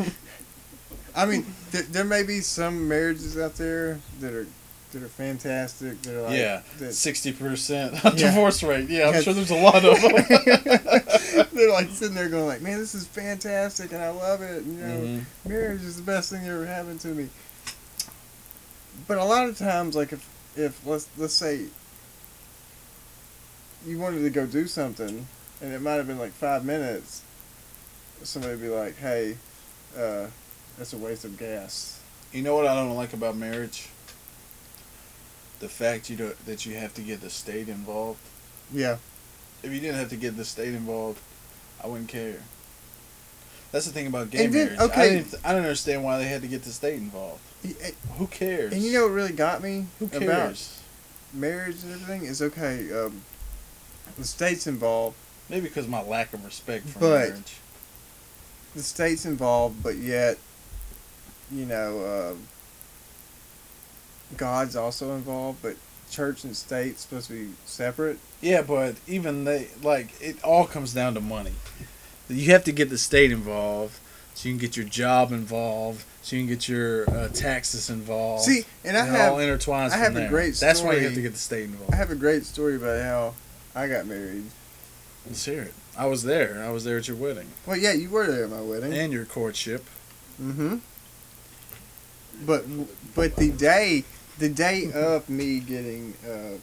I 1.16 1.26
mean, 1.26 1.46
there, 1.72 1.84
there 1.84 2.04
may 2.04 2.24
be 2.24 2.40
some 2.42 2.88
marriages 2.88 3.38
out 3.38 3.56
there 3.56 4.00
that 4.20 4.34
are 4.34 4.48
that 4.94 5.02
are 5.04 5.08
fantastic. 5.08 6.02
That 6.04 6.16
are 6.18 6.22
like, 6.24 6.38
yeah, 6.38 6.62
sixty 6.90 7.32
percent 7.32 7.94
Yeah. 8.04 8.10
divorce 8.16 8.64
rate. 8.64 8.90
Yeah, 8.90 9.08
I'm 9.08 9.14
Yeah. 9.16 9.22
sure 9.22 9.34
there's 9.34 9.52
a 9.52 9.56
lot 9.56 9.84
of 9.86 10.02
them. 10.02 11.46
they're 11.54 11.72
like 11.72 11.90
sitting 11.90 12.16
there 12.16 12.30
going 12.30 12.46
like, 12.48 12.62
"Man, 12.62 12.80
this 12.80 12.96
is 12.96 13.06
fantastic, 13.08 13.92
and 13.92 14.02
I 14.04 14.10
love 14.10 14.42
it." 14.42 14.64
And, 14.64 14.76
you 14.76 14.82
know, 14.86 15.00
Mhm. 15.46 15.50
marriage 15.50 15.84
is 15.84 15.96
the 15.98 16.02
best 16.04 16.30
thing 16.32 16.42
that 16.44 16.50
ever 16.50 16.66
happened 16.66 17.00
to 17.02 17.10
me. 17.10 17.30
But 19.08 19.18
a 19.18 19.24
lot 19.26 19.48
of 19.50 19.58
times, 19.58 19.96
like 19.96 20.14
if 20.14 20.30
if 20.56 20.86
let's 20.86 21.08
let's 21.18 21.34
say 21.34 21.66
you 23.86 24.00
wanted 24.00 24.22
to 24.22 24.30
go 24.30 24.46
do 24.46 24.68
something, 24.68 25.28
and 25.62 25.74
it 25.74 25.82
might 25.82 25.94
have 25.96 26.08
been 26.08 26.20
like 26.20 26.32
five 26.32 26.64
minutes, 26.64 27.22
somebody 28.24 28.54
would 28.54 28.62
be 28.62 28.70
like, 28.70 28.98
"Hey, 28.98 29.38
uh, 29.98 30.28
that's 30.78 30.94
a 30.94 30.98
waste 30.98 31.26
of 31.26 31.38
gas." 31.38 32.00
You 32.32 32.42
know 32.42 32.56
what 32.56 32.66
I 32.66 32.74
don't 32.74 32.96
like 32.96 33.14
about 33.14 33.36
marriage? 33.36 33.90
The 35.60 35.70
fact 35.70 36.10
you 36.10 36.16
do, 36.16 36.34
that 36.46 36.66
you 36.66 36.76
have 36.76 36.94
to 36.96 37.02
get 37.02 37.22
the 37.22 37.30
state 37.30 37.70
involved. 37.70 38.20
Yeah. 38.72 38.98
If 39.62 39.72
you 39.72 39.80
didn't 39.80 39.96
have 39.98 40.10
to 40.10 40.18
get 40.18 40.36
the 40.36 40.44
state 40.44 40.74
involved, 40.74 41.20
I 41.82 41.88
wouldn't 41.88 42.10
care. 42.10 42.38
That's 43.72 43.86
the 43.86 43.92
thing 43.92 44.08
about 44.08 44.30
gay 44.30 44.46
And 44.46 44.54
then- 44.54 44.66
marriage. 44.76 44.80
I 44.80 44.84
okay. 44.86 45.10
didn't. 45.18 45.36
I 45.44 45.52
don't 45.52 45.62
understand 45.62 46.04
why 46.04 46.18
they 46.18 46.26
had 46.28 46.42
to 46.42 46.48
get 46.48 46.64
the 46.64 46.72
state 46.72 46.96
involved. 46.96 47.42
Who 48.18 48.28
cares? 48.28 48.74
And 48.74 48.82
you 48.82 48.94
know 48.94 49.04
what 49.04 49.14
really 49.14 49.32
got 49.32 49.64
me 49.64 49.86
who 50.00 50.06
about 50.06 50.60
marriage 51.34 51.82
and 51.84 51.94
everything 51.94 52.26
is 52.26 52.42
okay. 52.42 52.92
Um, 52.92 53.22
the 54.18 54.26
state's 54.26 54.68
involved. 54.68 55.16
Maybe 55.50 55.68
because 55.68 55.88
my 55.88 56.02
lack 56.02 56.34
of 56.34 56.44
respect 56.46 56.88
for 56.90 57.00
But- 57.00 57.30
marriage. 57.30 57.54
The 58.76 58.82
state's 58.82 59.24
involved, 59.26 59.84
but 59.84 59.98
yet, 59.98 60.40
you 61.52 61.66
know, 61.66 62.32
um, 62.34 62.48
God's 64.36 64.76
also 64.76 65.14
involved. 65.16 65.62
But 65.62 65.76
church 66.10 66.44
and 66.44 66.56
state 66.56 67.00
supposed 67.00 67.28
to 67.28 67.34
be 67.34 67.54
separate. 67.66 68.18
Yeah, 68.42 68.62
but 68.64 68.96
even 69.08 69.44
they 69.46 69.68
like 69.84 70.20
it 70.22 70.44
all 70.44 70.66
comes 70.66 70.94
down 70.94 71.14
to 71.14 71.20
money. 71.22 71.54
You 72.30 72.52
have 72.52 72.64
to 72.64 72.72
get 72.72 72.90
the 72.90 72.98
state 72.98 73.32
involved, 73.32 74.00
so 74.34 74.48
you 74.50 74.54
can 74.56 74.60
get 74.60 74.76
your 74.76 74.88
job 74.88 75.32
involved, 75.32 76.04
so 76.24 76.36
you 76.36 76.42
can 76.42 76.50
get 76.50 76.68
your 76.68 77.08
uh, 77.10 77.28
taxes 77.28 77.90
involved. 77.92 78.44
See, 78.46 78.64
and 78.84 78.98
I 78.98 79.06
it 79.06 79.10
all 79.10 79.38
have 79.38 79.48
intertwines. 79.48 79.88
I 79.88 79.90
from 79.92 80.00
have 80.00 80.16
a 80.16 80.20
there. 80.22 80.30
great 80.30 80.56
Story. 80.56 80.70
That's 80.70 80.82
why 80.82 80.94
you 80.96 81.02
have 81.04 81.14
to 81.14 81.22
get 81.22 81.34
the 81.34 81.38
state 81.40 81.66
involved. 81.66 81.94
I 81.94 81.98
have 81.98 82.10
a 82.10 82.16
great 82.16 82.46
story 82.46 82.78
about 82.78 83.02
how 83.02 83.34
I 83.76 83.88
got 83.88 84.08
married. 84.08 84.46
Let's 85.28 85.46
hear 85.46 85.62
it. 85.62 85.74
I 85.98 86.08
was 86.08 86.24
there. 86.24 86.64
I 86.66 86.72
was 86.72 86.84
there 86.86 86.98
at 86.98 87.08
your 87.08 87.16
wedding 87.18 87.48
Well, 87.68 87.78
yeah, 87.78 87.94
you 87.94 88.10
were 88.10 88.26
there 88.26 88.46
at 88.46 88.50
my 88.50 88.62
wedding. 88.62 88.92
and 88.94 89.14
your 89.14 89.26
courtship. 89.26 89.86
Mm-hmm. 90.42 90.78
But 92.46 92.66
but 93.14 93.36
the 93.36 93.52
day 93.52 94.04
the 94.40 94.50
day 94.50 94.92
of 94.92 95.30
me 95.30 95.60
getting 95.60 96.16
uh, 96.28 96.58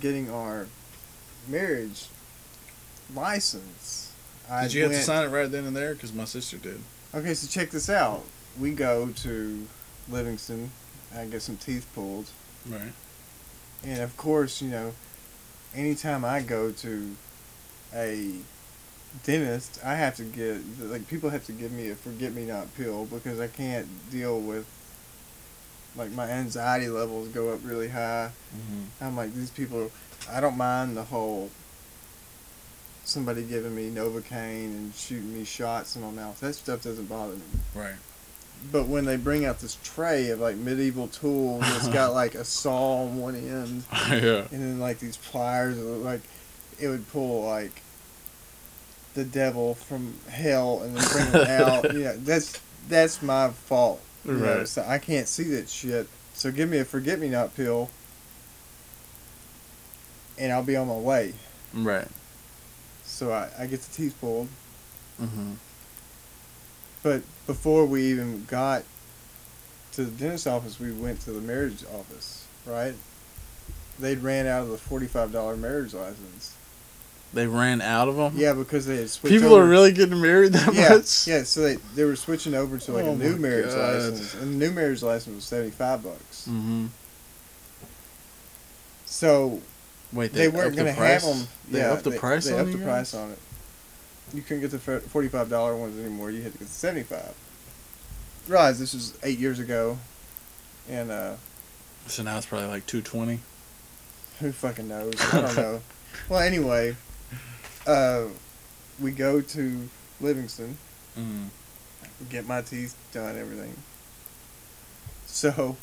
getting 0.00 0.30
our 0.30 0.66
marriage 1.46 2.06
license, 3.14 4.12
I 4.50 4.62
Did 4.62 4.72
you 4.74 4.82
have 4.84 4.92
to 4.92 5.02
sign 5.02 5.26
it 5.26 5.30
right 5.30 5.50
then 5.50 5.64
and 5.64 5.76
there? 5.76 5.94
Because 5.94 6.12
my 6.12 6.24
sister 6.24 6.56
did. 6.56 6.80
Okay, 7.14 7.34
so 7.34 7.46
check 7.46 7.70
this 7.70 7.90
out. 7.90 8.24
We 8.58 8.70
go 8.72 9.08
to 9.08 9.66
Livingston. 10.08 10.70
I 11.16 11.24
get 11.26 11.42
some 11.42 11.56
teeth 11.56 11.86
pulled, 11.94 12.26
Right. 12.68 12.92
and 13.84 14.00
of 14.02 14.16
course, 14.16 14.60
you 14.60 14.68
know, 14.68 14.92
anytime 15.74 16.24
I 16.24 16.40
go 16.40 16.72
to 16.72 17.16
a 17.94 18.34
dentist, 19.22 19.78
I 19.84 19.94
have 19.94 20.16
to 20.16 20.24
get 20.24 20.60
like 20.80 21.06
people 21.06 21.30
have 21.30 21.44
to 21.46 21.52
give 21.52 21.70
me 21.70 21.90
a 21.90 21.94
forget 21.94 22.32
me 22.32 22.44
not 22.46 22.74
pill 22.76 23.04
because 23.04 23.38
I 23.38 23.46
can't 23.46 23.86
deal 24.10 24.40
with 24.40 24.66
like 25.96 26.10
my 26.10 26.28
anxiety 26.28 26.88
levels 26.88 27.28
go 27.28 27.50
up 27.50 27.60
really 27.62 27.88
high. 27.88 28.30
Mm-hmm. 28.56 29.04
I'm 29.04 29.16
like 29.16 29.32
these 29.34 29.50
people. 29.50 29.90
I 30.30 30.40
don't 30.40 30.56
mind 30.56 30.96
the 30.96 31.04
whole 31.04 31.50
somebody 33.04 33.42
giving 33.44 33.74
me 33.74 33.90
novocaine 33.90 34.64
and 34.64 34.94
shooting 34.94 35.32
me 35.32 35.44
shots 35.44 35.94
in 35.94 36.02
my 36.02 36.10
mouth. 36.10 36.40
That 36.40 36.54
stuff 36.54 36.82
doesn't 36.82 37.06
bother 37.06 37.34
me. 37.34 37.42
Right. 37.74 37.94
But 38.72 38.86
when 38.86 39.04
they 39.04 39.16
bring 39.16 39.44
out 39.44 39.60
this 39.60 39.76
tray 39.84 40.30
of 40.30 40.40
like 40.40 40.56
medieval 40.56 41.08
tools, 41.08 41.62
it's 41.76 41.88
got 41.88 42.12
like 42.22 42.34
a 42.34 42.44
saw 42.44 43.02
on 43.04 43.18
one 43.18 43.34
end, 43.34 43.84
yeah. 44.08 44.46
and 44.50 44.62
then 44.62 44.80
like 44.80 44.98
these 44.98 45.16
pliers, 45.16 45.78
like 45.78 46.20
it 46.80 46.88
would 46.88 47.06
pull 47.12 47.44
like 47.44 47.82
the 49.14 49.24
devil 49.24 49.74
from 49.74 50.14
hell 50.28 50.82
and 50.82 50.96
then 50.96 51.08
bring 51.12 51.42
it 51.42 51.48
out. 51.48 51.94
Yeah, 51.94 52.14
that's 52.18 52.60
that's 52.88 53.22
my 53.22 53.50
fault. 53.50 54.00
you 54.24 54.32
know, 54.32 54.58
Right. 54.58 54.68
So 54.68 54.84
I 54.86 54.98
can't 54.98 55.28
see 55.28 55.44
that 55.54 55.68
shit. 55.68 56.08
So 56.32 56.50
give 56.50 56.68
me 56.68 56.78
a 56.78 56.84
forget 56.84 57.18
me 57.18 57.28
not 57.28 57.54
pill, 57.54 57.90
and 60.38 60.52
I'll 60.52 60.64
be 60.64 60.76
on 60.76 60.88
my 60.88 60.96
way. 60.96 61.34
Right. 61.72 62.08
So 63.04 63.32
I, 63.32 63.48
I 63.58 63.66
get 63.66 63.80
the 63.82 63.94
teeth 63.94 64.16
pulled. 64.20 64.48
Mm-hmm. 65.20 65.52
But 67.02 67.22
before 67.46 67.86
we 67.86 68.04
even 68.10 68.44
got 68.46 68.84
to 69.92 70.04
the 70.04 70.10
dentist 70.10 70.46
office, 70.46 70.80
we 70.80 70.92
went 70.92 71.20
to 71.22 71.32
the 71.32 71.40
marriage 71.40 71.84
office, 71.94 72.46
right? 72.66 72.94
They'd 73.98 74.18
ran 74.18 74.46
out 74.46 74.62
of 74.62 74.70
the 74.70 74.78
forty-five 74.78 75.32
dollar 75.32 75.56
marriage 75.56 75.94
license. 75.94 76.54
They 77.32 77.46
ran 77.46 77.80
out 77.80 78.08
of 78.08 78.16
them. 78.16 78.34
Yeah, 78.36 78.52
because 78.52 78.86
they 78.86 78.96
had 78.96 79.10
switched. 79.10 79.32
People 79.32 79.54
over. 79.54 79.64
are 79.64 79.68
really 79.68 79.92
getting 79.92 80.20
married 80.20 80.52
that 80.52 80.72
yeah, 80.72 80.88
much. 80.90 81.26
yeah. 81.26 81.42
So 81.42 81.62
they 81.62 81.76
they 81.94 82.04
were 82.04 82.16
switching 82.16 82.54
over 82.54 82.78
to 82.78 82.92
like 82.92 83.04
Oh 83.04 83.12
a 83.12 83.16
new 83.16 83.36
marriage 83.36 83.74
God. 83.74 83.94
license, 83.94 84.34
and 84.34 84.54
the 84.54 84.66
new 84.66 84.72
marriage 84.72 85.02
license 85.02 85.34
was 85.34 85.44
seventy-five 85.44 86.02
bucks. 86.02 86.48
Mm-hmm. 86.48 86.86
So 89.06 89.60
Wait, 90.12 90.32
they, 90.32 90.46
upped 90.46 90.56
weren't 90.56 90.70
the 90.76 90.82
going 90.82 90.94
to 90.94 91.00
have 91.00 91.22
them. 91.22 91.46
They 91.70 91.78
yeah, 91.80 91.92
upped 91.92 92.04
the 92.04 92.10
they, 92.10 92.18
price 92.18 92.46
They 92.46 92.54
on 92.54 92.60
upped 92.60 92.72
the 92.72 92.84
price 92.84 93.14
on 93.14 93.30
it. 93.30 93.38
You 94.34 94.42
couldn't 94.42 94.60
get 94.62 94.70
the 94.72 94.78
forty-five 94.78 95.48
dollar 95.48 95.76
ones 95.76 95.98
anymore. 95.98 96.30
You 96.30 96.42
had 96.42 96.52
to 96.52 96.58
get 96.58 96.66
the 96.68 96.74
seventy-five. 96.74 97.34
Realize 98.48 98.78
this 98.78 98.92
was 98.92 99.16
eight 99.22 99.38
years 99.38 99.58
ago, 99.60 99.98
and 100.90 101.10
uh, 101.10 101.34
So 102.08 102.22
now 102.24 102.36
it's 102.36 102.46
probably 102.46 102.66
like 102.68 102.84
two 102.86 103.00
twenty. 103.00 103.38
who 104.40 104.50
fucking 104.52 104.88
knows? 104.88 105.14
I 105.32 105.40
don't 105.40 105.56
know. 105.56 105.80
Well, 106.28 106.40
anyway, 106.40 106.96
uh, 107.86 108.24
we 109.00 109.12
go 109.12 109.40
to 109.40 109.88
Livingston, 110.20 110.76
Mm. 111.18 111.48
get 112.28 112.46
my 112.46 112.60
teeth 112.60 112.96
done, 113.12 113.38
everything. 113.38 113.76
So, 115.26 115.76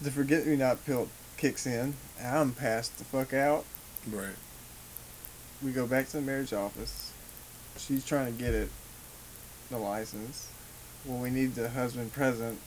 the 0.00 0.10
forget 0.12 0.46
me 0.46 0.54
not 0.56 0.84
pill 0.84 1.08
kicks 1.36 1.66
in. 1.66 1.94
I'm 2.22 2.52
passed 2.52 2.98
the 2.98 3.04
fuck 3.04 3.32
out. 3.34 3.64
Right. 4.10 4.36
We 5.62 5.72
go 5.72 5.86
back 5.88 6.06
to 6.10 6.16
the 6.18 6.22
marriage 6.22 6.52
office. 6.52 7.01
She's 7.86 8.04
trying 8.04 8.26
to 8.26 8.32
get 8.42 8.54
it, 8.54 8.68
the 9.70 9.78
license. 9.78 10.48
Well, 11.04 11.18
we 11.18 11.30
need 11.30 11.54
the 11.54 11.68
husband 11.70 12.12
present, 12.12 12.58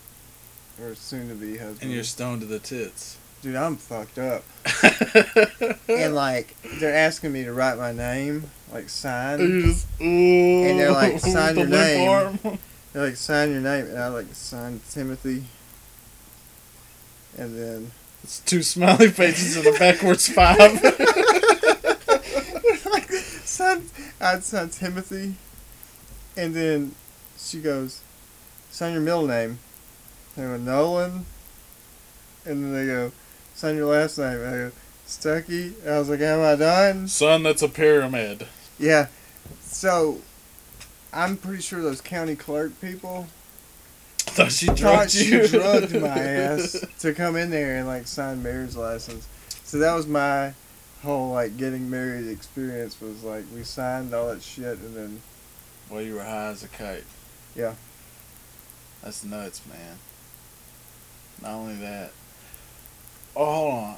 or 0.81 0.93
soon 0.95 1.29
to 1.29 1.35
be 1.35 1.57
husband. 1.57 1.83
And 1.83 1.91
you're 1.91 2.03
stoned 2.03 2.41
to 2.41 2.47
the 2.47 2.59
tits. 2.59 3.17
Dude, 3.41 3.55
I'm 3.55 3.77
fucked 3.77 4.17
up. 4.17 4.43
and 5.87 6.15
like, 6.15 6.55
they're 6.79 6.95
asking 6.95 7.31
me 7.31 7.43
to 7.43 7.53
write 7.53 7.77
my 7.77 7.91
name, 7.91 8.49
like 8.73 8.89
sign. 8.89 9.39
You 9.39 9.61
just, 9.61 9.87
And 10.01 10.79
they're 10.79 10.91
like, 10.91 11.19
sign 11.19 11.55
your 11.59 11.67
name. 11.67 12.39
They're 12.91 13.05
like, 13.05 13.15
sign 13.15 13.51
your 13.51 13.61
name, 13.61 13.85
and 13.85 13.97
I 13.97 14.07
like 14.07 14.33
sign 14.33 14.81
Timothy. 14.89 15.43
And 17.37 17.57
then 17.57 17.91
It's 18.23 18.39
two 18.39 18.63
smiley 18.63 19.09
faces 19.09 19.57
and 19.57 19.67
a 19.67 19.77
backwards 19.77 20.27
five. 20.27 20.57
sign, 23.55 23.83
I'd 24.21 24.43
sign 24.43 24.69
Timothy. 24.69 25.35
And 26.37 26.53
then 26.53 26.93
she 27.37 27.59
goes, 27.59 28.01
sign 28.69 28.93
your 28.93 29.01
middle 29.01 29.27
name. 29.27 29.59
And 30.35 30.45
I 30.45 30.57
go, 30.57 30.63
Nolan. 30.63 31.25
And 32.45 32.63
then 32.63 32.73
they 32.73 32.85
go, 32.85 33.11
sign 33.53 33.75
your 33.75 33.87
last 33.87 34.17
name. 34.17 34.39
And 34.39 34.47
I 34.47 34.57
go, 34.57 34.71
Stucky. 35.05 35.73
And 35.83 35.89
I 35.95 35.99
was 35.99 36.09
like, 36.09 36.19
am 36.19 36.41
I 36.41 36.55
done? 36.55 37.07
Son, 37.07 37.43
that's 37.43 37.61
a 37.61 37.69
pyramid. 37.69 38.47
Yeah. 38.77 39.07
So, 39.61 40.19
I'm 41.13 41.37
pretty 41.37 41.61
sure 41.61 41.81
those 41.81 42.01
county 42.01 42.35
clerk 42.35 42.79
people 42.81 43.27
Thought 44.17 44.51
she 44.51 44.65
thought 44.65 44.75
drugged 44.77 45.11
she 45.11 45.31
you. 45.31 45.47
drugged 45.47 45.93
my 45.93 46.07
ass 46.09 46.83
to 46.99 47.13
come 47.13 47.37
in 47.37 47.51
there 47.51 47.77
and 47.77 47.87
like 47.87 48.05
sign 48.07 48.43
marriage 48.43 48.75
license. 48.75 49.27
So 49.63 49.77
that 49.77 49.93
was 49.93 50.07
my 50.07 50.53
whole 51.05 51.31
like 51.31 51.55
getting 51.57 51.89
married 51.89 52.27
experience 52.27 52.99
was 52.99 53.23
like 53.23 53.45
we 53.53 53.63
signed 53.63 54.13
all 54.13 54.27
that 54.27 54.41
shit 54.41 54.79
and 54.79 54.95
then 54.95 55.21
Well, 55.89 56.01
you 56.01 56.15
were 56.15 56.23
high 56.23 56.47
as 56.47 56.63
a 56.63 56.67
kite. 56.67 57.03
Yeah. 57.55 57.75
That's 59.03 59.23
nuts, 59.23 59.61
man. 59.69 59.97
Not 61.41 61.51
only 61.51 61.75
that. 61.75 62.11
Oh, 63.35 63.45
hold 63.45 63.73
on. 63.73 63.95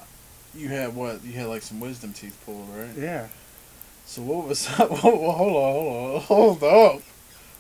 You 0.54 0.68
had 0.70 0.96
what? 0.96 1.24
You 1.24 1.34
had 1.34 1.48
like 1.48 1.62
some 1.62 1.80
wisdom 1.80 2.14
teeth 2.14 2.38
pulled, 2.46 2.68
right? 2.76 2.90
yeah. 2.98 3.28
So 4.06 4.22
what 4.22 4.48
was? 4.48 4.68
That? 4.78 4.90
hold 4.90 5.24
on, 5.24 5.36
hold 5.36 6.16
on, 6.16 6.22
hold 6.22 6.64
up. 6.64 7.02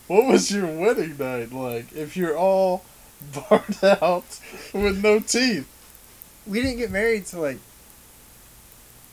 What 0.07 0.25
was 0.25 0.51
your 0.51 0.67
wedding 0.67 1.17
night 1.17 1.51
like? 1.51 1.93
If 1.93 2.15
you're 2.17 2.37
all 2.37 2.83
barred 3.49 3.83
out 4.01 4.39
with 4.73 5.01
no 5.03 5.19
teeth. 5.19 5.67
We 6.45 6.61
didn't 6.61 6.77
get 6.77 6.91
married 6.91 7.25
till 7.25 7.41
like 7.41 7.59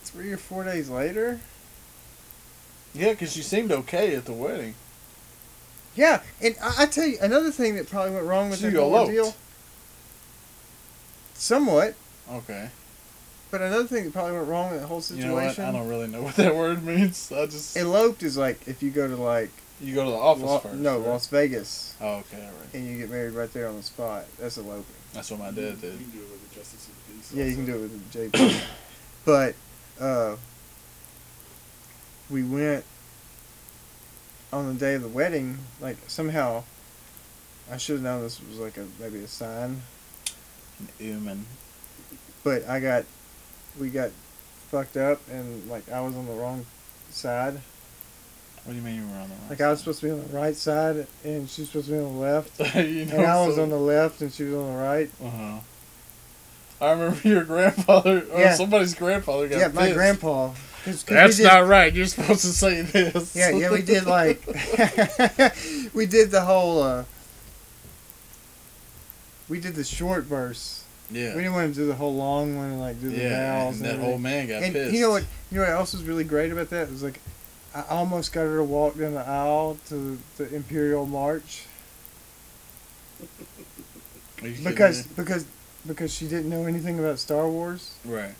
three 0.04 0.32
or 0.32 0.36
four 0.36 0.64
days 0.64 0.88
later. 0.88 1.40
Yeah, 2.94 3.10
because 3.10 3.36
you 3.36 3.42
seemed 3.42 3.72
okay 3.72 4.14
at 4.14 4.24
the 4.24 4.32
wedding. 4.32 4.74
Yeah, 5.96 6.20
and 6.40 6.54
I, 6.62 6.74
I 6.82 6.86
tell 6.86 7.06
you 7.06 7.18
another 7.20 7.50
thing 7.50 7.76
that 7.76 7.88
probably 7.88 8.12
went 8.14 8.26
wrong 8.26 8.50
with 8.50 8.58
So 8.60 8.70
that 8.70 8.78
whole 8.78 8.94
eloped. 8.94 9.08
ordeal. 9.08 9.34
Somewhat, 11.34 11.94
Okay. 12.30 12.70
but 13.50 13.60
another 13.60 13.86
thing 13.86 14.04
that 14.04 14.12
probably 14.12 14.32
went 14.32 14.48
wrong 14.48 14.70
with 14.70 14.80
that 14.80 14.86
whole 14.86 15.00
situation. 15.00 15.30
You 15.30 15.36
know 15.36 15.42
what? 15.42 15.50
situation. 15.50 15.74
I 15.74 15.78
don't 15.78 15.88
really 15.88 16.06
know 16.06 16.22
what 16.22 16.36
that 16.36 16.54
word 16.54 16.84
means. 16.84 17.30
I 17.32 17.46
just 17.46 17.76
Eloped 17.76 18.22
is 18.22 18.36
like 18.36 18.66
if 18.66 18.82
you 18.82 18.90
go 18.90 19.06
to 19.08 19.16
like 19.16 19.50
you 19.80 19.94
go 19.94 20.04
to 20.04 20.10
the 20.10 20.16
office 20.16 20.44
La- 20.44 20.58
first. 20.60 20.76
no 20.76 20.98
right? 21.00 21.08
Las 21.08 21.26
Vegas 21.26 21.94
Oh, 22.00 22.06
okay, 22.18 22.36
all 22.38 22.42
right. 22.44 22.74
and 22.74 22.86
you 22.88 22.96
get 22.98 23.10
married 23.10 23.34
right 23.34 23.52
there 23.52 23.68
on 23.68 23.76
the 23.76 23.82
spot. 23.82 24.24
That's 24.38 24.56
eloping. 24.56 24.84
That's 25.12 25.30
what 25.30 25.40
my 25.40 25.50
dad 25.50 25.80
did. 25.80 25.92
You 25.94 25.98
can 25.98 26.10
do 26.10 26.18
it 26.20 26.30
with 26.30 26.48
the 26.50 26.54
justice 26.56 26.88
of 26.88 26.94
the 27.08 27.12
peace. 27.14 27.32
Yeah, 27.34 27.44
you 27.44 27.54
can 27.56 27.66
do 27.66 27.74
it 27.76 27.80
with 27.82 28.12
the 28.12 28.18
JP. 28.38 28.60
but 29.24 29.54
uh, 30.00 30.36
we 32.30 32.42
went 32.42 32.84
on 34.52 34.72
the 34.72 34.78
day 34.78 34.94
of 34.94 35.02
the 35.02 35.08
wedding, 35.08 35.58
like 35.80 35.96
somehow, 36.06 36.62
I 37.70 37.76
should 37.76 37.94
have 37.96 38.02
known 38.02 38.22
this 38.22 38.40
was 38.48 38.58
like 38.58 38.76
a 38.76 38.86
maybe 39.00 39.18
a 39.20 39.28
sign, 39.28 39.82
An 40.78 40.88
omen. 41.16 41.46
but 42.42 42.68
I 42.68 42.80
got, 42.80 43.04
we 43.78 43.88
got 43.90 44.10
fucked 44.70 44.96
up 44.96 45.20
and 45.30 45.68
like 45.68 45.90
I 45.90 46.00
was 46.00 46.14
on 46.16 46.26
the 46.26 46.32
wrong 46.32 46.64
side. 47.10 47.60
What 48.64 48.72
do 48.72 48.78
you 48.78 48.82
mean 48.82 48.94
you 48.96 49.02
were 49.06 49.14
on 49.18 49.28
the 49.28 49.34
wrong 49.34 49.48
Like 49.50 49.60
I 49.60 49.68
was 49.70 49.80
supposed 49.80 50.00
to 50.00 50.06
be 50.06 50.12
on 50.12 50.26
the 50.26 50.34
right 50.36 50.56
side 50.56 51.06
and 51.22 51.48
she's 51.50 51.66
supposed 51.68 51.86
to 51.88 51.92
be 51.92 51.98
on 51.98 52.14
the 52.14 52.20
left, 52.20 52.58
you 52.76 53.04
know, 53.06 53.16
and 53.16 53.26
I 53.26 53.46
was 53.46 53.56
so- 53.56 53.62
on 53.64 53.68
the 53.70 53.76
left 53.78 54.20
and 54.22 54.32
she 54.32 54.44
was 54.44 54.54
on 54.54 54.72
the 54.74 54.78
right. 54.82 55.10
Uh-huh. 55.22 55.58
I 56.80 56.90
remember 56.90 57.26
your 57.28 57.44
grandfather, 57.44 58.24
or 58.32 58.40
Yeah. 58.40 58.54
somebody's 58.54 58.94
grandfather 58.94 59.48
got 59.48 59.58
yeah, 59.58 59.68
my 59.68 59.82
pissed. 59.86 59.94
grandpa. 59.94 60.48
'cause- 60.48 60.56
'cause 60.84 61.04
That's 61.06 61.36
did- 61.38 61.44
not 61.44 61.66
right. 61.66 61.92
You're 61.94 62.06
supposed 62.06 62.42
to 62.42 62.48
say 62.48 62.82
this. 62.82 63.34
Yeah, 63.34 63.50
yeah, 63.50 63.70
we 63.70 63.80
did 63.82 64.04
like 64.06 64.42
we 65.94 66.04
did 66.06 66.30
the 66.30 66.42
whole. 66.42 66.82
uh 66.82 67.04
We 69.48 69.60
did 69.60 69.74
the 69.74 69.84
short 69.84 70.24
verse. 70.24 70.84
yeah. 71.10 71.34
We 71.34 71.42
didn't 71.42 71.54
want 71.54 71.74
to 71.74 71.80
do 71.80 71.86
the 71.86 71.94
whole 71.94 72.14
long 72.14 72.56
one 72.56 72.70
and 72.72 72.80
like 72.80 73.00
do 73.00 73.10
the 73.10 73.16
yeah, 73.18 73.58
vowels. 73.60 73.76
and 73.76 73.84
that 73.84 73.88
everything. 73.94 74.10
whole 74.10 74.18
man 74.18 74.46
got 74.48 74.62
and 74.62 74.72
pissed. 74.74 74.92
you 74.94 75.00
know 75.00 75.10
what? 75.10 75.22
You 75.50 75.58
know 75.58 75.64
what 75.64 75.70
else 75.72 75.92
was 75.92 76.02
really 76.02 76.24
great 76.24 76.50
about 76.52 76.70
that? 76.70 76.82
It 76.88 76.90
was 76.92 77.02
like 77.02 77.20
I 77.74 77.82
almost 77.90 78.32
got 78.32 78.42
her 78.42 78.56
to 78.58 78.64
walk 78.64 78.98
down 78.98 79.14
the 79.14 79.26
aisle 79.26 79.78
to 79.88 80.18
the 80.36 80.54
Imperial 80.54 81.06
March 81.06 81.62
Are 84.42 84.48
you 84.48 84.52
kidding 84.54 84.64
because 84.64 85.06
me? 85.06 85.10
Because 85.86 85.94
because 86.04 86.14
she 86.14 86.26
didn't 86.28 86.50
know 86.50 86.66
anything 86.66 86.98
about 86.98 87.18
Star 87.18 87.48
Wars 87.48 87.94
right. 88.04 88.34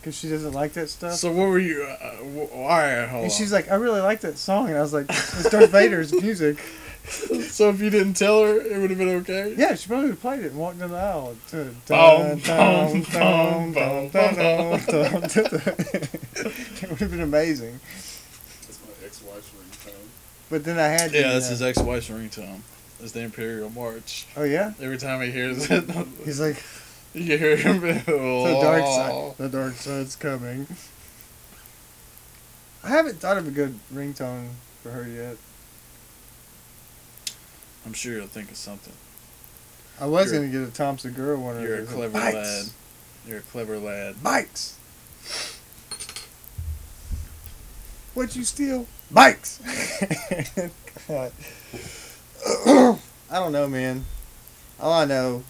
because 0.00 0.16
she 0.16 0.28
doesn't 0.28 0.52
like 0.52 0.72
that 0.74 0.88
stuff. 0.88 1.14
So 1.14 1.30
what 1.30 1.48
were 1.48 1.58
you? 1.58 1.82
Uh, 1.84 2.16
w- 2.16 2.48
all 2.52 2.68
right, 2.68 3.06
hold 3.06 3.24
and 3.24 3.30
on. 3.32 3.36
she's 3.36 3.52
like, 3.52 3.70
I 3.70 3.74
really 3.74 4.00
like 4.00 4.20
that 4.22 4.38
song, 4.38 4.68
and 4.68 4.76
I 4.76 4.80
was 4.80 4.92
like, 4.92 5.06
it's 5.08 5.50
Darth 5.50 5.70
Vader's 5.72 6.12
music. 6.12 6.58
so 7.48 7.68
if 7.70 7.80
you 7.80 7.90
didn't 7.90 8.14
tell 8.14 8.44
her, 8.44 8.60
it 8.60 8.78
would 8.80 8.90
have 8.90 8.98
been 8.98 9.08
okay. 9.08 9.54
Yeah, 9.58 9.74
she 9.74 9.88
probably 9.88 10.04
would 10.06 10.10
have 10.12 10.20
played 10.20 10.40
it 10.40 10.52
and 10.52 10.60
walked 10.60 10.78
down 10.78 10.90
the 10.90 10.96
aisle. 10.96 11.36
To 11.48 11.56
Boom, 11.56 11.76
dun, 11.86 12.38
boom, 12.38 13.02
dun, 13.02 13.72
boom, 13.72 14.08
dun, 14.10 14.10
boom, 14.12 14.12
dun, 14.12 14.34
dun, 14.36 15.20
dun, 15.20 15.28
dun. 15.28 15.62
It 16.82 16.90
would 16.90 16.98
have 17.00 17.10
been 17.10 17.20
amazing. 17.20 17.80
That's 18.62 18.78
my 18.86 19.06
ex-wife's 19.06 19.50
ringtone. 19.50 20.06
But 20.50 20.64
then 20.64 20.78
I 20.78 20.86
had 20.88 21.10
to. 21.10 21.18
Yeah, 21.18 21.32
that's 21.32 21.46
uh, 21.46 21.50
his 21.50 21.62
ex-wife's 21.62 22.08
ringtone. 22.08 22.60
It's 23.02 23.12
the 23.12 23.20
Imperial 23.20 23.68
March. 23.70 24.26
Oh 24.36 24.44
yeah. 24.44 24.72
Every 24.80 24.96
time 24.96 25.20
he 25.22 25.30
hears 25.32 25.68
it, 25.70 25.84
He's 26.24 26.40
like, 26.40 26.62
you 27.12 27.36
hear 27.36 27.56
him. 27.56 27.80
the 27.80 28.58
dark 28.62 28.84
side. 28.86 29.34
The 29.38 29.48
dark 29.48 29.74
side's 29.74 30.14
coming. 30.14 30.66
I 32.84 32.88
haven't 32.90 33.16
thought 33.18 33.38
of 33.38 33.46
a 33.48 33.50
good 33.50 33.78
ringtone 33.92 34.50
for 34.82 34.90
her 34.90 35.08
yet. 35.08 35.36
I'm 37.84 37.92
sure 37.92 38.14
you'll 38.14 38.26
think 38.28 38.50
of 38.52 38.56
something. 38.56 38.94
I 40.00 40.06
was 40.06 40.32
You're- 40.32 40.46
gonna 40.46 40.60
get 40.60 40.68
a 40.68 40.72
Tom 40.72 40.96
Segura 40.98 41.36
one. 41.38 41.60
You're 41.60 41.80
a 41.82 41.84
clever 41.84 42.12
Bikes! 42.12 42.34
lad. 42.34 42.66
You're 43.26 43.38
a 43.38 43.42
clever 43.42 43.78
lad. 43.78 44.22
Bikes. 44.22 44.78
What'd 48.14 48.36
you 48.36 48.44
steal? 48.44 48.86
Bikes. 49.10 49.60
I 52.46 52.98
don't 53.30 53.52
know, 53.52 53.68
man. 53.68 54.04
All 54.80 54.92
I 54.92 55.04
know 55.04 55.44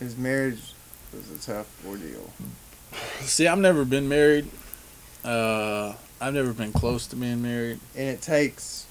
is 0.00 0.16
marriage 0.16 0.60
was 1.12 1.30
a 1.30 1.52
tough 1.52 1.86
ordeal. 1.86 2.30
See, 3.20 3.46
I've 3.46 3.58
never 3.58 3.84
been 3.84 4.08
married. 4.08 4.48
Uh, 5.24 5.94
I've 6.20 6.34
never 6.34 6.52
been 6.52 6.72
close 6.72 7.06
to 7.08 7.16
being 7.16 7.42
married 7.42 7.80
And 7.96 8.08
it 8.08 8.22
takes 8.22 8.86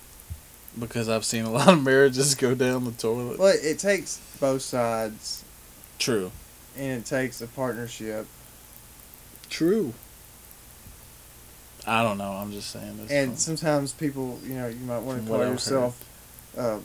because 0.78 1.10
I've 1.10 1.26
seen 1.26 1.45
a 1.45 1.52
lot 1.52 1.70
of 1.70 1.84
marriages 1.84 2.36
go 2.36 2.54
down 2.54 2.84
the 2.84 2.91
toilet. 2.91 3.39
well, 3.39 3.56
it 3.60 3.80
takes 3.80 4.20
both 4.39 4.62
sides 4.62 5.43
True. 5.98 6.32
and 6.78 7.02
it 7.02 7.06
takes 7.06 7.41
a 7.41 7.48
partnership. 7.48 8.28
True. 9.50 9.93
I 11.88 12.04
don't 12.04 12.18
know. 12.18 12.32
I'm 12.32 12.52
just 12.52 12.70
saying 12.70 12.98
this. 12.98 13.12
And 13.12 13.39
sometimes 13.39 13.93
people, 13.93 14.39
you 14.45 14.56
know, 14.56 14.68
you 14.68 14.80
might 14.86 15.00
want 15.00 15.24
to 15.24 15.28
call 15.30 15.39
yourself 15.39 16.04
uh, 16.58 16.80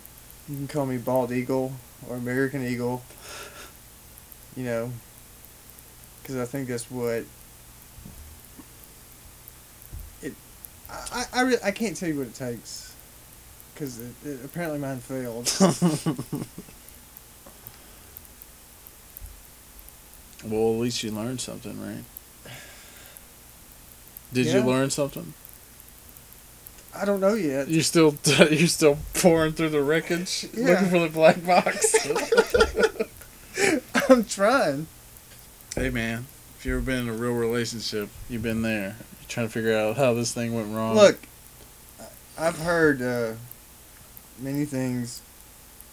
you 0.48 0.56
can 0.56 0.68
call 0.68 0.86
me 0.86 0.98
bald 0.98 1.32
eagle 1.32 1.72
or 2.08 2.16
American 2.16 2.64
eagle. 2.64 3.02
You 4.56 4.64
know, 4.64 4.92
because 6.20 6.36
I 6.36 6.44
think 6.44 6.68
that's 6.68 6.90
what 6.90 7.24
it. 10.22 10.34
I 10.90 11.26
I, 11.32 11.42
I, 11.42 11.56
I 11.64 11.70
can't 11.70 11.96
tell 11.96 12.08
you 12.08 12.18
what 12.18 12.26
it 12.26 12.34
takes 12.34 12.94
because 13.72 13.98
it, 13.98 14.14
it, 14.24 14.44
apparently 14.44 14.78
mine 14.78 14.98
failed. 14.98 15.50
well, 20.44 20.74
at 20.74 20.80
least 20.80 21.02
you 21.02 21.10
learned 21.10 21.40
something, 21.40 21.80
right? 21.80 22.04
Did 24.32 24.46
you 24.46 24.60
learn 24.60 24.90
something? 24.90 25.34
I 26.94 27.04
don't 27.04 27.20
know 27.20 27.34
yet. 27.34 27.68
You 27.68 27.82
still 27.82 28.16
you 28.50 28.66
still 28.66 28.98
pouring 29.14 29.52
through 29.52 29.70
the 29.70 29.82
wreckage, 29.82 30.46
Yeah. 30.54 30.70
looking 30.72 30.88
for 30.90 30.98
the 31.00 31.08
black 31.08 31.44
box. 31.44 31.94
I'm 34.10 34.24
trying. 34.24 34.86
hey 35.74 35.90
man, 35.90 36.26
if 36.58 36.66
you 36.66 36.74
ever 36.74 36.82
been 36.82 37.00
in 37.00 37.08
a 37.08 37.12
real 37.12 37.32
relationship, 37.32 38.08
you've 38.28 38.42
been 38.42 38.62
there. 38.62 38.96
You're 39.20 39.28
trying 39.28 39.46
to 39.46 39.52
figure 39.52 39.76
out 39.76 39.96
how 39.96 40.14
this 40.14 40.32
thing 40.34 40.54
went 40.54 40.74
wrong. 40.74 40.94
Look, 40.96 41.18
I've 42.38 42.58
heard 42.58 43.00
uh, 43.02 43.32
many 44.38 44.64
things 44.64 45.22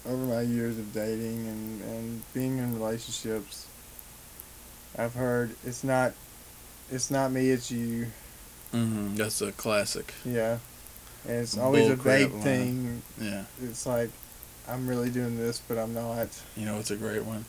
over 0.05 0.17
my 0.23 0.41
years 0.41 0.77
of 0.79 0.93
dating 0.93 1.47
and, 1.47 1.81
and 1.83 2.33
being 2.33 2.57
in 2.57 2.73
relationships. 2.77 3.67
I've 4.97 5.13
heard 5.13 5.55
it's 5.65 5.83
not 5.83 6.13
it's 6.91 7.11
not 7.11 7.31
me, 7.31 7.51
it's 7.51 7.69
you. 7.71 8.07
hmm 8.71 9.15
that's 9.15 9.41
a 9.41 9.51
classic. 9.51 10.13
Yeah. 10.25 10.57
And 11.27 11.37
it's 11.37 11.57
always 11.57 11.85
a 11.87 11.95
Bull 11.95 12.03
crap 12.03 12.17
vague 12.17 12.31
line. 12.33 12.41
thing. 12.41 13.01
Yeah, 13.21 13.43
It's 13.63 13.85
like 13.85 14.09
I'm 14.67 14.87
really 14.87 15.09
doing 15.09 15.37
this 15.37 15.61
but 15.67 15.77
I'm 15.77 15.93
not. 15.93 16.27
you 16.55 16.65
know 16.65 16.77
it's 16.79 16.91
a 16.91 16.95
great 16.95 17.23
one. 17.25 17.45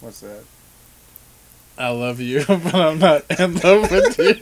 What's 0.00 0.20
that? 0.20 0.42
I 1.78 1.88
love 1.88 2.20
you, 2.20 2.44
but 2.48 2.74
I'm 2.74 2.98
not 2.98 3.24
in 3.38 3.54
love 3.56 3.90
with 3.90 4.18
you. 4.18 4.34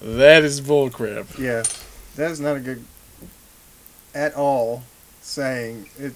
that 0.16 0.44
is 0.44 0.60
bullcrap. 0.60 1.38
Yeah. 1.38 1.62
That 2.16 2.30
is 2.30 2.40
not 2.40 2.56
a 2.56 2.60
good 2.60 2.84
at 4.14 4.34
all 4.34 4.82
saying 5.20 5.88
it 5.98 6.14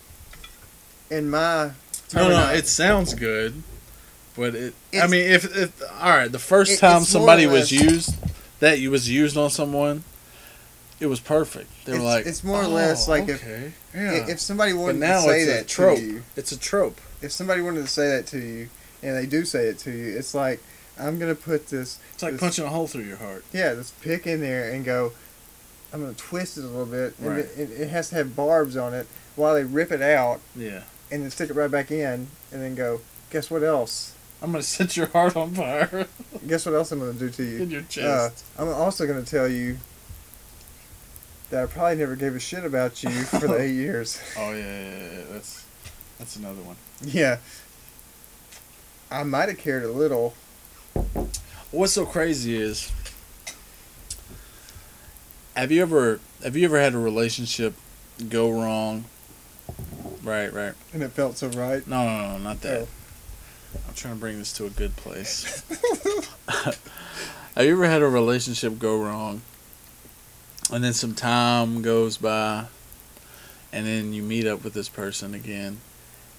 in 1.10 1.28
my 1.28 1.72
No, 2.14 2.28
no, 2.28 2.50
it 2.52 2.66
sounds 2.66 3.12
good, 3.14 3.62
but 4.36 4.54
it. 4.54 4.74
I 4.94 5.06
mean, 5.06 5.30
if, 5.30 5.44
if 5.56 5.82
all 6.00 6.10
right, 6.10 6.30
the 6.32 6.38
first 6.38 6.72
It- 6.72 6.78
time 6.78 7.02
somebody 7.02 7.46
was 7.46 7.70
used, 7.70 8.14
that 8.60 8.78
you 8.80 8.90
was 8.90 9.08
used 9.10 9.36
on 9.36 9.50
someone, 9.50 10.04
it 11.00 11.06
was 11.06 11.18
perfect. 11.20 11.70
They 11.86 11.92
were 11.92 11.98
It's- 11.98 12.14
like, 12.14 12.26
it's 12.26 12.44
more 12.44 12.62
or 12.62 12.66
less 12.68 13.08
"Oh, 13.08 13.12
like 13.12 13.28
if- 13.28 13.42
okay, 13.42 13.72
I- 13.94 13.98
yeah. 13.98 14.26
if 14.28 14.40
somebody 14.40 14.72
wanted 14.74 14.96
now 15.00 15.22
to 15.24 15.28
say 15.28 15.44
that 15.46 15.66
trope. 15.66 15.98
to 15.98 16.04
you, 16.04 16.22
It's 16.36 16.52
a 16.52 16.58
trope. 16.58 17.00
if 17.22 17.32
somebody 17.32 17.62
wanted 17.62 17.82
to 17.82 17.88
say 17.88 18.08
that 18.08 18.26
to 18.28 18.38
you, 18.38 18.68
and 19.02 19.16
they 19.16 19.26
do 19.26 19.44
say 19.44 19.66
it 19.66 19.78
to 19.80 19.90
you, 19.90 20.16
it's 20.16 20.34
like 20.34 20.60
I'm 20.98 21.18
gonna 21.18 21.34
put 21.34 21.68
this, 21.68 21.98
It's 22.12 22.22
like 22.22 22.32
This- 22.32 22.40
punching 22.40 22.64
a 22.64 22.68
hole 22.68 22.86
through 22.86 23.04
your 23.04 23.16
heart. 23.16 23.42
yeah, 23.52 23.72
this 23.72 23.92
pick 24.02 24.26
in 24.26 24.40
there 24.42 24.70
and 24.70 24.84
go. 24.84 25.12
I'm 25.92 26.02
gonna 26.02 26.12
twist 26.12 26.58
it 26.58 26.64
a 26.64 26.66
little 26.68 26.84
bit, 26.86 27.14
and 27.18 27.28
Right. 27.28 27.38
it, 27.56 27.70
it, 27.70 27.88
has 27.88 28.10
to 28.10 28.16
have 28.16 28.36
barbs 28.36 28.76
on 28.76 28.92
it 28.94 29.06
while 29.34 29.54
they 29.54 29.64
rip 29.64 29.90
it 29.90 30.02
out, 30.02 30.40
Yeah, 30.54 30.82
and 31.10 31.22
then 31.24 31.30
stick 31.30 31.48
it 31.50 31.56
right 31.56 31.70
back 31.70 31.90
in, 31.90 32.28
and 32.52 32.62
then 32.62 32.74
go. 32.74 33.00
Guess 33.30 33.50
what 33.50 33.62
else? 33.64 34.12
I'm 34.42 34.52
gonna 34.52 34.62
set 34.78 34.96
your 34.96 35.06
heart 35.06 35.34
on 35.36 35.54
fire 35.54 36.06
Guess 36.46 36.66
what 36.66 36.74
else 36.74 36.92
I'm 36.92 36.98
gonna 37.00 37.12
do 37.14 37.28
to 37.30 37.42
you? 37.42 37.62
in 37.62 37.70
your 37.70 37.80
Uh, 37.80 37.84
chest. 37.88 38.44
I'm 38.58 38.68
also 38.68 39.06
gonna 39.06 39.22
tell 39.22 39.48
you 39.48 39.78
that 41.50 41.62
I 41.64 41.66
probably 41.66 41.96
never 41.96 42.16
gave 42.16 42.34
a 42.34 42.40
shit 42.40 42.64
about 42.64 43.02
you 43.02 43.10
for 43.10 43.46
the 43.48 43.60
eight 43.60 43.74
years. 43.74 44.20
oh 44.38 44.52
yeah, 44.52 44.56
yeah, 44.58 45.12
yeah, 45.12 45.22
that's 45.30 45.66
that's 46.18 46.36
another 46.36 46.62
one. 46.62 46.76
Yeah. 47.02 47.38
I 49.10 49.24
might 49.24 49.48
have 49.48 49.58
cared 49.58 49.82
a 49.82 49.90
little. 49.90 50.34
What's 51.72 51.92
so 51.92 52.06
crazy 52.06 52.56
is, 52.56 52.92
have 55.56 55.72
you 55.72 55.82
ever 55.82 56.20
have 56.42 56.56
you 56.56 56.64
ever 56.64 56.78
had 56.78 56.94
a 56.94 56.98
relationship 56.98 57.74
go 58.28 58.50
wrong? 58.50 59.06
Right, 60.22 60.52
right. 60.52 60.74
And 60.92 61.02
it 61.02 61.12
felt 61.12 61.38
so 61.38 61.48
right. 61.48 61.86
No, 61.86 62.04
no, 62.04 62.32
no, 62.32 62.38
not 62.38 62.60
that. 62.60 62.82
Oh. 62.82 62.88
I'm 63.88 63.94
trying 63.94 64.14
to 64.14 64.20
bring 64.20 64.38
this 64.38 64.52
to 64.54 64.66
a 64.66 64.70
good 64.70 64.94
place. 64.96 65.62
Have 67.56 67.66
you 67.66 67.72
ever 67.72 67.86
had 67.86 68.02
a 68.02 68.08
relationship 68.08 68.78
go 68.78 69.00
wrong, 69.02 69.42
and 70.72 70.82
then 70.84 70.92
some 70.92 71.14
time 71.14 71.82
goes 71.82 72.16
by, 72.16 72.66
and 73.72 73.86
then 73.86 74.12
you 74.12 74.22
meet 74.22 74.46
up 74.46 74.62
with 74.64 74.72
this 74.74 74.88
person 74.88 75.34
again, 75.34 75.80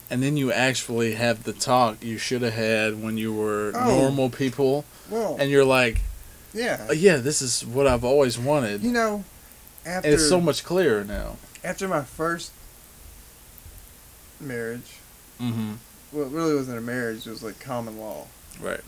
and 0.09 0.21
then 0.23 0.37
you 0.37 0.51
actually 0.51 1.13
have 1.15 1.43
the 1.43 1.53
talk 1.53 2.03
you 2.03 2.17
should 2.17 2.41
have 2.41 2.53
had 2.53 3.01
when 3.01 3.17
you 3.17 3.33
were 3.33 3.71
Oh. 3.75 3.85
normal 3.99 4.29
people, 4.29 4.85
Well, 5.09 5.37
and 5.39 5.49
you're 5.49 5.65
like, 5.65 6.01
yeah. 6.53 6.87
"Oh, 6.89 6.93
"Yeah, 6.93 7.17
this 7.17 7.41
is 7.41 7.65
what 7.65 7.87
I've 7.87 8.03
always 8.03 8.37
wanted." 8.37 8.83
You 8.83 8.91
know, 8.91 9.23
after 9.85 10.09
it's 10.09 10.27
so 10.27 10.39
much 10.41 10.63
clearer 10.63 11.03
now. 11.03 11.37
after 11.63 11.87
my 11.87 12.03
first 12.03 12.51
marriage, 14.39 14.97
Mm-hmm. 15.39 15.73
well, 16.11 16.25
it 16.27 16.31
really 16.31 16.55
wasn't 16.55 16.77
a 16.77 16.81
marriage; 16.81 17.25
it 17.25 17.29
was 17.29 17.41
like 17.43 17.59
common 17.59 17.97
law. 17.99 18.27
Right. 18.59 18.81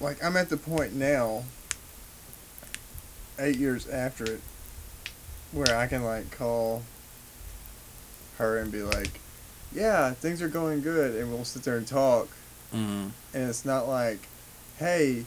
Like 0.00 0.22
I'm 0.22 0.36
at 0.36 0.48
the 0.48 0.56
point 0.56 0.94
now, 0.94 1.44
eight 3.38 3.56
years 3.56 3.88
after 3.88 4.24
it, 4.24 4.40
where 5.52 5.76
I 5.76 5.86
can 5.86 6.04
like 6.04 6.30
call 6.30 6.82
her 8.38 8.58
and 8.58 8.70
be 8.70 8.82
like, 8.82 9.20
"Yeah, 9.74 10.12
things 10.12 10.40
are 10.42 10.48
going 10.48 10.80
good," 10.82 11.14
and 11.20 11.32
we'll 11.32 11.44
sit 11.44 11.62
there 11.62 11.76
and 11.76 11.86
talk. 11.86 12.28
Mm-hmm. 12.74 13.08
and 13.32 13.48
it's 13.48 13.64
not 13.64 13.88
like, 13.88 14.18
hey, 14.78 15.24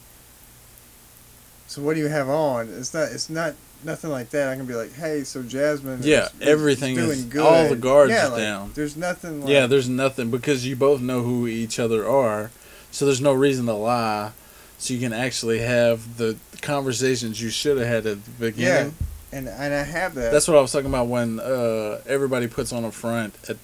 so 1.66 1.82
what 1.82 1.96
do 1.96 2.00
you 2.02 2.08
have 2.08 2.30
on? 2.30 2.70
It's 2.70 2.94
not. 2.94 3.12
It's 3.12 3.30
not 3.30 3.56
nothing 3.84 4.12
like 4.12 4.30
that. 4.32 4.50
I 4.50 4.56
can 4.56 4.66
be 4.66 4.76
like, 4.76 4.94
hey, 4.94 5.24
so 5.24 5.42
Jasmine. 5.42 6.02
Yeah, 6.04 6.26
is, 6.26 6.32
everything 6.42 6.98
is 6.98 7.10
is- 7.10 7.26
good. 7.26 7.42
all 7.42 7.70
the 7.70 7.76
guards 7.76 8.12
yeah, 8.12 8.28
like, 8.28 8.42
down. 8.42 8.72
There's 8.76 8.96
nothing. 8.98 9.42
Like, 9.42 9.50
Yeah, 9.50 9.68
there's 9.68 9.90
nothing 9.90 10.30
because 10.30 10.68
you 10.68 10.76
both 10.76 11.02
know 11.02 11.24
who 11.24 11.48
each 11.48 11.80
other 11.80 12.08
are, 12.08 12.52
so 12.92 13.06
there's 13.06 13.22
no 13.22 13.34
reason 13.34 13.66
to 13.68 13.74
lie. 13.74 14.34
So 14.82 14.96
you 14.96 15.00
can 15.00 15.14
actually 15.14 15.60
have 15.60 16.18
the 16.18 16.38
conversations 16.64 17.40
you 17.40 17.52
should 17.52 17.78
have 17.78 17.86
had 17.86 18.06
at 18.08 18.26
the 18.26 18.32
beginning. 18.32 18.96
Yeah, 19.32 19.38
and 19.38 19.48
and 19.48 19.74
I 19.76 19.84
have 19.84 20.16
that. 20.16 20.32
That's 20.32 20.48
what 20.48 20.58
I 20.58 20.62
was 20.62 20.72
talking 20.72 20.88
about 20.88 21.06
when 21.06 21.40
uh, 21.40 22.02
everybody 22.08 22.48
puts 22.48 22.74
on 22.74 22.84
a 22.84 22.92
front. 22.92 23.36
At 23.48 23.58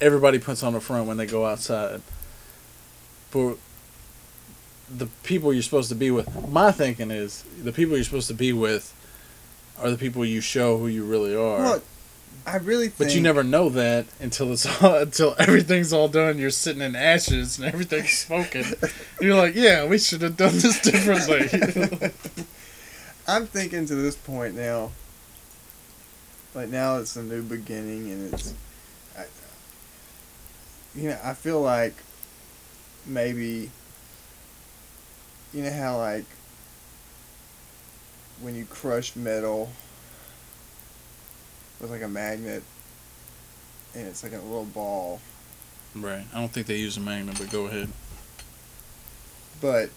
everybody 0.00 0.38
puts 0.38 0.62
on 0.62 0.76
a 0.76 0.80
front 0.80 1.08
when 1.08 1.16
they 1.16 1.26
go 1.26 1.44
outside. 1.44 2.02
But 3.32 3.56
the 4.88 5.06
people 5.24 5.52
you're 5.52 5.62
supposed 5.64 5.88
to 5.88 5.96
be 5.96 6.12
with, 6.12 6.48
my 6.48 6.70
thinking 6.70 7.10
is 7.10 7.44
the 7.60 7.72
people 7.72 7.96
you're 7.96 8.04
supposed 8.04 8.28
to 8.28 8.34
be 8.34 8.52
with 8.52 8.94
are 9.80 9.90
the 9.90 9.98
people 9.98 10.24
you 10.24 10.40
show 10.40 10.78
who 10.78 10.86
you 10.86 11.04
really 11.04 11.34
are. 11.34 11.58
Well, 11.58 11.82
I 12.46 12.56
really 12.56 12.88
think. 12.88 12.98
But 12.98 13.14
you 13.14 13.20
never 13.20 13.44
know 13.44 13.68
that 13.70 14.06
until 14.20 14.52
it's 14.52 14.66
all, 14.82 14.96
until 14.96 15.34
everything's 15.38 15.92
all 15.92 16.08
done. 16.08 16.38
You're 16.38 16.50
sitting 16.50 16.82
in 16.82 16.96
ashes 16.96 17.58
and 17.58 17.68
everything's 17.68 18.10
smoking. 18.10 18.64
you're 19.20 19.36
like, 19.36 19.54
yeah, 19.54 19.86
we 19.86 19.98
should 19.98 20.22
have 20.22 20.36
done 20.36 20.54
this 20.54 20.80
differently. 20.80 22.12
I'm 23.28 23.46
thinking 23.46 23.86
to 23.86 23.94
this 23.94 24.16
point 24.16 24.54
now. 24.56 24.90
Like 26.54 26.68
now, 26.68 26.98
it's 26.98 27.16
a 27.16 27.22
new 27.22 27.42
beginning, 27.42 28.10
and 28.10 28.34
it's. 28.34 28.52
I, 29.16 29.24
you 30.94 31.10
know, 31.10 31.18
I 31.24 31.34
feel 31.34 31.60
like 31.62 31.94
maybe. 33.06 33.70
You 35.54 35.62
know 35.62 35.72
how 35.72 35.98
like. 35.98 36.24
When 38.40 38.54
you 38.54 38.64
crush 38.64 39.14
metal. 39.14 39.70
With 41.82 41.90
like 41.90 42.02
a 42.02 42.08
magnet. 42.08 42.62
And 43.94 44.06
it's 44.06 44.22
like 44.22 44.32
a 44.32 44.36
little 44.36 44.64
ball. 44.64 45.20
right. 45.94 46.24
I 46.32 46.40
don't 46.40 46.50
think 46.50 46.66
they 46.66 46.76
use 46.76 46.96
a 46.96 47.00
magnet, 47.00 47.36
but 47.38 47.50
go 47.50 47.66
ahead. 47.66 47.90
But 49.60 49.90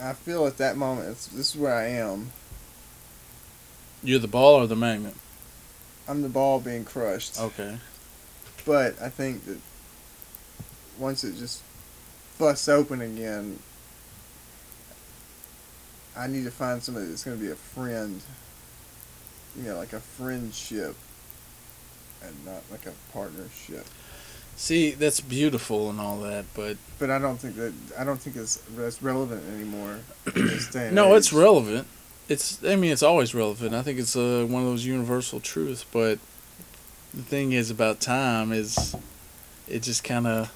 I 0.00 0.12
feel 0.12 0.46
at 0.46 0.58
that 0.58 0.76
moment, 0.76 1.08
it's, 1.08 1.26
this 1.26 1.54
is 1.54 1.60
where 1.60 1.74
I 1.74 1.88
am. 1.88 2.30
You're 4.04 4.20
the 4.20 4.28
ball 4.28 4.54
or 4.54 4.66
the 4.68 4.76
magnet. 4.76 5.14
I'm 6.08 6.22
the 6.22 6.28
ball 6.28 6.60
being 6.60 6.84
crushed. 6.84 7.40
Okay. 7.40 7.78
But 8.64 9.00
I 9.02 9.08
think 9.08 9.44
that 9.46 9.58
once 10.98 11.24
it 11.24 11.36
just 11.36 11.62
busts 12.38 12.68
open 12.68 13.00
again, 13.00 13.58
I 16.16 16.26
need 16.26 16.44
to 16.44 16.50
find 16.50 16.82
somebody 16.82 17.06
that's 17.06 17.24
going 17.24 17.36
to 17.38 17.44
be 17.44 17.50
a 17.50 17.56
friend. 17.56 18.20
You 19.56 19.64
know, 19.64 19.76
like 19.76 19.92
a 19.92 20.00
friendship, 20.00 20.94
and 22.24 22.44
not 22.44 22.62
like 22.70 22.86
a 22.86 22.92
partnership. 23.12 23.86
See, 24.56 24.90
that's 24.90 25.20
beautiful 25.20 25.88
and 25.88 25.98
all 26.00 26.20
that, 26.20 26.44
but 26.54 26.76
But 26.98 27.10
I 27.10 27.18
don't 27.18 27.38
think 27.38 27.56
that 27.56 27.72
I 27.98 28.04
don't 28.04 28.20
think 28.20 28.36
it's 28.36 28.56
that's 28.76 29.02
relevant 29.02 29.42
anymore. 29.54 30.00
in 30.34 30.46
this 30.48 30.68
day 30.68 30.86
and 30.88 30.94
no, 30.94 31.14
it's 31.14 31.32
relevant. 31.32 31.86
It's 32.28 32.62
I 32.64 32.76
mean, 32.76 32.92
it's 32.92 33.02
always 33.02 33.34
relevant. 33.34 33.74
I 33.74 33.82
think 33.82 33.98
it's 33.98 34.14
uh, 34.16 34.46
one 34.48 34.62
of 34.62 34.68
those 34.68 34.84
universal 34.84 35.40
truths. 35.40 35.84
But 35.90 36.18
the 37.14 37.22
thing 37.22 37.52
is 37.52 37.70
about 37.70 38.00
time 38.00 38.52
is, 38.52 38.94
it 39.66 39.82
just 39.82 40.04
kind 40.04 40.26
of. 40.26 40.52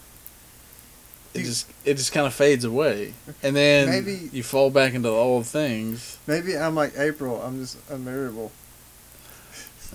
It 1.32 1.40
You- 1.40 1.46
just 1.46 1.66
it 1.84 1.94
just 1.94 2.12
kind 2.12 2.26
of 2.28 2.34
fades 2.34 2.64
away, 2.64 3.14
and 3.42 3.56
then 3.56 3.88
Maybe- 3.90 4.28
you 4.32 4.42
fall 4.44 4.70
back 4.70 4.94
into 4.94 5.08
the 5.08 5.14
old 5.14 5.46
things. 5.46 6.18
Maybe 6.28 6.56
I'm 6.56 6.76
like 6.76 6.92
April. 6.96 7.40
I'm 7.42 7.58
just 7.58 7.76
unmarriable. 7.90 8.52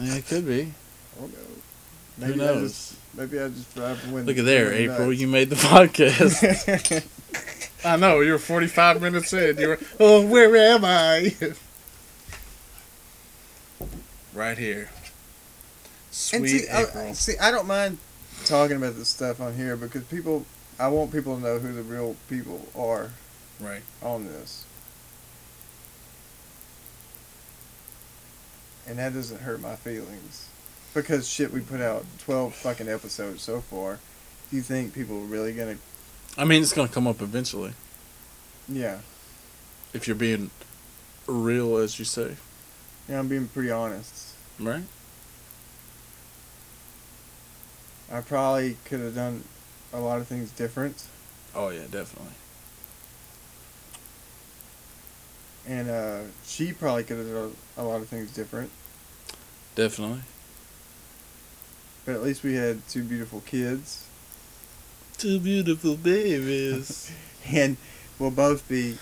Yeah, 0.02 0.16
it 0.16 0.28
could 0.28 0.46
be. 0.48 0.74
I 1.20 1.22
don't 1.22 1.34
know. 1.34 1.40
Who 2.20 2.26
Maybe 2.28 2.42
I 2.42 2.46
knows? 2.46 2.72
just 2.72 2.96
maybe 3.16 3.40
I 3.40 3.50
just 3.50 3.76
drive 3.76 4.12
when. 4.12 4.26
Look 4.26 4.38
at 4.38 4.46
there, 4.46 4.74
April. 4.74 5.08
nuts. 5.10 5.20
You 5.20 5.28
made 5.28 5.50
the 5.50 5.56
podcast. 5.56 7.06
I 7.86 7.96
know 7.96 8.20
you're 8.22 8.40
45 8.40 9.02
minutes 9.02 9.32
in. 9.34 9.58
You're 9.58 9.78
oh, 10.00 10.26
where 10.26 10.56
am 10.56 10.84
I? 10.86 11.34
right 14.34 14.58
here. 14.58 14.90
And 16.34 16.48
Sweet 16.48 16.48
see, 16.48 16.70
I, 16.70 16.84
April. 16.84 17.14
see, 17.14 17.38
I 17.40 17.52
don't 17.52 17.68
mind 17.68 17.98
talking 18.46 18.78
about 18.78 18.96
this 18.96 19.10
stuff 19.10 19.42
on 19.42 19.56
here 19.56 19.76
because 19.76 20.04
people, 20.06 20.46
I 20.80 20.88
want 20.88 21.12
people 21.12 21.36
to 21.36 21.42
know 21.42 21.60
who 21.60 21.74
the 21.74 21.84
real 21.84 22.16
people 22.30 22.68
are 22.76 23.12
right. 23.60 23.82
on 24.02 24.26
this. 24.26 24.66
And 28.88 28.98
that 28.98 29.14
doesn't 29.14 29.42
hurt 29.42 29.62
my 29.62 29.76
feelings. 29.76 30.48
Because 30.94 31.28
shit, 31.30 31.52
we 31.54 31.60
put 31.62 31.82
out 31.82 32.06
12 32.20 32.54
fucking 32.56 32.90
episodes 32.90 33.42
so 33.44 33.62
far. 33.62 34.00
Do 34.50 34.56
you 34.56 34.62
think 34.64 34.94
people 34.94 35.18
are 35.18 35.26
really 35.26 35.54
gonna. 35.54 35.78
I 36.38 36.46
mean, 36.46 36.62
it's 36.62 36.74
gonna 36.74 36.88
come 36.90 37.08
up 37.08 37.22
eventually 37.22 37.74
Yeah. 38.68 39.00
if 39.94 40.08
you're 40.08 40.16
being 40.16 40.50
real, 41.28 41.78
as 41.78 42.00
you 42.00 42.06
say. 42.06 42.36
Yeah, 43.08 43.20
I'm 43.20 43.28
being 43.28 43.48
pretty 43.48 43.72
honest. 43.72 44.30
Right. 44.60 44.84
I 48.12 48.22
probably 48.22 48.78
could 48.86 49.00
have 49.02 49.14
done 49.16 49.44
a 49.94 50.00
lot 50.00 50.20
of 50.20 50.28
things 50.28 50.50
different. 50.52 51.04
Oh 51.54 51.70
yeah, 51.70 51.84
definitely. 51.92 52.34
And 55.68 55.90
uh, 55.90 56.20
she 56.46 56.74
probably 56.74 57.04
could 57.04 57.18
have 57.18 57.28
done 57.28 57.56
a 57.78 57.84
lot 57.84 58.02
of 58.02 58.08
things 58.08 58.32
different. 58.32 58.72
Definitely. 59.76 60.22
But 62.10 62.16
at 62.16 62.24
least 62.24 62.42
we 62.42 62.56
had 62.56 62.88
two 62.90 63.04
beautiful 63.04 63.42
kids. 63.42 64.08
Two 65.20 65.40
beautiful 65.40 65.96
babies. 65.96 67.12
And 67.52 67.78
we'll 68.18 68.32
both 68.32 68.68
be 68.68 68.98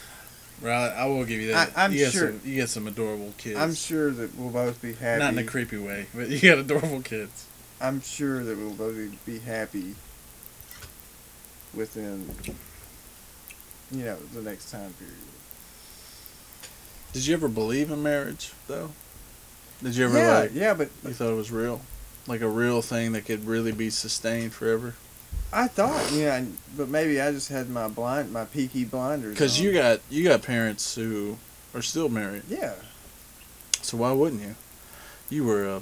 right. 0.61 0.89
I 0.89 1.05
will 1.07 1.23
give 1.23 1.39
you 1.39 1.53
that. 1.53 1.71
I- 1.75 1.85
I'm 1.85 1.93
you 1.93 2.03
got 2.05 2.11
sure- 2.13 2.31
Some, 2.31 2.41
you 2.43 2.59
got 2.59 2.69
some 2.69 2.85
adorable 2.85 3.33
kids. 3.37 3.57
I'm 3.57 3.73
sure 3.73 4.11
that 4.11 4.35
we'll 4.35 4.51
both 4.51 4.81
be 4.81 4.93
happy. 4.93 5.19
Not 5.19 5.33
in 5.33 5.39
a 5.39 5.43
creepy 5.45 5.77
way, 5.77 6.07
but 6.13 6.27
you 6.29 6.39
got 6.39 6.57
adorable 6.59 7.01
kids. 7.01 7.45
I'm 7.79 8.01
sure 8.01 8.43
that 8.43 8.57
we'll 8.57 8.73
both 8.73 9.25
be 9.25 9.39
happy 9.39 9.95
within, 11.73 12.29
you 13.91 14.03
know, 14.03 14.17
the 14.33 14.41
next 14.41 14.69
time 14.69 14.93
period. 14.93 15.15
Did 17.13 17.25
you 17.25 17.33
ever 17.35 17.47
believe 17.47 17.89
in 17.89 18.03
marriage 18.03 18.51
though? 18.67 18.91
Did 19.81 19.95
you 19.95 20.05
ever 20.05 20.17
yeah, 20.17 20.37
like 20.39 20.51
yeah, 20.53 20.73
but 20.73 20.89
you 21.05 21.13
thought 21.13 21.31
it 21.31 21.35
was 21.35 21.51
real, 21.51 21.81
like 22.27 22.41
a 22.41 22.47
real 22.49 22.81
thing 22.81 23.13
that 23.13 23.25
could 23.25 23.45
really 23.45 23.71
be 23.71 23.89
sustained 23.89 24.53
forever? 24.53 24.95
I 25.51 25.67
thought, 25.67 26.11
yeah, 26.11 26.43
but 26.75 26.89
maybe 26.89 27.21
I 27.21 27.31
just 27.31 27.49
had 27.49 27.69
my 27.69 27.87
blind, 27.87 28.31
my 28.33 28.45
peaky 28.45 28.83
blinders. 28.83 29.33
Because 29.33 29.59
you 29.59 29.71
got 29.73 30.01
you 30.09 30.23
got 30.25 30.41
parents 30.43 30.95
who 30.95 31.37
are 31.73 31.81
still 31.81 32.09
married, 32.09 32.43
yeah, 32.49 32.73
so 33.81 33.97
why 33.97 34.11
wouldn't 34.11 34.41
you? 34.41 34.55
You 35.29 35.45
were 35.45 35.65
a 35.67 35.81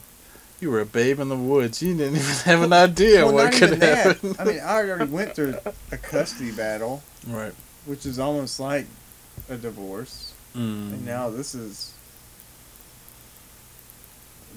you 0.59 0.71
were 0.71 0.79
a 0.81 0.85
babe 0.85 1.19
in 1.19 1.29
the 1.29 1.35
woods. 1.35 1.81
You 1.81 1.95
didn't 1.95 2.15
even 2.17 2.35
have 2.45 2.61
an 2.61 2.73
idea 2.73 3.25
well, 3.25 3.33
what 3.35 3.53
could 3.53 3.63
even 3.69 3.79
that. 3.79 4.05
happen. 4.07 4.35
I 4.39 4.43
mean, 4.45 4.59
I 4.59 4.81
already 4.81 5.11
went 5.11 5.35
through 5.35 5.57
a 5.91 5.97
custody 5.97 6.51
battle, 6.51 7.01
right. 7.27 7.53
which 7.85 8.05
is 8.05 8.19
almost 8.19 8.59
like 8.59 8.85
a 9.49 9.57
divorce, 9.57 10.31
Mm. 10.55 10.93
and 10.93 11.05
now 11.05 11.29
this 11.29 11.53
is 11.53 11.91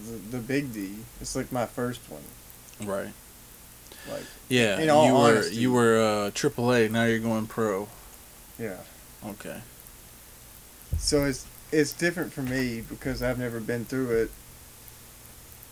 the, 0.06 0.36
the 0.36 0.38
big 0.38 0.72
D. 0.72 0.96
It's 1.20 1.34
like 1.36 1.50
my 1.52 1.66
first 1.66 2.00
one. 2.10 2.22
Right. 2.88 3.12
Like, 4.10 4.22
Yeah. 4.48 4.80
You 4.80 4.92
were 5.12 5.18
honesty. 5.18 5.56
you 5.56 5.72
were 5.72 5.96
uh, 5.98 6.30
AAA. 6.30 6.90
Now 6.90 7.04
you're 7.04 7.18
going 7.18 7.46
pro. 7.46 7.88
yeah. 8.58 8.76
Okay. 9.26 9.60
So 10.98 11.24
it's 11.24 11.44
it's 11.72 11.92
different 11.92 12.32
for 12.32 12.42
me 12.42 12.80
because 12.80 13.22
I've 13.22 13.38
never 13.38 13.60
been 13.60 13.84
through 13.84 14.10
it. 14.22 14.30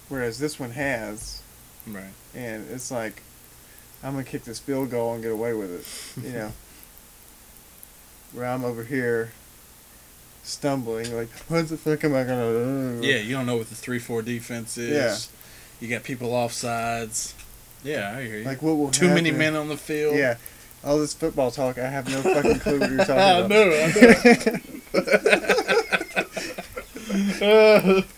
Whereas 0.09 0.39
this 0.39 0.61
one 0.61 0.71
has, 0.73 1.41
Right. 1.87 2.13
and 2.35 2.69
it's 2.71 2.91
like, 2.91 3.23
I'm 4.05 4.13
gonna 4.13 4.25
kick 4.25 4.45
this 4.45 4.59
field 4.61 4.91
goal 4.91 5.15
and 5.15 5.23
get 5.23 5.33
away 5.33 5.53
with 5.55 5.71
it, 6.19 6.25
you 6.25 6.33
know. 6.33 6.53
Where 8.33 8.47
I'm 8.47 8.65
over 8.65 8.85
here, 8.85 9.31
stumbling. 10.47 11.15
Like, 11.15 11.29
what 11.49 11.69
the 11.69 11.77
fuck 11.77 12.05
am 12.05 12.15
I 12.15 12.25
gonna 12.25 13.01
do? 13.01 13.07
Yeah, 13.07 13.17
you 13.17 13.35
don't 13.35 13.47
know 13.47 13.57
what 13.57 13.69
the 13.69 13.75
three 13.75 13.99
four 13.99 14.23
defense 14.23 14.79
is. 14.79 14.91
Yeah. 14.91 15.17
You 15.81 15.95
got 15.95 16.05
people 16.05 16.35
off 16.35 16.53
sides. 16.53 17.35
Yeah, 17.85 18.15
I 18.17 18.23
hear 18.25 18.39
you. 18.39 18.45
Like, 18.45 18.63
what 18.63 18.77
will 18.77 18.91
Too 18.91 19.09
many 19.09 19.31
men 19.31 19.55
on 19.55 19.69
the 19.69 19.77
field. 19.77 20.17
Yeah. 20.17 20.37
All 20.85 20.99
this 20.99 21.15
football 21.15 21.51
talk, 21.51 21.79
I 21.79 21.89
have 21.89 22.09
no 22.09 22.23
fucking 22.23 22.61
clue 22.61 22.81
what 22.81 22.91
you're 22.91 22.99
talking 23.05 23.15
I 23.17 23.39
about. 23.39 23.51
know, 23.51 23.71
I 23.73 23.93
know. 27.41 28.03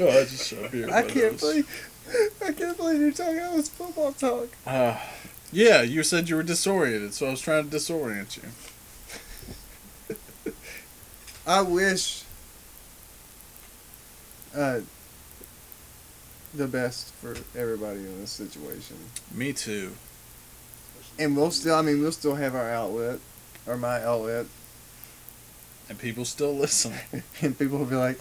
oh, 0.00 0.08
I 0.08 0.24
just 0.24 0.48
shoved 0.48 0.72
beer 0.72 0.84
in 0.84 0.92
I 0.92 1.02
can't 1.02 1.38
believe, 1.38 1.90
I 2.44 2.52
can't 2.52 2.76
believe 2.76 3.00
you're 3.00 3.12
talking 3.12 3.40
all 3.40 3.56
this 3.56 3.68
football 3.68 4.12
talk. 4.12 4.48
Uh, 4.66 4.96
yeah, 5.52 5.82
you 5.82 6.02
said 6.02 6.28
you 6.28 6.36
were 6.36 6.42
disoriented, 6.42 7.14
so 7.14 7.26
I 7.26 7.30
was 7.30 7.40
trying 7.40 7.68
to 7.68 7.76
disorient 7.76 8.36
you. 8.36 8.42
I 11.46 11.62
wish 11.62 12.24
uh, 14.54 14.80
the 16.54 16.66
best 16.66 17.14
for 17.14 17.36
everybody 17.56 18.00
in 18.00 18.20
this 18.20 18.30
situation. 18.30 18.96
Me 19.32 19.52
too. 19.52 19.92
And 21.18 21.36
we'll 21.36 21.50
still, 21.50 21.74
I 21.74 21.82
mean, 21.82 22.00
we'll 22.00 22.12
still 22.12 22.34
have 22.36 22.54
our 22.54 22.70
outlet, 22.70 23.18
or 23.66 23.76
my 23.76 24.02
outlet, 24.02 24.46
And 25.88 25.98
people 25.98 26.24
still 26.24 26.54
listen. 26.54 26.92
and 27.42 27.58
people 27.58 27.78
will 27.78 27.86
be 27.86 27.96
like, 27.96 28.20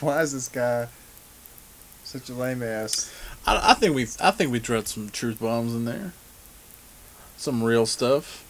why 0.00 0.22
is 0.22 0.32
this 0.32 0.48
guy 0.48 0.88
such 2.04 2.28
a 2.28 2.34
lame 2.34 2.62
ass? 2.62 3.12
I, 3.46 3.72
I 3.72 3.74
think 3.74 3.94
we 3.94 4.06
I 4.20 4.30
think 4.30 4.52
we 4.52 4.58
dropped 4.58 4.88
some 4.88 5.10
truth 5.10 5.40
bombs 5.40 5.74
in 5.74 5.84
there. 5.84 6.12
Some 7.42 7.64
real 7.64 7.86
stuff. 7.86 8.44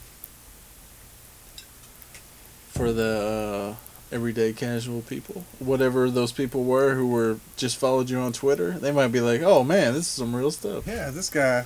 For 2.69 2.93
the 2.93 3.75
uh, 3.81 4.15
everyday 4.15 4.53
casual 4.53 5.01
people. 5.01 5.47
Whatever 5.61 6.11
those 6.11 6.31
people 6.31 6.65
were 6.65 6.95
who 6.95 7.09
were 7.09 7.39
just 7.57 7.79
followed 7.79 8.11
you 8.11 8.19
on 8.19 8.35
Twitter. 8.35 8.73
They 8.73 8.93
might 8.93 9.09
be 9.09 9.23
like, 9.23 9.41
Oh 9.41 9.65
man, 9.65 9.95
this 9.95 10.03
is 10.03 10.09
some 10.09 10.37
real 10.37 10.51
stuff. 10.51 10.87
Yeah, 10.87 11.09
this 11.09 11.31
guy, 11.31 11.65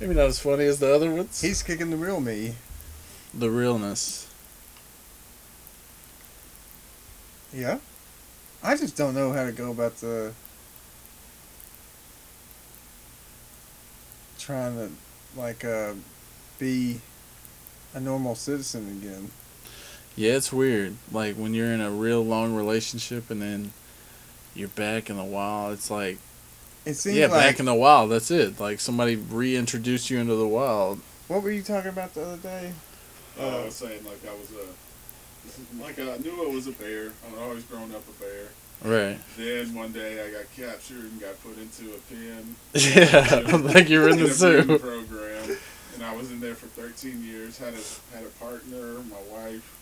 Maybe 0.00 0.14
not 0.14 0.24
as 0.28 0.38
funny 0.38 0.64
as 0.64 0.78
the 0.78 0.90
other 0.94 1.10
ones. 1.10 1.38
he's 1.42 1.62
kicking 1.62 1.90
the 1.90 1.98
real 1.98 2.18
me. 2.18 2.54
the 3.34 3.50
realness. 3.50 4.26
Yeah. 7.52 7.76
I 8.62 8.74
just 8.78 8.96
don't 8.96 9.14
know 9.14 9.32
how 9.32 9.44
to 9.44 9.52
go 9.52 9.70
about 9.70 9.98
the 9.98 10.32
trying 14.38 14.76
to 14.76 14.90
like 15.38 15.62
uh 15.62 15.92
be 16.58 17.00
a 17.94 18.00
normal 18.00 18.34
citizen 18.34 19.00
again. 19.02 19.30
Yeah, 20.16 20.32
it's 20.32 20.52
weird. 20.52 20.96
Like 21.12 21.36
when 21.36 21.54
you're 21.54 21.72
in 21.72 21.80
a 21.80 21.90
real 21.90 22.24
long 22.24 22.54
relationship 22.54 23.30
and 23.30 23.42
then 23.42 23.72
you're 24.54 24.68
back 24.68 25.10
in 25.10 25.16
the 25.16 25.24
wild, 25.24 25.72
it's 25.72 25.90
like 25.90 26.18
It 26.84 26.94
seems 26.94 27.16
Yeah, 27.16 27.26
like 27.26 27.40
back 27.40 27.60
in 27.60 27.66
the 27.66 27.74
wild, 27.74 28.10
that's 28.10 28.30
it. 28.30 28.60
Like 28.60 28.80
somebody 28.80 29.16
reintroduced 29.16 30.10
you 30.10 30.18
into 30.18 30.36
the 30.36 30.46
wild. 30.46 31.00
what 31.28 31.42
were 31.42 31.50
you 31.50 31.62
talking 31.62 31.90
about 31.90 32.14
the 32.14 32.22
other 32.24 32.36
day? 32.36 32.72
Uh, 33.38 33.62
I 33.62 33.64
was 33.64 33.74
saying 33.74 34.04
like 34.04 34.20
I 34.28 34.34
was 34.38 34.50
a, 34.52 35.82
like 35.82 35.98
I 35.98 36.16
knew 36.22 36.48
I 36.48 36.54
was 36.54 36.68
a 36.68 36.72
bear. 36.72 37.10
I'd 37.28 37.42
always 37.42 37.64
grown 37.64 37.92
up 37.92 38.02
a 38.08 38.22
bear. 38.22 38.46
Right. 38.82 39.18
Then 39.36 39.74
one 39.74 39.92
day 39.92 40.24
I 40.24 40.30
got 40.30 40.44
captured 40.54 40.98
and 41.04 41.20
got 41.20 41.40
put 41.42 41.56
into 41.58 41.94
a 41.94 41.98
pen. 42.08 42.54
Yeah, 42.74 43.56
like 43.74 43.88
you're 43.88 44.08
in 44.08 44.18
the 44.18 44.28
zoo. 44.28 44.78
program, 44.78 45.56
and 45.94 46.04
I 46.04 46.14
was 46.14 46.30
in 46.30 46.40
there 46.40 46.54
for 46.54 46.66
13 46.66 47.22
years. 47.24 47.58
had 47.58 47.74
a 47.74 48.14
had 48.14 48.24
a 48.24 48.30
partner, 48.40 48.94
my 49.10 49.22
wife. 49.30 49.80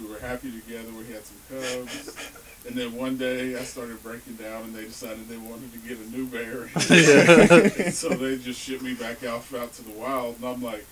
We 0.00 0.08
were 0.08 0.18
happy 0.18 0.50
together. 0.50 0.88
We 0.96 1.06
had 1.12 1.22
some 1.24 1.36
cubs, 1.48 2.16
and 2.66 2.74
then 2.74 2.96
one 2.96 3.16
day 3.16 3.56
I 3.56 3.62
started 3.62 4.02
breaking 4.02 4.34
down, 4.34 4.64
and 4.64 4.74
they 4.74 4.84
decided 4.84 5.28
they 5.28 5.36
wanted 5.36 5.72
to 5.72 5.78
get 5.78 5.98
a 5.98 6.10
new 6.10 6.26
bear. 6.26 6.68
And 7.84 7.94
so 7.94 8.08
they 8.08 8.38
just 8.38 8.60
shipped 8.60 8.82
me 8.82 8.94
back 8.94 9.22
out 9.22 9.44
out 9.54 9.72
to 9.74 9.82
the 9.82 9.92
wild, 9.92 10.36
and 10.36 10.44
I'm 10.46 10.62
like. 10.62 10.84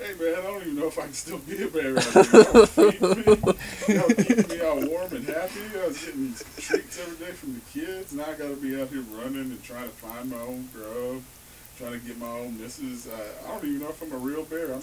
Hey 0.00 0.14
man, 0.14 0.38
I 0.38 0.42
don't 0.42 0.60
even 0.62 0.76
know 0.76 0.86
if 0.86 0.96
I 0.96 1.02
can 1.02 1.12
still 1.12 1.38
be 1.38 1.60
a 1.60 1.66
bear 1.66 1.98
out 1.98 2.04
here. 2.04 2.22
Y'all 2.22 2.66
feed 2.66 3.02
me. 3.02 3.96
Y'all 3.96 4.08
keep 4.10 4.48
me 4.48 4.60
all 4.60 4.86
warm 4.86 5.12
and 5.12 5.26
happy. 5.26 5.58
I 5.76 5.88
was 5.88 6.04
getting 6.04 6.34
treats 6.56 7.00
every 7.00 7.26
day 7.26 7.32
from 7.32 7.54
the 7.54 7.60
kids. 7.72 8.12
Now 8.12 8.26
I 8.26 8.34
gotta 8.34 8.54
be 8.54 8.80
out 8.80 8.90
here 8.90 9.02
running 9.10 9.50
and 9.50 9.60
trying 9.64 9.88
to 9.88 9.96
find 9.96 10.30
my 10.30 10.38
own 10.38 10.68
grub, 10.72 11.20
trying 11.78 11.92
to 11.92 11.98
get 12.06 12.18
my 12.18 12.26
own 12.26 12.60
misses. 12.60 13.06
Uh, 13.06 13.16
I 13.46 13.50
don't 13.52 13.64
even 13.64 13.80
know 13.80 13.88
if 13.90 14.02
I'm 14.02 14.12
a 14.12 14.16
real 14.16 14.44
bear. 14.44 14.72
I'm 14.74 14.80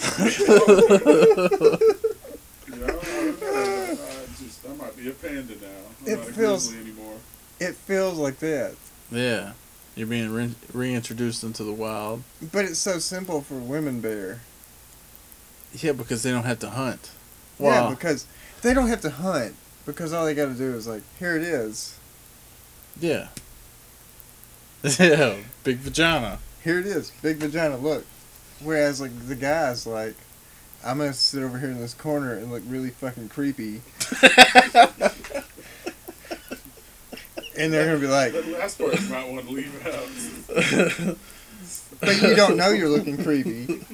you 2.67 2.75
know, 2.81 2.87
I 2.87 3.35
don't. 3.39 3.99
I 3.99 4.25
just 4.39 4.65
I 4.69 4.73
might 4.75 4.95
be 4.97 5.09
a 5.09 5.11
panda 5.11 5.53
now. 5.55 5.67
I'm 6.01 6.07
It 6.13 6.17
not 6.17 6.27
feels- 6.27 6.67
grizzly 6.71 6.91
anymore. 6.91 7.15
It 7.59 7.75
feels 7.75 8.17
like 8.17 8.39
that. 8.39 8.75
Yeah. 9.11 9.53
You're 9.95 10.07
being 10.07 10.31
re- 10.33 10.55
reintroduced 10.73 11.43
into 11.43 11.63
the 11.63 11.71
wild. 11.71 12.23
But 12.51 12.65
it's 12.65 12.79
so 12.79 12.99
simple 12.99 13.39
for 13.41 13.55
women 13.55 14.01
bear. 14.01 14.41
Yeah, 15.73 15.93
because 15.93 16.23
they 16.23 16.31
don't 16.31 16.43
have 16.43 16.59
to 16.59 16.69
hunt. 16.71 17.11
Yeah, 17.59 17.89
because 17.91 18.25
they 18.61 18.73
don't 18.73 18.87
have 18.89 18.99
to 19.01 19.09
hunt 19.09 19.55
because 19.85 20.11
all 20.11 20.25
they 20.25 20.33
got 20.33 20.47
to 20.47 20.53
do 20.53 20.73
is 20.75 20.85
like, 20.87 21.03
here 21.19 21.35
it 21.37 21.43
is. 21.43 21.97
Yeah. 22.99 23.27
Yeah. 24.99 25.37
Big 25.63 25.77
vagina. 25.77 26.39
Here 26.65 26.79
it 26.79 26.87
is. 26.87 27.11
Big 27.21 27.37
vagina, 27.37 27.77
look. 27.77 28.03
Whereas 28.59 28.99
like 28.99 29.11
the 29.27 29.35
guys 29.35 29.85
like 29.85 30.15
I'm 30.83 30.97
gonna 30.97 31.13
sit 31.13 31.43
over 31.43 31.59
here 31.59 31.69
in 31.69 31.77
this 31.77 31.93
corner 31.93 32.33
and 32.33 32.51
look 32.51 32.63
really 32.65 32.89
fucking 32.89 33.29
creepy. 33.29 33.83
and 37.55 37.71
they're 37.71 37.85
gonna 37.85 37.99
be 37.99 38.07
like, 38.07 38.33
That 38.33 38.47
last 38.47 38.79
part 38.79 38.99
you 38.99 39.09
might 39.09 39.31
want 39.31 39.47
to 39.47 39.53
leave 39.53 39.85
out. 39.85 41.17
but 41.99 42.21
you 42.23 42.35
don't 42.35 42.57
know 42.57 42.69
you're 42.69 42.89
looking 42.89 43.23
creepy. 43.23 43.85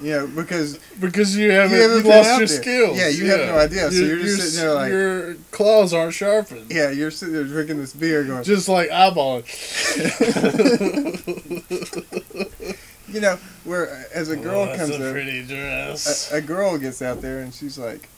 Know, 0.00 0.26
because 0.26 0.78
because 1.00 1.36
you 1.36 1.52
haven't, 1.52 1.76
You 1.76 1.82
haven't 1.82 2.04
lost 2.06 2.28
your 2.30 2.38
there. 2.38 2.46
skills. 2.48 2.98
Yeah, 2.98 3.08
you 3.08 3.26
have 3.30 3.40
no 3.46 3.58
idea, 3.58 3.90
so 3.90 4.02
you're 4.02 4.18
just 4.18 4.54
sitting 4.54 4.60
there 4.66 4.74
like- 4.74 4.90
Your 4.90 5.34
claws 5.52 5.92
aren't 5.94 6.14
sharpened. 6.14 6.72
yeah, 6.72 6.90
you're 6.90 7.10
sitting 7.12 7.34
there 7.34 7.44
drinking 7.44 7.78
this 7.78 7.92
beer 7.92 8.24
going, 8.24 8.42
Just 8.42 8.68
like 8.68 8.88
eyeballing. 8.90 9.44
you 13.08 13.20
know, 13.20 13.36
where 13.64 13.90
uh, 13.90 14.02
as 14.14 14.28
a 14.30 14.36
girl 14.36 14.68
Oh, 14.72 14.76
comes 14.76 14.90
a 14.90 15.06
in, 15.06 15.12
pretty 15.12 15.42
dress. 15.44 16.32
a, 16.32 16.36
a 16.36 16.40
girl 16.40 16.78
gets 16.78 17.02
out 17.02 17.20
there 17.20 17.40
and 17.40 17.52
she's 17.54 17.78
like, 17.78 18.08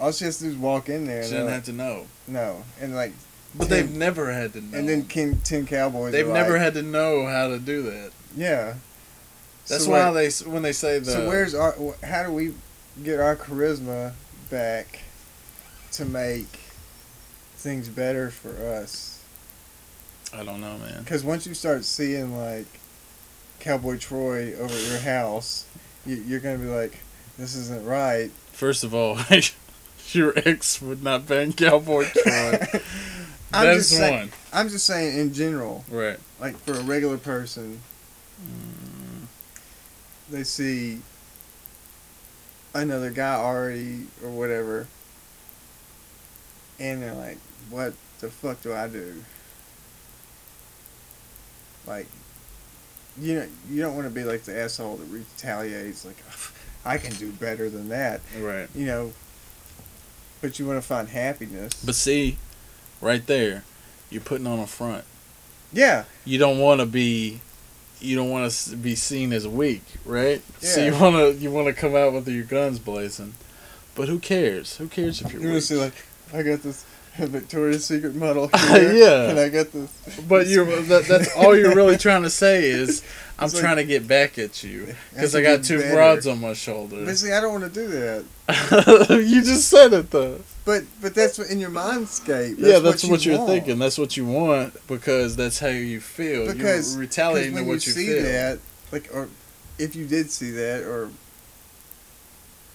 all 0.00 0.12
she 0.12 0.24
has 0.26 0.38
to 0.38 0.44
do 0.44 0.50
is 0.50 0.56
walk 0.56 0.88
in 0.88 1.06
there 1.06 1.24
She 1.24 1.36
like, 1.38 1.52
have 1.52 1.64
to 1.64 1.72
know. 1.72 2.06
no, 2.28 2.62
and 2.80 2.94
like, 2.94 3.12
But 3.54 3.68
Ten- 3.68 3.86
they've 3.86 3.94
never 3.94 4.32
had 4.32 4.52
to 4.54 4.60
know. 4.60 4.78
and 4.78 4.88
then 4.88 5.04
King 5.06 5.40
Ten 5.44 5.66
Cowboys. 5.66 6.12
they've 6.12 6.26
never 6.26 6.52
like, 6.52 6.60
had 6.62 6.74
to 6.74 6.82
know 6.82 7.26
how 7.26 7.48
to 7.48 7.58
do 7.58 7.82
that. 7.82 8.10
Yeah. 8.36 8.74
That's 9.68 9.84
So 9.84 9.90
why 9.90 10.10
they 10.12 10.28
when 10.50 10.62
they 10.62 10.72
say 10.72 10.98
the 10.98 11.10
So 11.12 11.28
where's 11.28 11.54
our? 11.54 11.74
How 12.04 12.22
do 12.24 12.32
we 12.32 12.54
get 13.02 13.18
our 13.20 13.36
charisma 13.36 14.12
back 14.50 15.00
to 15.92 16.04
make 16.04 16.46
things 17.56 17.88
better 17.88 18.30
for 18.30 18.50
us? 18.66 19.22
I 20.32 20.44
don't 20.44 20.60
know, 20.60 20.76
man. 20.78 21.00
Because 21.02 21.24
once 21.24 21.46
you 21.46 21.54
start 21.54 21.84
seeing 21.84 22.36
like 22.36 22.66
Cowboy 23.60 23.96
Troy 23.98 24.54
over 24.54 24.74
at 24.74 24.88
your 24.88 24.98
house, 24.98 25.66
you, 26.04 26.16
you're 26.16 26.40
gonna 26.40 26.58
be 26.58 26.66
like, 26.66 26.98
"This 27.38 27.54
isn't 27.56 27.84
right." 27.84 28.30
First 28.52 28.84
of 28.84 28.94
all, 28.94 29.18
your 30.12 30.32
ex 30.36 30.80
would 30.80 31.02
not 31.02 31.26
bang 31.26 31.52
Cowboy 31.52 32.04
Troy. 32.22 32.58
I'm 33.52 33.66
That's 33.66 33.78
just 33.78 33.90
saying. 33.90 34.18
one. 34.18 34.32
I'm 34.52 34.68
just 34.68 34.86
saying 34.86 35.18
in 35.18 35.32
general, 35.32 35.84
Right. 35.90 36.18
like 36.40 36.56
for 36.58 36.72
a 36.74 36.82
regular 36.82 37.16
person, 37.18 37.80
mm. 38.42 38.85
They 40.30 40.44
see 40.44 41.00
another 42.74 43.10
guy 43.10 43.34
already 43.34 44.06
or 44.22 44.30
whatever, 44.30 44.86
and 46.78 47.02
they're 47.02 47.14
like, 47.14 47.38
"What 47.70 47.94
the 48.20 48.30
fuck 48.30 48.62
do 48.62 48.72
I 48.74 48.88
do?" 48.88 49.22
Like, 51.86 52.06
you 53.20 53.34
know, 53.36 53.46
you 53.70 53.80
don't 53.82 53.94
want 53.94 54.06
to 54.06 54.10
be 54.14 54.24
like 54.24 54.42
the 54.44 54.58
asshole 54.58 54.96
that 54.96 55.06
retaliates, 55.06 56.04
like, 56.04 56.16
"I 56.84 56.98
can 56.98 57.14
do 57.14 57.30
better 57.32 57.70
than 57.70 57.88
that," 57.90 58.20
Right. 58.38 58.68
you 58.74 58.86
know. 58.86 59.12
But 60.42 60.58
you 60.58 60.66
want 60.66 60.80
to 60.80 60.86
find 60.86 61.08
happiness. 61.08 61.72
But 61.84 61.94
see, 61.94 62.36
right 63.00 63.26
there, 63.26 63.64
you're 64.10 64.20
putting 64.20 64.46
on 64.46 64.58
a 64.58 64.66
front. 64.66 65.04
yeah, 65.72 66.04
You 66.24 66.38
don't 66.38 66.58
want 66.58 66.80
to 66.80 66.86
be, 66.86 67.40
you 68.00 68.16
don't 68.16 68.30
want 68.30 68.50
to 68.50 68.76
be 68.76 68.94
seen 68.94 69.32
as 69.32 69.46
weak, 69.48 69.82
right? 70.04 70.42
Yeah. 70.60 70.68
So 70.68 70.84
you 70.84 70.92
want 70.92 71.16
to 71.16 71.34
you 71.34 71.50
want 71.50 71.66
to 71.68 71.72
come 71.72 71.94
out 71.96 72.12
with 72.12 72.28
your 72.28 72.44
guns 72.44 72.78
blazing. 72.78 73.34
But 73.94 74.08
who 74.08 74.18
cares? 74.18 74.76
Who 74.76 74.88
cares 74.88 75.20
if 75.22 75.32
you're 75.32 75.40
you're 75.42 75.60
gonna 75.60 75.80
weak? 75.84 75.94
like, 76.32 76.38
I 76.38 76.42
got 76.42 76.62
this 76.62 76.84
Victoria's 77.18 77.86
Secret 77.86 78.14
model. 78.14 78.48
Here. 78.68 78.92
Yeah. 78.92 79.30
And 79.30 79.38
I 79.38 79.48
got 79.48 79.72
this. 79.72 80.20
But 80.28 80.46
you're 80.48 80.64
that, 80.82 81.06
that's 81.06 81.34
all 81.34 81.56
you're 81.56 81.74
really 81.74 81.96
trying 81.96 82.22
to 82.24 82.30
say 82.30 82.66
is 82.66 83.02
I'm 83.38 83.48
like- 83.48 83.58
trying 83.60 83.76
to 83.76 83.84
get 83.84 84.06
back 84.06 84.38
at 84.38 84.62
you 84.62 84.94
because 85.14 85.34
I 85.34 85.38
I 85.38 85.42
got 85.42 85.64
two 85.64 85.78
better. 85.78 85.94
broads 85.94 86.26
on 86.26 86.40
my 86.40 86.52
shoulder. 86.52 87.04
But 87.06 87.16
see, 87.16 87.32
I 87.32 87.40
don't 87.40 87.52
want 87.60 87.72
to 87.72 87.80
do 87.80 87.88
that. 87.88 89.24
you 89.26 89.42
just 89.42 89.68
said 89.68 89.92
it 89.94 90.10
though. 90.10 90.40
But 90.66 90.82
but 91.00 91.14
that's 91.14 91.38
what 91.38 91.48
in 91.48 91.58
your 91.60 91.70
mindscape. 91.70 92.56
That's 92.58 92.60
yeah, 92.72 92.78
that's 92.80 93.04
what, 93.04 93.24
you 93.24 93.30
you're 93.32 93.38
want. 93.40 93.50
thinking. 93.50 93.78
That's 93.78 93.96
what 93.96 94.16
you 94.16 94.26
want 94.26 94.74
because 94.88 95.36
that's 95.36 95.58
how 95.60 95.68
you 95.68 96.00
feel. 96.00 96.52
Because 96.52 96.92
you're 96.94 97.00
retaliating 97.02 97.54
when 97.54 97.64
to 97.64 97.70
what 97.70 97.86
you, 97.86 97.92
you, 97.92 97.98
see 97.98 98.06
feel. 98.12 98.22
that, 98.24 98.58
like, 98.92 99.08
or 99.14 99.28
if 99.78 99.94
you 99.96 100.06
did 100.06 100.28
see 100.30 100.50
that, 100.50 100.82
or 100.82 101.08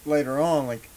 later 0.06 0.40
on, 0.40 0.68
like 0.68 0.88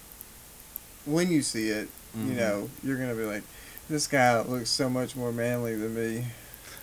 when 1.04 1.30
you 1.30 1.42
see 1.42 1.68
it, 1.68 1.88
you 2.16 2.32
Mhm. 2.32 2.36
know, 2.36 2.70
you're 2.82 2.96
gonna 2.96 3.14
be 3.14 3.24
like, 3.24 3.42
this 3.90 4.06
guy 4.06 4.40
looks 4.40 4.70
so 4.70 4.88
much 4.88 5.16
more 5.16 5.32
manly 5.32 5.74
than 5.74 5.94
me. 5.94 6.26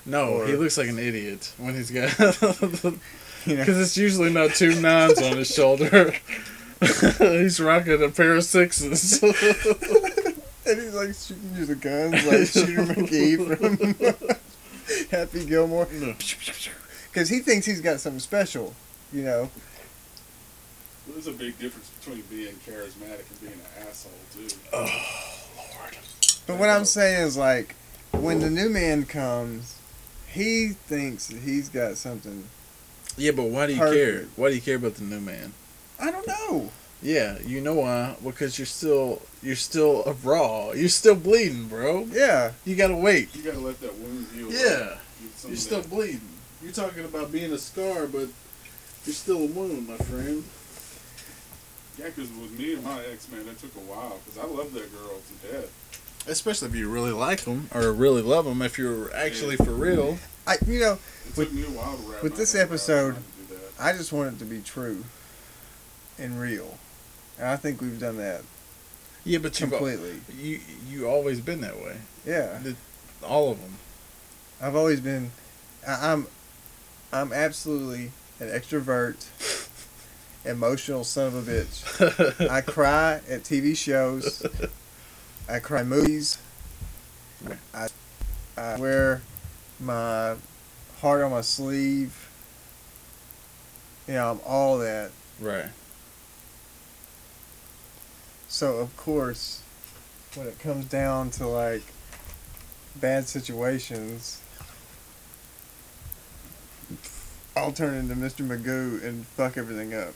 No, 0.06 0.30
or- 0.42 0.48
he 0.48 0.56
looks 0.56 0.78
like 0.78 0.90
an 0.90 1.00
idiot 1.00 1.52
when 1.58 1.74
he's 1.74 1.90
got 1.90 2.18
You 3.46 3.56
know, 3.56 3.62
because 3.64 3.80
it's 3.80 3.98
usually 3.98 4.32
not 4.32 4.52
two 4.56 4.80
nines 4.82 5.20
on 5.22 5.38
his 5.38 5.48
shoulder. 5.54 6.14
he's 7.20 7.60
rocking 7.60 8.04
a 8.04 8.10
pair 8.10 8.36
of 8.36 8.44
sixes. 8.44 9.22
and 9.24 9.34
he's 10.66 10.94
like 10.96 11.14
shooting 11.14 11.56
you 11.56 11.66
the 11.66 11.76
guns, 11.76 12.26
like 12.26 12.48
Shooter 12.48 12.94
McGee 12.94 13.38
from 13.58 15.10
Happy 15.12 15.46
Gilmore, 15.46 15.88
because 17.12 17.30
he 17.30 17.40
thinks 17.40 17.68
he's 17.68 17.82
got 17.82 18.00
something 18.00 18.20
special. 18.20 18.74
You 19.14 19.24
know, 19.24 19.52
there's 21.08 21.28
a 21.28 21.32
big 21.34 21.60
difference 21.60 21.90
between 22.00 22.24
being 22.30 22.56
charismatic 22.66 23.30
and 23.30 23.42
being 23.42 23.54
an 23.54 23.88
asshole 23.88 24.12
too. 24.34 24.48
Oh, 24.74 25.48
Lord. 25.58 25.98
But 26.48 26.58
what 26.58 26.70
I'm 26.70 26.86
saying 26.86 27.22
is 27.22 27.38
like 27.38 27.76
when 28.12 28.40
the 28.40 28.50
new 28.50 28.70
man 28.70 29.06
comes, 29.06 29.78
he 30.28 30.70
thinks 30.70 31.28
that 31.28 31.42
he's 31.42 31.70
got 31.70 31.98
something. 31.98 32.46
Yeah, 33.18 33.32
but 33.32 33.44
why 33.44 33.68
do 33.68 33.74
you 33.74 33.80
care? 33.80 34.14
Perfect. 34.14 34.38
Why 34.38 34.50
do 34.50 34.56
you 34.56 34.62
care 34.62 34.78
about 34.78 34.96
the 34.96 35.04
new 35.04 35.20
man? 35.20 35.54
I 36.02 36.12
don't 36.12 36.28
know. 36.28 36.72
Yeah, 37.04 37.40
you 37.40 37.62
know 37.62 37.76
why? 37.76 38.16
Because 38.24 38.60
you're 38.60 38.66
still 38.66 39.22
you're 39.42 39.56
still 39.56 40.04
a 40.06 40.14
raw. 40.14 40.72
You're 40.72 40.90
still 40.90 41.16
bleeding, 41.16 41.68
bro. 41.68 42.08
Yeah, 42.12 42.52
You 42.66 42.76
gotta 42.76 42.96
wait. 42.96 43.36
You 43.36 43.44
gotta 43.44 43.60
let 43.60 43.80
that 43.82 43.96
wound 43.98 44.28
heal. 44.36 44.52
Yeah, 44.52 44.98
you're 45.48 45.56
still 45.58 45.82
that- 45.82 45.90
bleeding. 45.90 46.22
You're 46.62 46.72
talking 46.74 47.06
about 47.06 47.32
being 47.32 47.52
a 47.54 47.58
scar, 47.58 48.06
but 48.06 48.28
you're 49.06 49.16
still 49.16 49.38
a 49.38 49.46
wound, 49.48 49.88
my 49.88 49.98
friend. 49.98 50.44
Yeah, 51.98 52.06
because 52.06 52.30
with 52.32 52.58
me 52.58 52.74
and 52.76 52.84
my 52.84 53.04
ex, 53.12 53.28
man, 53.32 53.48
it 53.48 53.60
took 53.60 53.76
a 53.76 53.80
while 53.80 54.20
because 54.24 54.40
I 54.40 54.46
love 54.48 54.72
that 54.74 54.92
girl 54.94 55.20
to 55.20 55.52
death. 55.52 56.24
Especially 56.28 56.68
if 56.70 56.76
you 56.76 56.88
really 56.88 57.12
like 57.12 57.42
them 57.42 57.68
or 57.74 57.92
really 57.92 58.22
love 58.22 58.46
them. 58.46 58.62
If 58.62 58.78
you're 58.78 59.12
actually 59.16 59.56
for 59.58 59.72
real. 59.72 60.20
I 60.48 60.58
you 60.68 60.80
know 60.80 60.94
It 61.28 61.38
With- 61.38 61.48
took 61.50 61.54
me 61.54 61.64
a 61.64 61.66
while 61.78 61.98
to 61.98 62.04
wrap 62.12 62.24
with 62.24 62.34
my 62.34 62.38
this 62.38 62.54
episode- 62.56 63.16
to 63.16 63.54
do 63.56 63.56
that. 63.56 63.84
I 63.84 63.94
just 63.94 64.12
want 64.12 64.36
it 64.36 64.40
to 64.40 64.46
be 64.46 64.60
true 64.62 65.04
and 66.22 66.40
real, 66.40 66.78
and 67.38 67.48
I 67.48 67.56
think 67.58 67.82
we've 67.82 68.00
done 68.00 68.18
that 68.18 68.42
Yeah, 69.26 69.40
but 69.40 69.54
completely. 69.54 70.22
you 70.38 70.60
you 70.88 71.08
always 71.08 71.42
been 71.42 71.62
that 71.62 71.78
way. 71.82 71.98
Yeah, 72.26 72.60
All 73.24 73.52
of 73.52 73.60
them. 73.62 73.76
I've 74.62 74.76
always 74.76 75.00
been. 75.00 75.32
I, 75.88 76.12
I'm 76.14 76.28
I'm 77.12 77.34
absolutely 77.34 78.12
an 78.40 78.48
extrovert, 78.48 79.26
emotional 80.46 81.04
son 81.04 81.28
of 81.28 81.48
a 81.48 81.52
bitch. 81.52 82.48
I 82.50 82.62
cry 82.62 83.22
at 83.30 83.44
TV 83.44 83.76
shows. 83.76 84.44
I 85.50 85.60
cry 85.60 85.84
movies. 85.84 86.38
I, 87.74 87.88
I 88.58 88.78
wear 88.80 89.22
my 89.80 90.36
heart 91.00 91.24
on 91.24 91.32
my 91.32 91.42
sleeve. 91.42 92.30
You 94.08 94.14
know, 94.16 94.32
I'm 94.32 94.40
all 94.46 94.78
that. 94.80 95.12
right. 95.40 95.66
So 98.62 98.78
of 98.78 98.96
course, 98.96 99.64
when 100.36 100.46
it 100.46 100.60
comes 100.60 100.86
down 100.86 101.32
to 101.32 101.48
like 101.48 101.82
bad 102.96 103.28
situations, 103.28 104.40
I'll 107.58 107.72
turn 107.72 107.96
into 107.96 108.14
Mr. 108.14 108.48
Magoo 108.48 109.04
and 109.04 109.26
fuck 109.26 109.58
everything 109.58 109.96
up. 109.96 110.14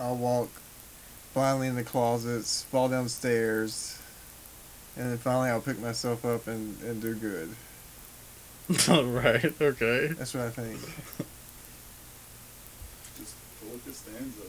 I'll 0.00 0.16
walk 0.16 0.50
blindly 1.32 1.68
in 1.68 1.76
the 1.76 1.84
closets, 1.84 2.64
fall 2.64 2.88
downstairs, 2.88 4.00
and 4.96 5.12
then 5.12 5.18
finally 5.18 5.50
I'll 5.50 5.60
pick 5.60 5.78
myself 5.78 6.24
up 6.24 6.48
and, 6.48 6.76
and 6.82 7.00
do 7.00 7.14
good. 7.14 7.54
right. 8.88 9.54
Okay. 9.62 10.08
That's 10.08 10.34
what 10.34 10.42
I 10.42 10.50
think. 10.50 10.80
Just 13.16 13.36
pull 13.60 13.76
a 13.76 13.78
Costanza. 13.78 14.42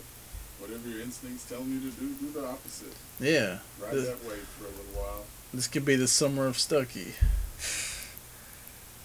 Whatever 0.64 0.88
your 0.88 1.02
instincts 1.02 1.44
telling 1.50 1.70
you 1.70 1.92
to 1.92 1.98
do, 1.98 2.08
do 2.14 2.32
the 2.32 2.48
opposite. 2.48 2.94
Yeah. 3.20 3.58
Ride 3.82 3.92
This, 3.92 4.08
that 4.08 4.24
wave 4.24 4.48
for 4.58 4.64
a 4.64 4.70
little 4.70 5.02
while. 5.02 5.26
this 5.54 5.68
could 5.68 5.84
be 5.84 5.98
the 5.98 6.08
summer 6.08 6.48
of 6.48 6.58
Stucky. 6.58 7.16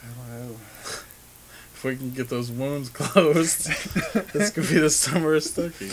I 0.01 0.07
don't 0.07 0.29
know. 0.51 0.57
If 1.75 1.83
we 1.83 1.97
can 1.97 2.11
get 2.13 2.29
those 2.29 2.53
wounds 2.53 2.89
closed, 2.95 3.67
this 4.33 4.51
could 4.51 4.69
be 4.69 4.79
the 4.79 4.89
summer 4.89 5.35
of 5.35 5.43
Stucky. 5.43 5.91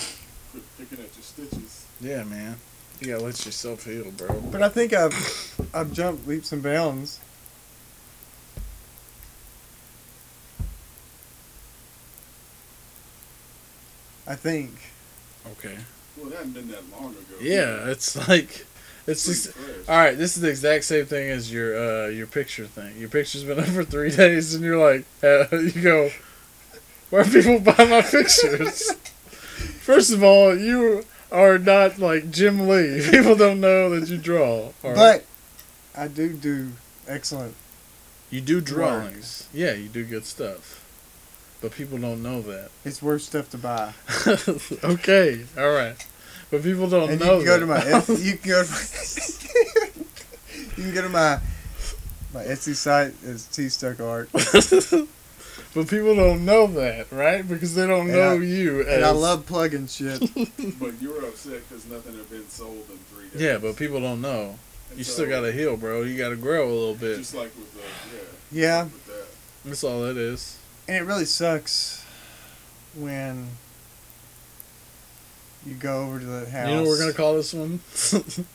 Quit 0.51 0.63
picking 0.78 1.03
at 1.03 1.16
your 1.16 1.24
stitches. 1.24 1.88
Yeah, 1.99 2.24
man. 2.26 2.57
You 2.99 3.07
gotta 3.13 3.24
let 3.24 3.43
yourself 3.43 3.86
heal, 3.86 4.11
bro. 4.11 4.39
But 4.51 4.61
I 4.61 4.70
think 4.70 4.93
I've 4.93 5.68
I've 5.74 5.91
jumped 5.91 6.28
leaps 6.28 6.51
and 6.51 6.61
bounds. 6.61 7.20
I 14.28 14.36
think. 14.36 14.72
Okay. 15.53 15.77
Well, 16.17 16.31
it 16.31 16.35
hadn't 16.35 16.53
been 16.53 16.67
that 16.69 16.83
long 16.91 17.11
ago. 17.11 17.35
Yeah, 17.41 17.89
it's 17.89 18.15
like 18.27 18.65
it's 19.07 19.25
just 19.25 19.51
fresh. 19.53 19.89
all 19.89 19.97
right. 19.97 20.17
This 20.17 20.35
is 20.35 20.41
the 20.41 20.49
exact 20.49 20.85
same 20.85 21.05
thing 21.05 21.29
as 21.29 21.51
your 21.51 21.75
uh 21.77 22.07
your 22.07 22.27
picture 22.27 22.65
thing. 22.65 22.97
Your 22.97 23.09
picture's 23.09 23.43
been 23.43 23.59
up 23.63 23.65
for 23.65 23.83
three 23.83 24.11
days, 24.11 24.53
and 24.55 24.63
you're 24.63 24.77
like, 24.77 25.05
uh, 25.23 25.45
you 25.57 25.81
go, 25.81 26.09
where 27.09 27.21
are 27.21 27.25
people 27.25 27.59
buy 27.75 27.85
my 27.85 28.01
pictures? 28.01 28.91
First 29.81 30.11
of 30.11 30.23
all, 30.23 30.57
you 30.57 31.05
are 31.31 31.57
not 31.57 31.99
like 31.99 32.31
Jim 32.31 32.67
Lee. 32.67 33.05
People 33.09 33.35
don't 33.35 33.59
know 33.59 33.89
that 33.97 34.09
you 34.09 34.17
draw. 34.17 34.71
all 34.83 34.93
right? 34.93 34.95
But 34.95 35.25
I 35.99 36.07
do 36.07 36.33
do 36.33 36.71
excellent. 37.07 37.55
you 38.29 38.41
do 38.41 38.61
drawings. 38.61 39.47
Yeah, 39.53 39.73
you 39.73 39.87
do 39.89 40.03
good 40.05 40.25
stuff. 40.25 40.84
But 41.62 41.72
people 41.72 41.97
don't 41.97 42.22
know 42.22 42.41
that. 42.43 42.70
It's 42.84 43.01
worth 43.01 43.22
stuff 43.24 43.49
to 43.51 43.58
buy. 43.58 43.93
okay, 44.84 45.45
all 45.58 45.72
right. 45.72 45.95
But 46.51 46.62
people 46.64 46.88
don't 46.89 47.10
And 47.10 47.20
you 47.20 47.26
know 47.26 47.38
can 47.38 47.45
go 47.45 47.60
to 47.60 47.66
that. 47.66 48.08
my 48.10 48.16
you 48.16 48.38
can 48.38 48.49
go 48.49 48.64
to 48.64 48.70
my, 48.72 48.78
you 50.78 50.84
can 50.84 50.93
go 50.93 51.01
to 51.01 51.10
my 51.10 51.39
my 52.34 52.43
Etsy 52.43 52.76
site 52.76 53.14
is 53.24 53.45
T 53.47 53.70
Stuck 53.70 53.99
Art. 53.99 54.30
but 55.74 55.88
people 55.89 56.16
don't 56.16 56.45
know 56.45 56.68
that, 56.68 57.12
right? 57.12 57.47
Because 57.47 57.74
they 57.76 57.88
don't 57.88 58.10
And 58.10 58.12
know 58.12 58.32
I- 58.34 58.43
you. 58.43 58.82
As, 58.82 58.88
And 58.97 59.06
I 59.06 59.10
love 59.12 59.45
plugging 59.45 59.88
shit. 59.88 60.20
But 60.80 61.01
you 61.01 61.14
were 61.14 61.28
upset 61.28 61.68
because 61.68 61.86
nothing 61.89 62.16
had 62.16 62.30
been 62.30 62.47
sold 62.49 62.86
in 62.91 62.97
three 63.16 63.30
days. 63.30 63.41
Yeah, 63.41 63.58
but 63.58 63.76
people 63.78 63.99
don't 64.01 64.22
know. 64.22 64.60
And 64.89 64.97
You 64.99 65.03
so, 65.03 65.14
still 65.14 65.30
gotta 65.30 65.51
heal, 65.51 65.78
bro. 65.78 66.03
You 66.03 66.18
gotta 66.18 66.36
grow 66.36 66.68
a 66.68 66.74
little 66.74 66.95
bit. 66.95 67.18
Just 67.18 67.34
like 67.34 67.56
with 67.56 67.74
the 67.74 67.80
Yeah, 68.56 68.62
yeah. 68.68 68.84
With 68.84 69.06
that. 69.08 69.26
That's 69.66 69.84
all 69.84 70.01
that 70.03 70.18
is. 70.18 70.60
And 70.88 70.97
it 70.97 71.01
really 71.03 71.25
sucks 71.25 72.03
when 72.95 73.49
you 75.65 75.73
go 75.75 76.03
over 76.07 76.19
to 76.19 76.25
the 76.25 76.49
house. 76.49 76.69
You 76.69 76.75
know 76.75 76.81
what 76.83 76.89
we're 76.89 76.99
gonna 76.99 77.13
call 77.13 77.36
this 77.36 77.53
one? 77.53 77.79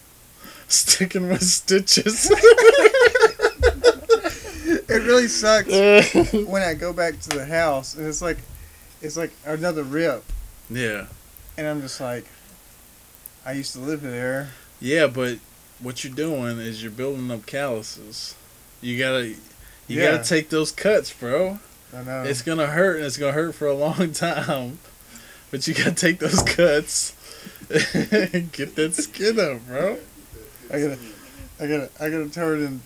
Sticking 0.69 1.29
with 1.29 1.43
stitches. 1.43 2.31
It 4.89 5.03
really 5.05 5.29
sucks 5.29 5.69
when 6.49 6.63
I 6.63 6.75
go 6.75 6.93
back 6.93 7.19
to 7.21 7.29
the 7.31 7.45
house 7.47 7.95
and 7.97 8.07
it's 8.07 8.21
like, 8.23 8.39
it's 9.01 9.17
like 9.17 9.33
another 9.45 9.83
rip, 9.85 10.25
yeah, 10.69 11.07
and 11.57 11.67
I'm 11.67 11.81
just 11.81 12.01
like, 12.01 12.25
I 13.47 13.53
used 13.53 13.73
to 13.75 13.79
live 13.81 14.03
there. 14.03 14.51
yeah, 14.81 15.07
but 15.07 15.39
what 15.81 16.03
you're 16.05 16.13
doing 16.13 16.59
is 16.59 16.83
you're 16.83 16.93
building 16.93 17.31
up 17.31 17.47
calluses. 17.47 18.35
You 18.81 18.99
gotta, 18.99 19.29
you 19.29 19.37
Yeah. 19.89 20.13
gotta 20.17 20.25
take 20.29 20.51
those 20.51 20.73
cuts, 20.73 21.13
bro. 21.13 21.59
I 21.95 22.03
know. 22.05 22.23
It's 22.23 22.43
gonna 22.43 22.67
hurt, 22.67 22.97
and 22.97 23.05
it's 23.07 23.17
gonna 23.17 23.33
hurt 23.33 23.55
for 23.55 23.67
a 23.67 23.75
long 23.75 24.13
time. 24.13 24.79
But 25.51 25.67
you 25.67 25.75
gotta 25.75 25.93
take 25.93 26.19
those 26.21 26.43
cuts 26.43 27.15
and 27.71 28.53
get 28.53 28.77
that 28.77 28.95
skin 28.95 29.39
up, 29.41 29.67
bro. 29.67 29.99
I 30.73 30.81
gotta- 30.81 30.99
I 31.59 31.67
gotta, 31.67 31.91
I 32.01 32.09
gotta 32.09 32.29
turn 32.31 32.81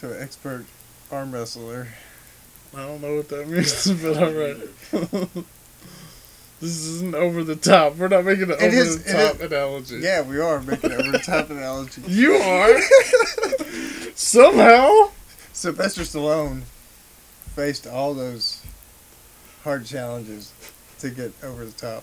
into 0.00 0.14
an 0.16 0.22
expert 0.22 0.64
arm 1.12 1.32
wrestler. 1.32 1.88
I 2.74 2.86
don't 2.86 3.02
know 3.02 3.16
what 3.16 3.28
that 3.30 3.48
means, 3.50 3.92
but 4.00 4.16
all 4.16 4.32
right. 4.32 5.44
This 6.60 6.70
isn't 6.86 7.14
over 7.14 7.42
the 7.42 7.56
top. 7.56 7.96
We're 7.96 8.08
not 8.08 8.24
making 8.24 8.44
an 8.44 8.50
It 8.52 8.62
over 8.62 8.68
is- 8.76 9.02
the 9.04 9.12
top 9.12 9.34
is- 9.36 9.40
analogy. 9.42 9.96
Yeah, 9.98 10.22
we 10.22 10.38
are 10.40 10.60
making 10.62 10.92
an 10.92 11.00
over 11.00 11.10
the 11.12 11.18
top 11.18 11.50
analogy. 11.50 12.02
You 12.06 12.34
are. 12.34 12.80
Somehow. 14.14 15.10
Sylvester 15.52 16.02
Stallone 16.02 16.62
faced 17.60 17.86
all 17.86 18.14
those 18.14 18.64
hard 19.64 19.84
challenges 19.84 20.54
to 20.98 21.10
get 21.10 21.30
over 21.42 21.66
the 21.66 21.72
top. 21.72 22.02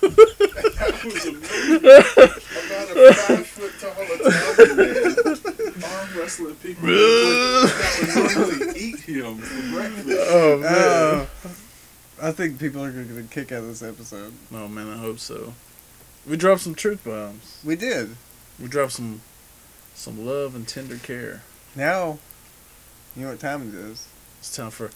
That 0.00 1.02
was 1.04 1.26
a 1.26 1.32
movie 1.32 1.76
about 1.76 2.96
a 2.96 3.12
five 3.12 3.46
foot 3.46 3.72
tall 3.78 3.92
Italian 4.00 4.76
man 4.76 5.84
arm 5.84 6.08
wrestling 6.18 6.54
people 6.56 6.86
that 6.86 8.24
would 8.24 8.36
normally 8.36 8.80
eat 8.80 9.00
him 9.00 9.36
for 9.36 9.76
breakfast. 9.76 10.18
Oh 10.30 10.58
man. 10.58 10.72
Uh, 10.72 11.26
I 12.22 12.32
think 12.32 12.58
people 12.58 12.82
are 12.82 12.90
going 12.90 13.08
to 13.08 13.14
get 13.14 13.22
a 13.22 13.28
kick 13.28 13.52
out 13.52 13.64
of 13.64 13.68
this 13.68 13.82
episode. 13.82 14.32
oh 14.50 14.66
man, 14.66 14.88
I 14.88 14.96
hope 14.96 15.18
so. 15.18 15.52
We 16.26 16.38
dropped 16.38 16.62
some 16.62 16.74
truth 16.74 17.04
bombs. 17.04 17.60
We 17.62 17.76
did. 17.76 18.16
We 18.58 18.68
dropped 18.68 18.92
some 18.92 19.20
some 19.94 20.24
love 20.24 20.54
and 20.54 20.66
tender 20.66 20.96
care. 20.96 21.42
Now, 21.76 22.18
you 23.14 23.24
know 23.24 23.32
what 23.32 23.40
time 23.40 23.68
it 23.68 23.74
is. 23.74 24.08
It's 24.44 24.54
time 24.56 24.70
for 24.70 24.90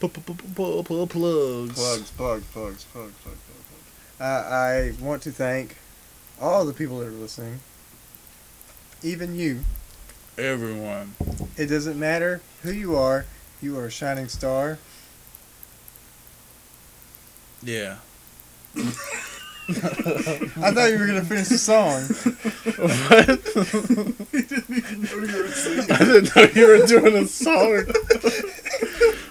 plugs. 0.00 0.10
Plugs, 0.56 2.10
plugs, 2.10 2.10
plugs, 2.10 2.44
plugs, 2.50 2.84
plugs, 2.84 2.84
plugs, 2.84 3.14
plugs. 3.22 4.20
Uh, 4.20 4.24
I 4.24 4.92
want 5.00 5.22
to 5.22 5.30
thank 5.30 5.76
all 6.40 6.64
the 6.64 6.72
people 6.72 6.98
that 6.98 7.06
are 7.06 7.12
listening. 7.12 7.60
Even 9.04 9.36
you. 9.36 9.60
Everyone. 10.36 11.14
It 11.56 11.66
doesn't 11.66 11.96
matter 11.96 12.40
who 12.62 12.72
you 12.72 12.96
are. 12.96 13.24
You 13.62 13.78
are 13.78 13.86
a 13.86 13.90
shining 13.90 14.26
star. 14.26 14.80
Yeah. 17.62 17.98
I 19.70 20.72
thought 20.72 20.90
you 20.90 20.98
were 20.98 21.06
going 21.06 21.20
to 21.20 21.26
finish 21.26 21.48
the 21.48 21.58
song. 21.58 22.02
what? 22.78 23.26
Didn't 24.48 24.70
even 24.70 25.02
know 25.02 25.36
you 25.36 25.42
were 25.42 25.48
singing. 25.48 25.90
I 25.92 25.98
didn't 25.98 26.34
know 26.34 26.42
you 26.54 26.66
were 26.66 26.86
doing 26.86 27.16
a 27.16 27.26
song. 27.26 27.84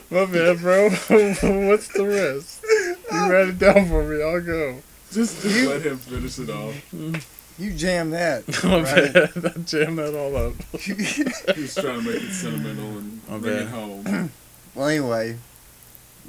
My 0.09 0.25
bad, 0.25 0.59
bro. 0.59 0.89
What's 0.89 1.87
the 1.89 2.05
rest? 2.07 2.63
You 3.11 3.31
write 3.31 3.49
it 3.49 3.59
down 3.59 3.87
for 3.87 4.03
me. 4.03 4.23
I'll 4.23 4.41
go. 4.41 4.81
Just, 5.11 5.41
just 5.41 5.67
let 5.67 5.81
him 5.81 5.97
finish 5.97 6.39
it 6.39 6.49
off. 6.49 6.75
You 7.59 7.73
jam 7.73 8.11
that. 8.11 8.47
My 8.63 8.83
Right. 8.83 9.11
bad. 9.11 9.31
I 9.35 9.49
jammed 9.61 9.97
that 9.97 10.13
all 10.15 10.35
up. 10.37 10.53
He 10.79 10.93
was 10.93 11.73
trying 11.73 12.03
to 12.03 12.11
make 12.11 12.21
it 12.21 12.31
sentimental 12.31 12.99
and 12.99 13.19
My 13.27 13.39
bring 13.39 13.57
it 13.57 13.67
home. 13.69 14.31
well, 14.75 14.87
anyway, 14.87 15.37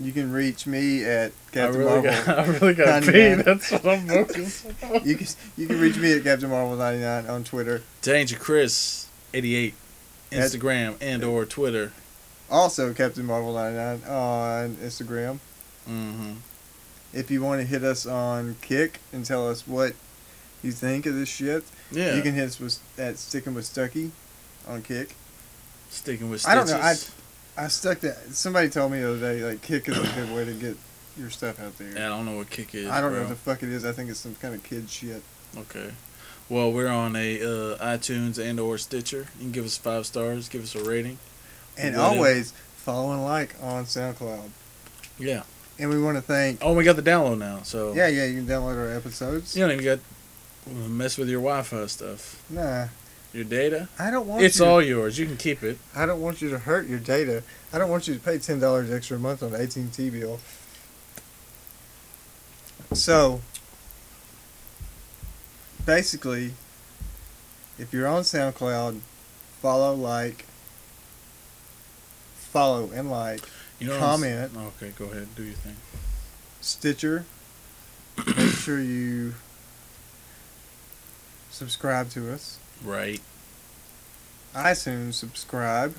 you 0.01 0.13
can 0.13 0.33
reach 0.33 0.67
me 0.67 1.05
at 1.05 1.33
Captain 1.53 1.83
I 1.83 1.85
really 1.85 2.03
Marvel. 2.09 2.25
got, 2.25 2.39
I 2.39 2.47
really 2.47 2.73
got 2.75 3.03
99. 3.05 3.13
paid. 3.13 3.45
That's 3.45 3.71
what 3.71 3.87
I'm 3.87 4.09
focused 4.09 4.67
on. 4.85 5.07
You 5.07 5.17
can 5.17 5.27
you 5.59 5.67
can 5.67 5.79
reach 5.79 5.97
me 5.99 6.15
at 6.17 6.25
Captain 6.25 6.49
Marvel 6.49 6.77
ninety 6.77 7.03
nine 7.05 7.27
on 7.27 7.45
Twitter. 7.45 7.83
Danger 8.01 8.39
Chris, 8.39 9.07
88. 9.35 9.75
That's- 10.31 10.57
Instagram 10.57 10.95
and 11.03 11.23
or 11.25 11.45
Twitter. 11.45 11.93
Also, 12.51 12.93
Captain 12.95 13.25
Marvel 13.27 13.53
ninety 13.55 13.77
nine 13.77 14.03
on 14.11 14.77
Instagram. 14.77 15.39
Mm-hmm. 15.89 16.33
If 17.13 17.31
you 17.31 17.43
want 17.43 17.61
to 17.61 17.67
hit 17.67 17.83
us 17.85 18.07
on 18.07 18.57
Kik 18.63 19.01
and 19.13 19.25
tell 19.25 19.49
us 19.49 19.67
what 19.67 19.93
you 20.63 20.73
think 20.73 21.07
of 21.07 21.15
this 21.15 21.29
shit, 21.29 21.65
Yeah. 21.91 22.15
you 22.15 22.23
can 22.23 22.35
hit 22.35 22.49
us 22.49 22.61
with, 22.61 22.79
at 22.99 23.17
Sticking 23.19 23.55
with 23.55 23.65
Stucky 23.65 24.11
on 24.67 24.83
Kik. 24.83 25.15
Sticking 25.91 26.29
with 26.31 26.41
Stucky. 26.43 26.53
I 26.53 26.55
don't 26.57 26.69
know, 26.69 26.77
I 26.79 26.95
I 27.65 27.69
stuck 27.69 28.01
that. 28.01 28.17
Somebody 28.35 28.69
told 28.69 28.93
me 28.93 29.01
the 29.01 29.11
other 29.11 29.21
day, 29.21 29.43
like 29.43 29.63
Kik 29.63 29.89
is 29.89 29.99
a 29.99 30.15
good 30.15 30.35
way 30.35 30.45
to 30.45 30.53
get 30.53 30.77
your 31.19 31.31
stuff 31.31 31.61
out 31.61 31.77
there. 31.79 31.93
Yeah, 31.93 32.07
I 32.07 32.09
don't 32.11 32.25
know 32.27 32.37
what 32.37 32.49
kick 32.51 32.75
is. 32.75 32.89
I 32.89 33.01
don't 33.01 33.13
know 33.13 33.21
what 33.21 33.29
the 33.31 33.35
fuck 33.37 33.63
it 33.63 33.71
is. 33.71 33.85
I 33.85 33.93
think 33.93 34.09
it's 34.11 34.21
some 34.21 34.37
kind 34.37 34.55
of 34.55 34.63
kid 34.63 34.89
shit. 34.89 35.23
Okay. 35.57 35.91
Well, 36.49 36.71
we're 36.73 36.89
on 36.89 37.17
a 37.17 37.41
uh, 37.43 37.77
iTunes 37.97 38.39
and 38.39 38.61
or 38.61 38.79
Stitcher. 38.79 39.27
You 39.39 39.45
can 39.45 39.53
give 39.53 39.65
us 39.65 39.77
five 39.77 40.07
stars, 40.07 40.49
give 40.49 40.63
us 40.63 40.75
a 40.75 40.85
rating. 40.85 41.19
And 41.79 41.95
Whatever. 41.97 42.15
always 42.17 42.53
follow 42.77 43.13
and 43.13 43.23
like 43.25 43.55
on 43.63 43.85
SoundCloud. 43.85 44.51
Yeah. 45.19 45.43
And 45.79 45.91
we 45.91 46.01
want 46.03 46.17
to 46.17 46.23
thank. 46.23 46.59
Oh, 46.61 46.73
we 46.75 46.83
got 46.85 46.97
the 46.97 47.03
download 47.03 47.39
now, 47.39 47.61
so 47.63 47.93
Yeah, 47.95 48.09
yeah, 48.09 48.25
you 48.25 48.39
can 48.43 48.47
download 48.47 48.77
our 48.77 48.93
episodes. 48.97 49.57
you 49.57 49.63
don't 49.65 49.73
even 49.81 49.85
got 49.85 50.01
mess 50.89 51.17
with 51.17 51.29
your 51.29 51.41
Wi-Fi 51.41 51.87
stuff. 51.87 52.43
Nah, 52.51 52.89
Your 53.33 53.45
data, 53.45 53.89
I 53.99 54.11
don't 54.11 54.27
want 54.27 54.43
it's 54.43 54.59
you. 54.59 54.65
all 54.67 54.83
yours. 54.83 55.19
You 55.19 55.27
can 55.27 55.37
keep 55.37 55.63
it. 55.63 55.79
I 55.95 56.05
don't 56.05 56.21
want 56.21 56.43
you 56.43 56.51
to 56.51 56.59
hurt 56.59 56.89
your 56.89 56.99
data. 56.99 57.43
I 57.73 57.79
don't 57.79 57.91
want 57.91 58.09
you 58.09 58.15
to 58.15 58.21
pay 58.21 58.39
ten 58.39 58.59
dollars 58.59 58.91
extra 58.91 59.17
a 59.17 59.21
month 59.21 59.43
on 59.43 59.53
the 59.53 59.61
AT 59.63 59.77
and 59.77 59.93
T 59.93 60.11
bill. 60.11 60.41
So, 62.93 63.41
basically, 65.85 66.53
if 67.79 67.93
you're 67.93 68.07
on 68.09 68.23
SoundCloud, 68.23 69.01
follow, 69.61 69.95
like, 69.95 70.45
follow 72.49 72.91
and 72.95 73.11
like 73.11 73.43
You 73.79 73.89
know. 73.89 73.99
Comment. 73.99 74.51
Okay, 74.57 74.93
go 74.99 75.05
ahead. 75.07 75.29
Do 75.37 75.43
your 75.45 75.55
thing. 75.55 75.77
Stitcher. 76.61 77.25
Make 78.27 78.51
sure 78.55 78.81
you 78.81 79.35
subscribe 81.51 82.11
to 82.11 82.33
us. 82.33 82.59
Right. 82.85 83.21
I 84.55 84.73
iTunes, 84.73 85.15
subscribe 85.15 85.95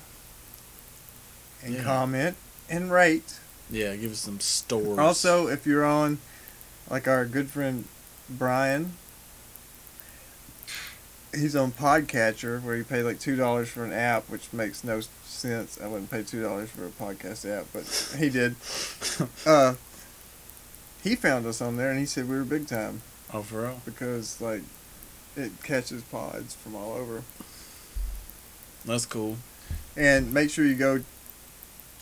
and 1.62 1.74
Yeah. 1.74 1.82
comment 1.82 2.36
and 2.68 2.90
rate. 2.90 3.38
Yeah. 3.70 3.94
Give 3.96 4.12
us 4.12 4.18
some 4.18 4.40
stores. 4.40 4.98
Also, 4.98 5.46
if 5.48 5.66
you're 5.66 5.84
on, 5.84 6.18
like 6.90 7.06
our 7.08 7.24
good 7.24 7.50
friend 7.50 7.84
Brian, 8.28 8.94
he's 11.34 11.54
on 11.56 11.72
Podcatcher 11.72 12.62
where 12.62 12.76
you 12.76 12.84
pay 12.84 13.02
like 13.02 13.18
two 13.20 13.36
dollars 13.36 13.68
for 13.68 13.84
an 13.84 13.92
app, 13.92 14.28
which 14.28 14.52
makes 14.52 14.82
no 14.84 15.00
sense. 15.24 15.80
I 15.80 15.86
wouldn't 15.86 16.10
pay 16.10 16.22
two 16.22 16.42
dollars 16.42 16.70
for 16.70 16.86
a 16.86 16.90
podcast 16.90 17.48
app, 17.48 17.66
but 17.72 18.18
he 18.18 18.28
did. 18.30 18.56
Uh, 19.46 19.74
he 21.02 21.14
found 21.16 21.46
us 21.46 21.60
on 21.62 21.76
there 21.76 21.90
and 21.90 21.98
he 21.98 22.04
said 22.06 22.28
we 22.28 22.36
were 22.36 22.44
big 22.44 22.66
time 22.66 23.00
Oh, 23.32 23.42
for 23.42 23.62
real? 23.62 23.80
because 23.84 24.40
like 24.40 24.62
it 25.36 25.50
catches 25.62 26.02
pods 26.02 26.54
from 26.54 26.74
all 26.74 26.92
over. 26.92 27.22
That's 28.84 29.06
cool. 29.06 29.36
And 29.96 30.32
make 30.32 30.50
sure 30.50 30.64
you 30.64 30.74
go 30.74 31.00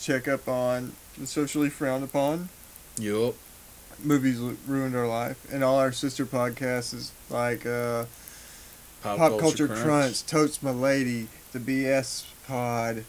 check 0.01 0.26
up 0.29 0.49
on 0.49 0.93
the 1.16 1.26
socially 1.26 1.68
frowned 1.70 2.05
upon 2.05 2.49
Yup. 2.99 3.35
movies 4.03 4.39
ruined 4.66 4.95
our 4.97 5.07
life, 5.09 5.45
and 5.53 5.62
all 5.64 5.79
our 5.79 5.93
sister 5.93 6.24
podcasts 6.26 6.95
is 6.95 7.12
like 7.31 7.66
uh, 7.66 8.05
Pop, 9.03 9.19
Pop, 9.19 9.39
Culture, 9.39 9.69
Crunch. 9.69 10.25
Totes 10.27 10.63
My 10.63 10.71
Lady, 10.71 11.29
the 11.53 11.59
BS 11.59 12.25
Pod. 12.47 13.05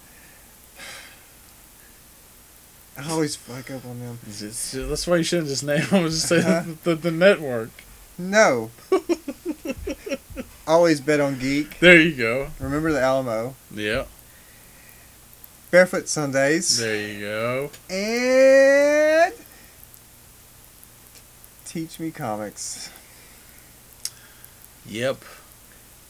I 2.97 3.09
always 3.09 3.35
fuck 3.35 3.71
up 3.71 3.85
on 3.85 3.99
them. 3.99 4.19
Just- 4.25 4.73
that's 4.73 5.07
why 5.07 5.17
you 5.17 5.23
shouldn't 5.23 5.47
just 5.47 5.63
name 5.63 5.85
them. 5.89 6.03
Just 6.09 6.27
say 6.27 6.39
Uh-huh. 6.39 6.63
the, 6.83 6.95
the, 6.95 7.01
the 7.09 7.11
network. 7.11 7.69
No. 8.17 8.69
always 10.67 10.99
bet 10.99 11.19
on 11.21 11.39
Geek. 11.39 11.79
There 11.79 11.99
you 11.99 12.13
go. 12.15 12.49
Remember 12.59 12.91
the 12.91 12.99
Alamo. 12.99 13.55
Yeah. 13.73 14.05
Barefoot 15.71 16.09
Sundays. 16.09 16.77
There 16.79 17.07
you 17.07 17.19
go. 17.21 17.71
And 17.89 19.33
Teach 21.65 21.99
Me 21.99 22.11
Comics. 22.11 22.89
Yep. 24.85 25.23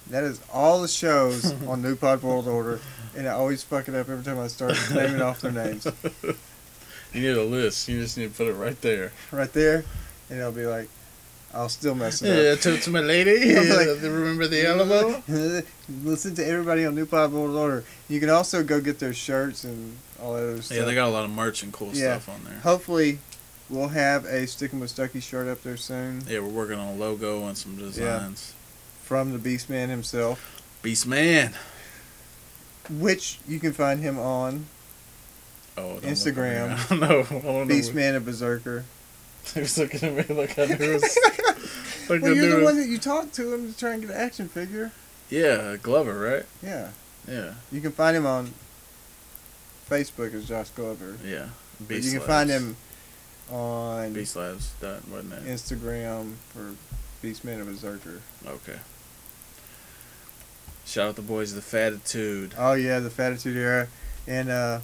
That 0.10 0.24
is 0.24 0.40
all 0.52 0.82
the 0.82 0.88
shows 0.88 1.52
on 1.68 1.82
New 1.82 1.96
Pod 1.96 2.24
World 2.24 2.48
Order, 2.48 2.80
and 3.16 3.28
I 3.28 3.32
always 3.32 3.62
fuck 3.64 3.88
it 3.88 3.96
up 3.96 4.10
every 4.10 4.24
time 4.24 4.40
I 4.40 4.48
start 4.48 4.76
naming 4.94 5.22
off 5.22 5.42
their 5.42 5.52
names. 5.52 5.88
You 7.12 7.22
need 7.22 7.38
a 7.38 7.44
list. 7.44 7.88
You 7.90 8.00
just 8.02 8.20
need 8.20 8.32
to 8.32 8.38
put 8.38 8.46
it 8.46 8.54
right 8.54 8.80
there. 8.82 9.12
Right 9.32 9.52
there, 9.52 9.84
and 10.30 10.40
it'll 10.40 10.52
be 10.52 10.68
like, 10.68 10.88
I'll 11.56 11.68
still 11.68 11.96
mess 11.96 12.22
it 12.22 12.28
Yeah, 12.28 12.52
up. 12.52 12.60
to, 12.60 12.78
to 12.78 12.90
my 12.92 13.00
lady. 13.00 13.56
I'm 13.58 13.68
like- 13.68 13.88
remember 14.04 14.46
the 14.46 14.68
Alamo? 14.68 15.24
Listen 16.04 16.36
to 16.36 16.46
everybody 16.48 16.86
on 16.86 16.94
New 16.94 17.08
Pod 17.08 17.32
World 17.34 17.56
Order. 17.56 17.84
You 18.10 18.20
can 18.20 18.30
also 18.30 18.64
go 18.64 18.80
get 18.80 19.00
their 19.00 19.16
shirts 19.16 19.64
and 19.64 19.98
all 20.22 20.36
that 20.36 20.44
other 20.44 20.62
stuff. 20.62 20.78
Yeah, 20.78 20.84
they 20.84 20.94
got 20.94 21.08
a 21.08 21.12
lot 21.12 21.26
of 21.26 21.32
merch 21.32 21.64
and 21.64 21.74
cool 21.74 21.88
Yeah. 21.94 22.20
stuff 22.20 22.30
on 22.30 22.44
there. 22.44 22.60
Hopefully, 22.60 23.18
we'll 23.72 23.88
have 23.88 24.26
a 24.26 24.46
Sticking 24.46 24.80
with 24.80 24.92
Stucky 24.92 25.20
shirt 25.20 25.48
up 25.48 25.64
there 25.64 25.78
soon 25.78 26.22
Yeah, 26.28 26.42
we're 26.42 26.50
working 26.50 26.78
on 26.78 26.90
a 26.90 26.96
logo 26.96 27.48
and 27.48 27.58
some 27.58 27.76
designs. 27.76 28.54
From 29.10 29.32
the 29.34 29.40
Beastman 29.40 29.90
himself, 29.90 30.62
Beast 30.84 31.08
Man. 31.08 31.56
which 32.92 33.40
you 33.48 33.60
can 33.60 33.74
find 33.74 34.00
him 34.02 34.20
on 34.20 34.68
Oh, 35.76 35.98
Instagram. 36.04 36.70
Look 36.70 36.92
at 36.92 36.92
me. 36.92 37.00
no, 37.00 37.20
I 37.22 37.24
don't 37.24 37.44
know. 37.44 37.66
Beastman 37.76 38.16
and 38.18 38.24
Berserker. 38.26 38.86
He 39.56 39.62
was 39.62 39.80
looking 39.80 40.04
at 40.20 40.30
me 40.30 40.36
like 40.36 40.60
I 40.60 40.66
knew 40.66 40.76
it 40.76 40.94
was. 41.02 41.18
like 42.10 42.22
Well, 42.22 42.32
I 42.32 42.36
you're 42.36 42.46
knew 42.50 42.60
the 42.60 42.64
one 42.64 42.78
that 42.78 42.88
you 42.88 43.00
talked 43.00 43.34
to 43.36 43.52
him 43.52 43.74
to 43.74 43.80
try 43.80 43.94
and 43.94 44.02
get 44.04 44.12
an 44.12 44.16
action 44.18 44.48
figure. 44.48 44.92
Yeah, 45.32 45.76
Glover, 45.82 46.14
right? 46.20 46.46
Yeah. 46.62 46.90
Yeah, 47.28 47.54
You 47.72 47.82
can 47.82 47.92
find 47.92 48.16
him 48.16 48.28
on 48.28 48.54
Facebook 49.90 50.36
as 50.36 50.48
Josh 50.48 50.70
Glover. 50.70 51.18
yeah. 51.26 51.48
Beast 51.88 52.06
you 52.06 52.20
can 52.20 52.20
Labs. 52.20 52.28
find 52.28 52.50
him 52.52 52.78
on 53.52 54.14
Beast 54.14 54.36
Labs, 54.36 54.74
that 54.82 55.08
wasn't 55.08 55.34
it? 55.34 55.46
Instagram 55.46 56.34
for 56.54 56.76
Beastman 57.26 57.62
of 57.62 57.68
Berserker. 57.68 58.22
Okay. 58.46 58.78
Shout 60.90 61.10
out 61.10 61.16
the 61.16 61.22
boys 61.22 61.52
of 61.52 61.56
the 61.56 61.62
Fatitude. 61.62 62.56
Oh 62.58 62.74
yeah, 62.74 62.98
the 62.98 63.12
Fatitude 63.12 63.56
era, 63.56 63.88
and 64.26 64.50
uh, 64.50 64.80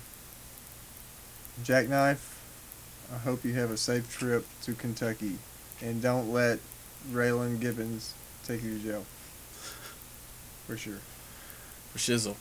Jackknife. 1.63 2.39
I 3.11 3.17
hope 3.17 3.43
you 3.43 3.55
have 3.55 3.71
a 3.71 3.77
safe 3.77 4.15
trip 4.15 4.45
to 4.61 4.75
Kentucky, 4.75 5.39
and 5.81 6.03
don't 6.03 6.31
let 6.31 6.59
Raylan 7.11 7.59
Givens 7.59 8.13
take 8.43 8.63
you 8.63 8.77
to 8.77 8.83
jail. 8.83 9.05
For 10.67 10.77
sure. 10.77 10.99
For 11.91 11.97
Shizzle. 11.97 12.35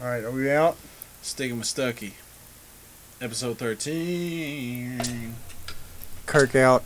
All 0.00 0.06
right, 0.06 0.24
are 0.24 0.30
we 0.30 0.50
out? 0.50 0.78
Sticking 1.20 1.58
with 1.58 1.66
Stucky. 1.66 2.14
Episode 3.20 3.58
13. 3.58 5.34
Kirk 6.24 6.54
out. 6.54 6.82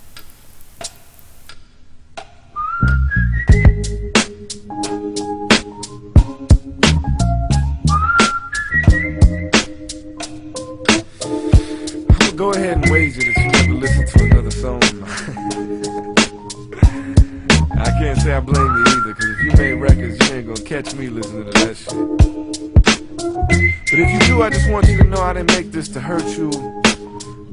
This 25.85 25.95
to 25.95 26.01
hurt 26.01 26.24
you. 26.39 26.51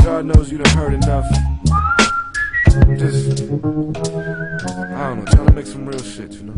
God 0.04 0.26
knows 0.26 0.52
you 0.52 0.58
done 0.58 0.78
hurt 0.78 0.94
enough. 0.94 1.26
I'm 2.68 2.98
just, 2.98 3.42
I 3.42 3.46
don't 5.10 5.20
know, 5.20 5.26
trying 5.26 5.48
to 5.48 5.54
make 5.54 5.66
some 5.66 5.86
real 5.86 6.02
shit, 6.02 6.32
you 6.34 6.44
know? 6.44 6.54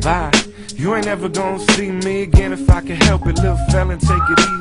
Bye. 0.00 0.32
You 0.74 0.94
ain't 0.96 1.06
ever 1.06 1.28
gonna 1.28 1.60
see 1.72 1.92
me 1.92 2.22
again 2.22 2.52
if 2.52 2.68
I 2.68 2.80
can 2.80 2.96
help 2.96 3.26
it. 3.26 3.36
Little 3.36 3.56
fella, 3.70 3.96
take 3.96 4.10
it 4.10 4.40
easy. 4.40 4.51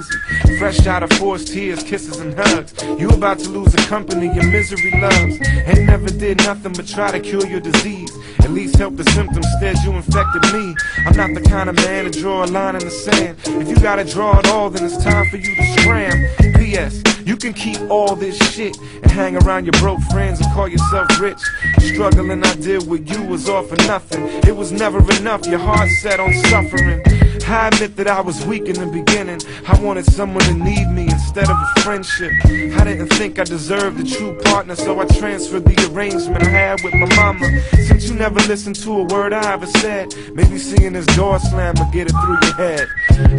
Fresh 0.57 0.87
out 0.87 1.03
of 1.03 1.11
forced 1.13 1.47
tears, 1.47 1.83
kisses 1.83 2.19
and 2.19 2.33
hugs. 2.33 2.73
You 2.99 3.09
about 3.09 3.39
to 3.39 3.49
lose 3.49 3.73
a 3.73 3.85
company 3.87 4.27
your 4.33 4.47
misery 4.47 4.91
loves. 4.99 5.39
Ain't 5.67 5.85
never 5.85 6.07
did 6.07 6.37
nothing 6.39 6.73
but 6.73 6.87
try 6.87 7.11
to 7.11 7.19
cure 7.19 7.45
your 7.47 7.59
disease. 7.59 8.11
At 8.39 8.51
least 8.51 8.75
help 8.75 8.95
the 8.95 9.03
symptoms, 9.11 9.45
instead 9.45 9.77
you 9.83 9.91
infected 9.93 10.43
me. 10.53 10.75
I'm 11.05 11.15
not 11.15 11.33
the 11.33 11.47
kind 11.49 11.69
of 11.69 11.75
man 11.75 12.05
to 12.05 12.11
draw 12.11 12.43
a 12.43 12.47
line 12.47 12.75
in 12.75 12.83
the 12.83 12.91
sand. 12.91 13.37
If 13.45 13.69
you 13.69 13.75
gotta 13.77 14.03
draw 14.03 14.39
it 14.39 14.47
all, 14.47 14.69
then 14.69 14.85
it's 14.85 15.03
time 15.03 15.29
for 15.29 15.37
you 15.37 15.55
to 15.55 15.81
scram. 15.81 16.53
P.S. 16.55 17.01
You 17.25 17.37
can 17.37 17.53
keep 17.53 17.79
all 17.89 18.15
this 18.15 18.37
shit 18.51 18.77
and 18.79 19.11
hang 19.11 19.35
around 19.43 19.65
your 19.65 19.73
broke 19.73 20.01
friends 20.11 20.39
and 20.41 20.51
call 20.53 20.67
yourself 20.67 21.07
rich. 21.19 21.39
Struggling 21.79 22.43
I 22.43 22.55
did 22.55 22.87
with 22.87 23.09
you 23.09 23.23
was 23.23 23.47
all 23.47 23.63
for 23.63 23.75
nothing. 23.87 24.25
It 24.47 24.55
was 24.55 24.71
never 24.71 24.99
enough, 25.19 25.45
your 25.45 25.59
heart 25.59 25.89
set 26.01 26.19
on 26.19 26.33
suffering. 26.33 27.01
I 27.51 27.67
admit 27.67 27.97
that 27.97 28.07
I 28.07 28.21
was 28.21 28.45
weak 28.45 28.67
in 28.67 28.75
the 28.75 28.85
beginning. 28.85 29.41
I 29.67 29.77
wanted 29.81 30.05
someone 30.05 30.43
to 30.45 30.53
need 30.53 30.87
me 30.87 31.03
instead 31.03 31.49
of 31.49 31.57
a 31.57 31.81
friendship. 31.81 32.31
I 32.45 32.83
didn't 32.85 33.09
think 33.09 33.39
I 33.39 33.43
deserved 33.43 33.99
a 33.99 34.03
true 34.05 34.39
partner, 34.45 34.75
so 34.75 34.99
I 35.01 35.05
transferred 35.05 35.65
the 35.65 35.91
arrangement 35.91 36.43
I 36.43 36.49
had 36.49 36.81
with 36.81 36.93
my 36.93 37.13
mama. 37.17 37.61
Since 37.87 38.09
you 38.09 38.15
never 38.15 38.39
listened 38.47 38.77
to 38.77 38.93
a 38.93 39.03
word 39.03 39.33
I 39.33 39.51
ever 39.51 39.67
said, 39.67 40.15
maybe 40.33 40.57
seeing 40.57 40.93
this 40.93 41.05
door 41.07 41.39
slam 41.39 41.75
will 41.77 41.91
get 41.91 42.07
it 42.07 42.13
through 42.23 42.39
your 42.41 42.55
head. 42.55 42.87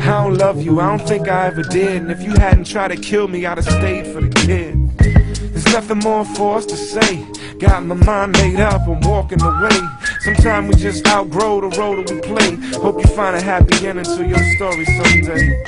I 0.03 0.23
don't 0.23 0.35
love 0.35 0.61
you, 0.61 0.79
I 0.81 0.95
don't 0.95 1.09
think 1.09 1.29
I 1.29 1.47
ever 1.47 1.63
did. 1.63 2.03
And 2.03 2.11
if 2.11 2.23
you 2.23 2.33
hadn't 2.33 2.67
tried 2.67 2.89
to 2.89 2.97
kill 2.97 3.29
me, 3.29 3.47
I'd 3.47 3.57
have 3.57 3.65
stayed 3.65 4.07
for 4.09 4.21
the 4.21 4.29
kid. 4.29 4.77
There's 5.53 5.73
nothing 5.73 6.01
more 6.01 6.27
for 6.27 6.59
us 6.59 6.67
to 6.67 6.77
say. 6.77 7.27
Got 7.59 7.85
my 7.85 7.95
mind 7.95 8.33
made 8.33 8.61
up, 8.61 8.87
I'm 8.87 9.01
walking 9.01 9.41
away. 9.41 9.81
Sometimes 10.23 10.69
we 10.69 10.81
just 10.81 11.05
outgrow 11.09 11.61
the 11.61 11.77
role 11.77 11.97
that 11.97 12.09
we 12.09 12.21
play. 12.21 12.55
Hope 12.79 13.03
you 13.03 13.11
find 13.11 13.35
a 13.35 13.41
happy 13.41 13.89
ending 13.89 14.05
to 14.05 14.25
your 14.25 14.39
story 14.55 14.85
someday. 14.85 15.61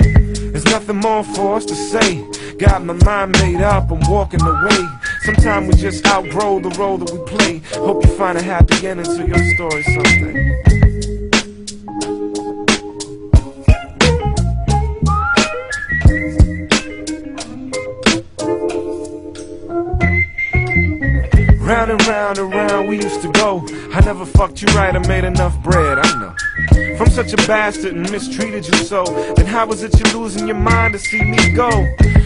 There's 0.49 0.63
nothing 0.65 0.95
more 0.95 1.25
for 1.25 1.57
us 1.57 1.65
to 1.65 1.75
say. 1.75 2.25
Got 2.57 2.85
my 2.85 2.93
mind 2.93 3.33
made 3.41 3.61
up, 3.61 3.91
I'm 3.91 3.99
walking 4.09 4.41
away. 4.41 4.87
Sometimes 5.23 5.67
we 5.67 5.81
just 5.81 6.05
outgrow 6.07 6.61
the 6.61 6.69
role 6.79 6.97
that 6.97 7.11
we 7.11 7.19
play. 7.25 7.57
Hope 7.81 8.05
you 8.05 8.11
find 8.11 8.37
a 8.37 8.41
happy 8.41 8.87
ending 8.87 9.05
to 9.05 9.27
your 9.27 9.43
story 9.55 9.83
someday. 9.83 10.74
Round 21.75 21.91
and 21.91 22.07
round 22.07 22.37
and 22.37 22.53
round 22.53 22.87
we 22.87 22.95
used 23.03 23.21
to 23.21 23.29
go. 23.33 23.61
I 23.93 23.99
never 23.99 24.25
fucked 24.25 24.61
you 24.61 24.67
right, 24.69 24.95
I 24.95 24.99
made 25.09 25.25
enough 25.25 25.61
bread, 25.61 25.99
I 25.99 26.19
know. 26.19 26.34
From 26.97 27.09
such 27.09 27.33
a 27.33 27.37
bastard 27.47 27.93
and 27.93 28.09
mistreated 28.09 28.65
you 28.67 28.73
so, 28.75 29.03
then 29.35 29.45
how 29.45 29.65
was 29.65 29.83
it 29.83 29.93
you 29.99 30.17
losing 30.19 30.47
your 30.47 30.57
mind 30.57 30.93
to 30.93 30.99
see 30.99 31.21
me 31.21 31.51
go? 31.51 31.69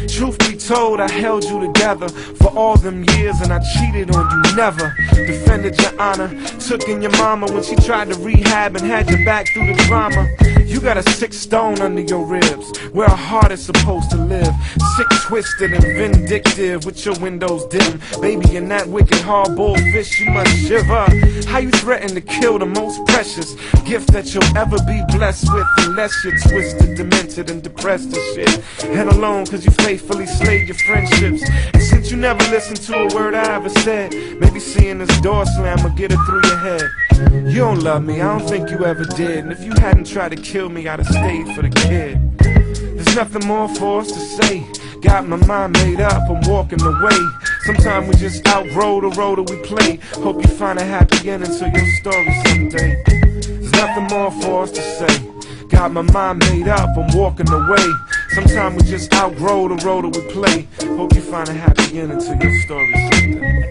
Truth 0.08 0.40
be 0.40 0.58
told, 0.58 1.00
I 1.00 1.10
held 1.10 1.44
you 1.44 1.60
together 1.60 2.10
for 2.10 2.50
all 2.58 2.76
them 2.78 3.04
years 3.16 3.40
and 3.42 3.52
I 3.52 3.60
cheated 3.74 4.16
on 4.16 4.30
you, 4.30 4.56
never 4.56 4.94
defended 5.12 5.80
your 5.82 6.00
honor. 6.00 6.30
Took 6.60 6.88
in 6.88 7.02
your 7.02 7.12
mama 7.12 7.48
when 7.52 7.64
she 7.64 7.76
tried 7.78 8.10
to 8.10 8.20
rehab 8.20 8.76
and 8.76 8.86
had 8.86 9.10
your 9.10 9.24
back 9.26 9.48
through 9.54 9.74
the 9.74 9.84
drama. 9.88 10.28
You 10.66 10.80
got 10.80 10.98
a 10.98 11.04
sick 11.14 11.34
stone 11.34 11.82
under 11.82 12.02
your 12.02 12.24
ribs, 12.26 12.78
where 12.92 13.08
a 13.08 13.16
heart 13.16 13.52
is 13.52 13.66
supposed 13.66 14.12
to 14.12 14.18
live. 14.18 14.54
Sick, 14.98 15.08
twisted, 15.24 15.74
and 15.74 15.84
vindictive 15.84 16.86
with 16.86 17.04
your 17.06 17.18
windows 17.20 17.66
dim. 17.66 18.00
Baby, 18.22 18.56
in 18.56 18.70
that 18.70 18.88
wicked 18.88 19.20
hard 19.20 19.56
boiled 19.56 19.80
fish, 19.92 20.20
you 20.20 20.30
must 20.30 20.56
shiver. 20.68 21.08
How 21.48 21.58
you 21.58 21.72
threaten 21.72 22.10
to 22.10 22.22
kill 22.22 22.60
the 22.60 22.68
most 22.68 23.04
precious 23.08 23.56
gift 23.84 24.14
that 24.14 24.34
you'll 24.34 24.56
ever 24.60 24.78
be 24.84 25.02
blessed 25.18 25.48
with, 25.54 25.66
unless 25.78 26.12
you're 26.22 26.38
twisted, 26.38 26.98
demented, 26.98 27.50
and 27.50 27.64
depressed 27.64 28.14
and 28.14 28.36
shit. 28.36 28.62
And 28.84 29.10
alone, 29.10 29.46
cause 29.46 29.64
you 29.64 29.72
faithfully 29.72 30.26
slayed 30.26 30.68
your 30.68 30.78
friendships. 30.80 31.50
And 31.74 31.82
since 31.82 32.12
you 32.12 32.18
never 32.18 32.44
listened 32.52 32.82
to 32.82 32.94
a 32.94 33.16
word 33.16 33.36
I 33.36 33.56
ever 33.56 33.70
said, 33.70 34.12
maybe 34.38 34.60
seeing 34.60 34.98
this 34.98 35.22
door 35.22 35.46
slam 35.46 35.82
will 35.82 35.92
get 35.92 36.12
it 36.12 36.20
through 36.26 36.42
your 36.44 36.58
head. 36.58 36.82
You 37.48 37.60
don't 37.60 37.80
love 37.80 38.04
me, 38.04 38.20
I 38.20 38.38
don't 38.38 38.48
think 38.50 38.70
you 38.70 38.84
ever 38.84 39.06
did. 39.06 39.46
And 39.46 39.52
if 39.54 39.64
you 39.64 39.72
hadn't 39.72 40.08
tried 40.08 40.32
to 40.32 40.36
kill 40.36 40.68
me, 40.68 40.90
I'd 40.90 41.00
have 41.00 41.08
stayed 41.08 41.56
for 41.56 41.62
the 41.62 41.70
kid. 41.70 42.18
There's 42.40 43.16
nothing 43.16 43.48
more 43.48 43.70
for 43.76 44.02
us 44.02 44.12
to 44.12 44.20
say. 44.20 44.66
Got 45.02 45.28
my 45.28 45.38
mind 45.48 45.74
made 45.74 46.02
up, 46.02 46.30
I'm 46.30 46.42
walking 46.50 46.82
away. 46.82 47.18
Sometimes 47.62 48.08
we 48.08 48.16
just 48.16 48.46
outgrow 48.48 49.00
the 49.02 49.10
role 49.10 49.36
that 49.36 49.50
we 49.50 49.58
play. 49.64 49.96
Hope 50.22 50.42
you 50.42 50.50
find 50.50 50.78
a 50.78 50.84
happy 50.84 51.30
ending 51.30 51.52
to 51.58 51.70
your 51.70 51.88
story 52.00 52.42
someday. 52.46 53.02
There's 53.06 53.72
nothing 53.72 54.08
more 54.08 54.32
for 54.32 54.64
us 54.64 54.72
to 54.72 54.82
say. 54.82 55.68
Got 55.70 55.94
my 55.94 56.02
mind 56.02 56.40
made 56.40 56.68
up, 56.68 56.90
I'm 56.98 57.16
walking 57.18 57.50
away. 57.50 57.86
Sometimes 58.30 58.82
we 58.82 58.90
just 58.90 59.14
outgrow 59.14 59.70
the 59.70 59.84
role 59.86 60.02
that 60.02 60.16
we 60.16 60.34
play. 60.34 60.68
Hope 60.98 61.14
you 61.16 61.22
find 61.22 61.48
a 61.48 61.54
happy 61.54 62.00
ending 62.00 62.20
to 62.20 62.38
your 62.42 62.62
story 62.62 62.94
someday. 63.14 63.70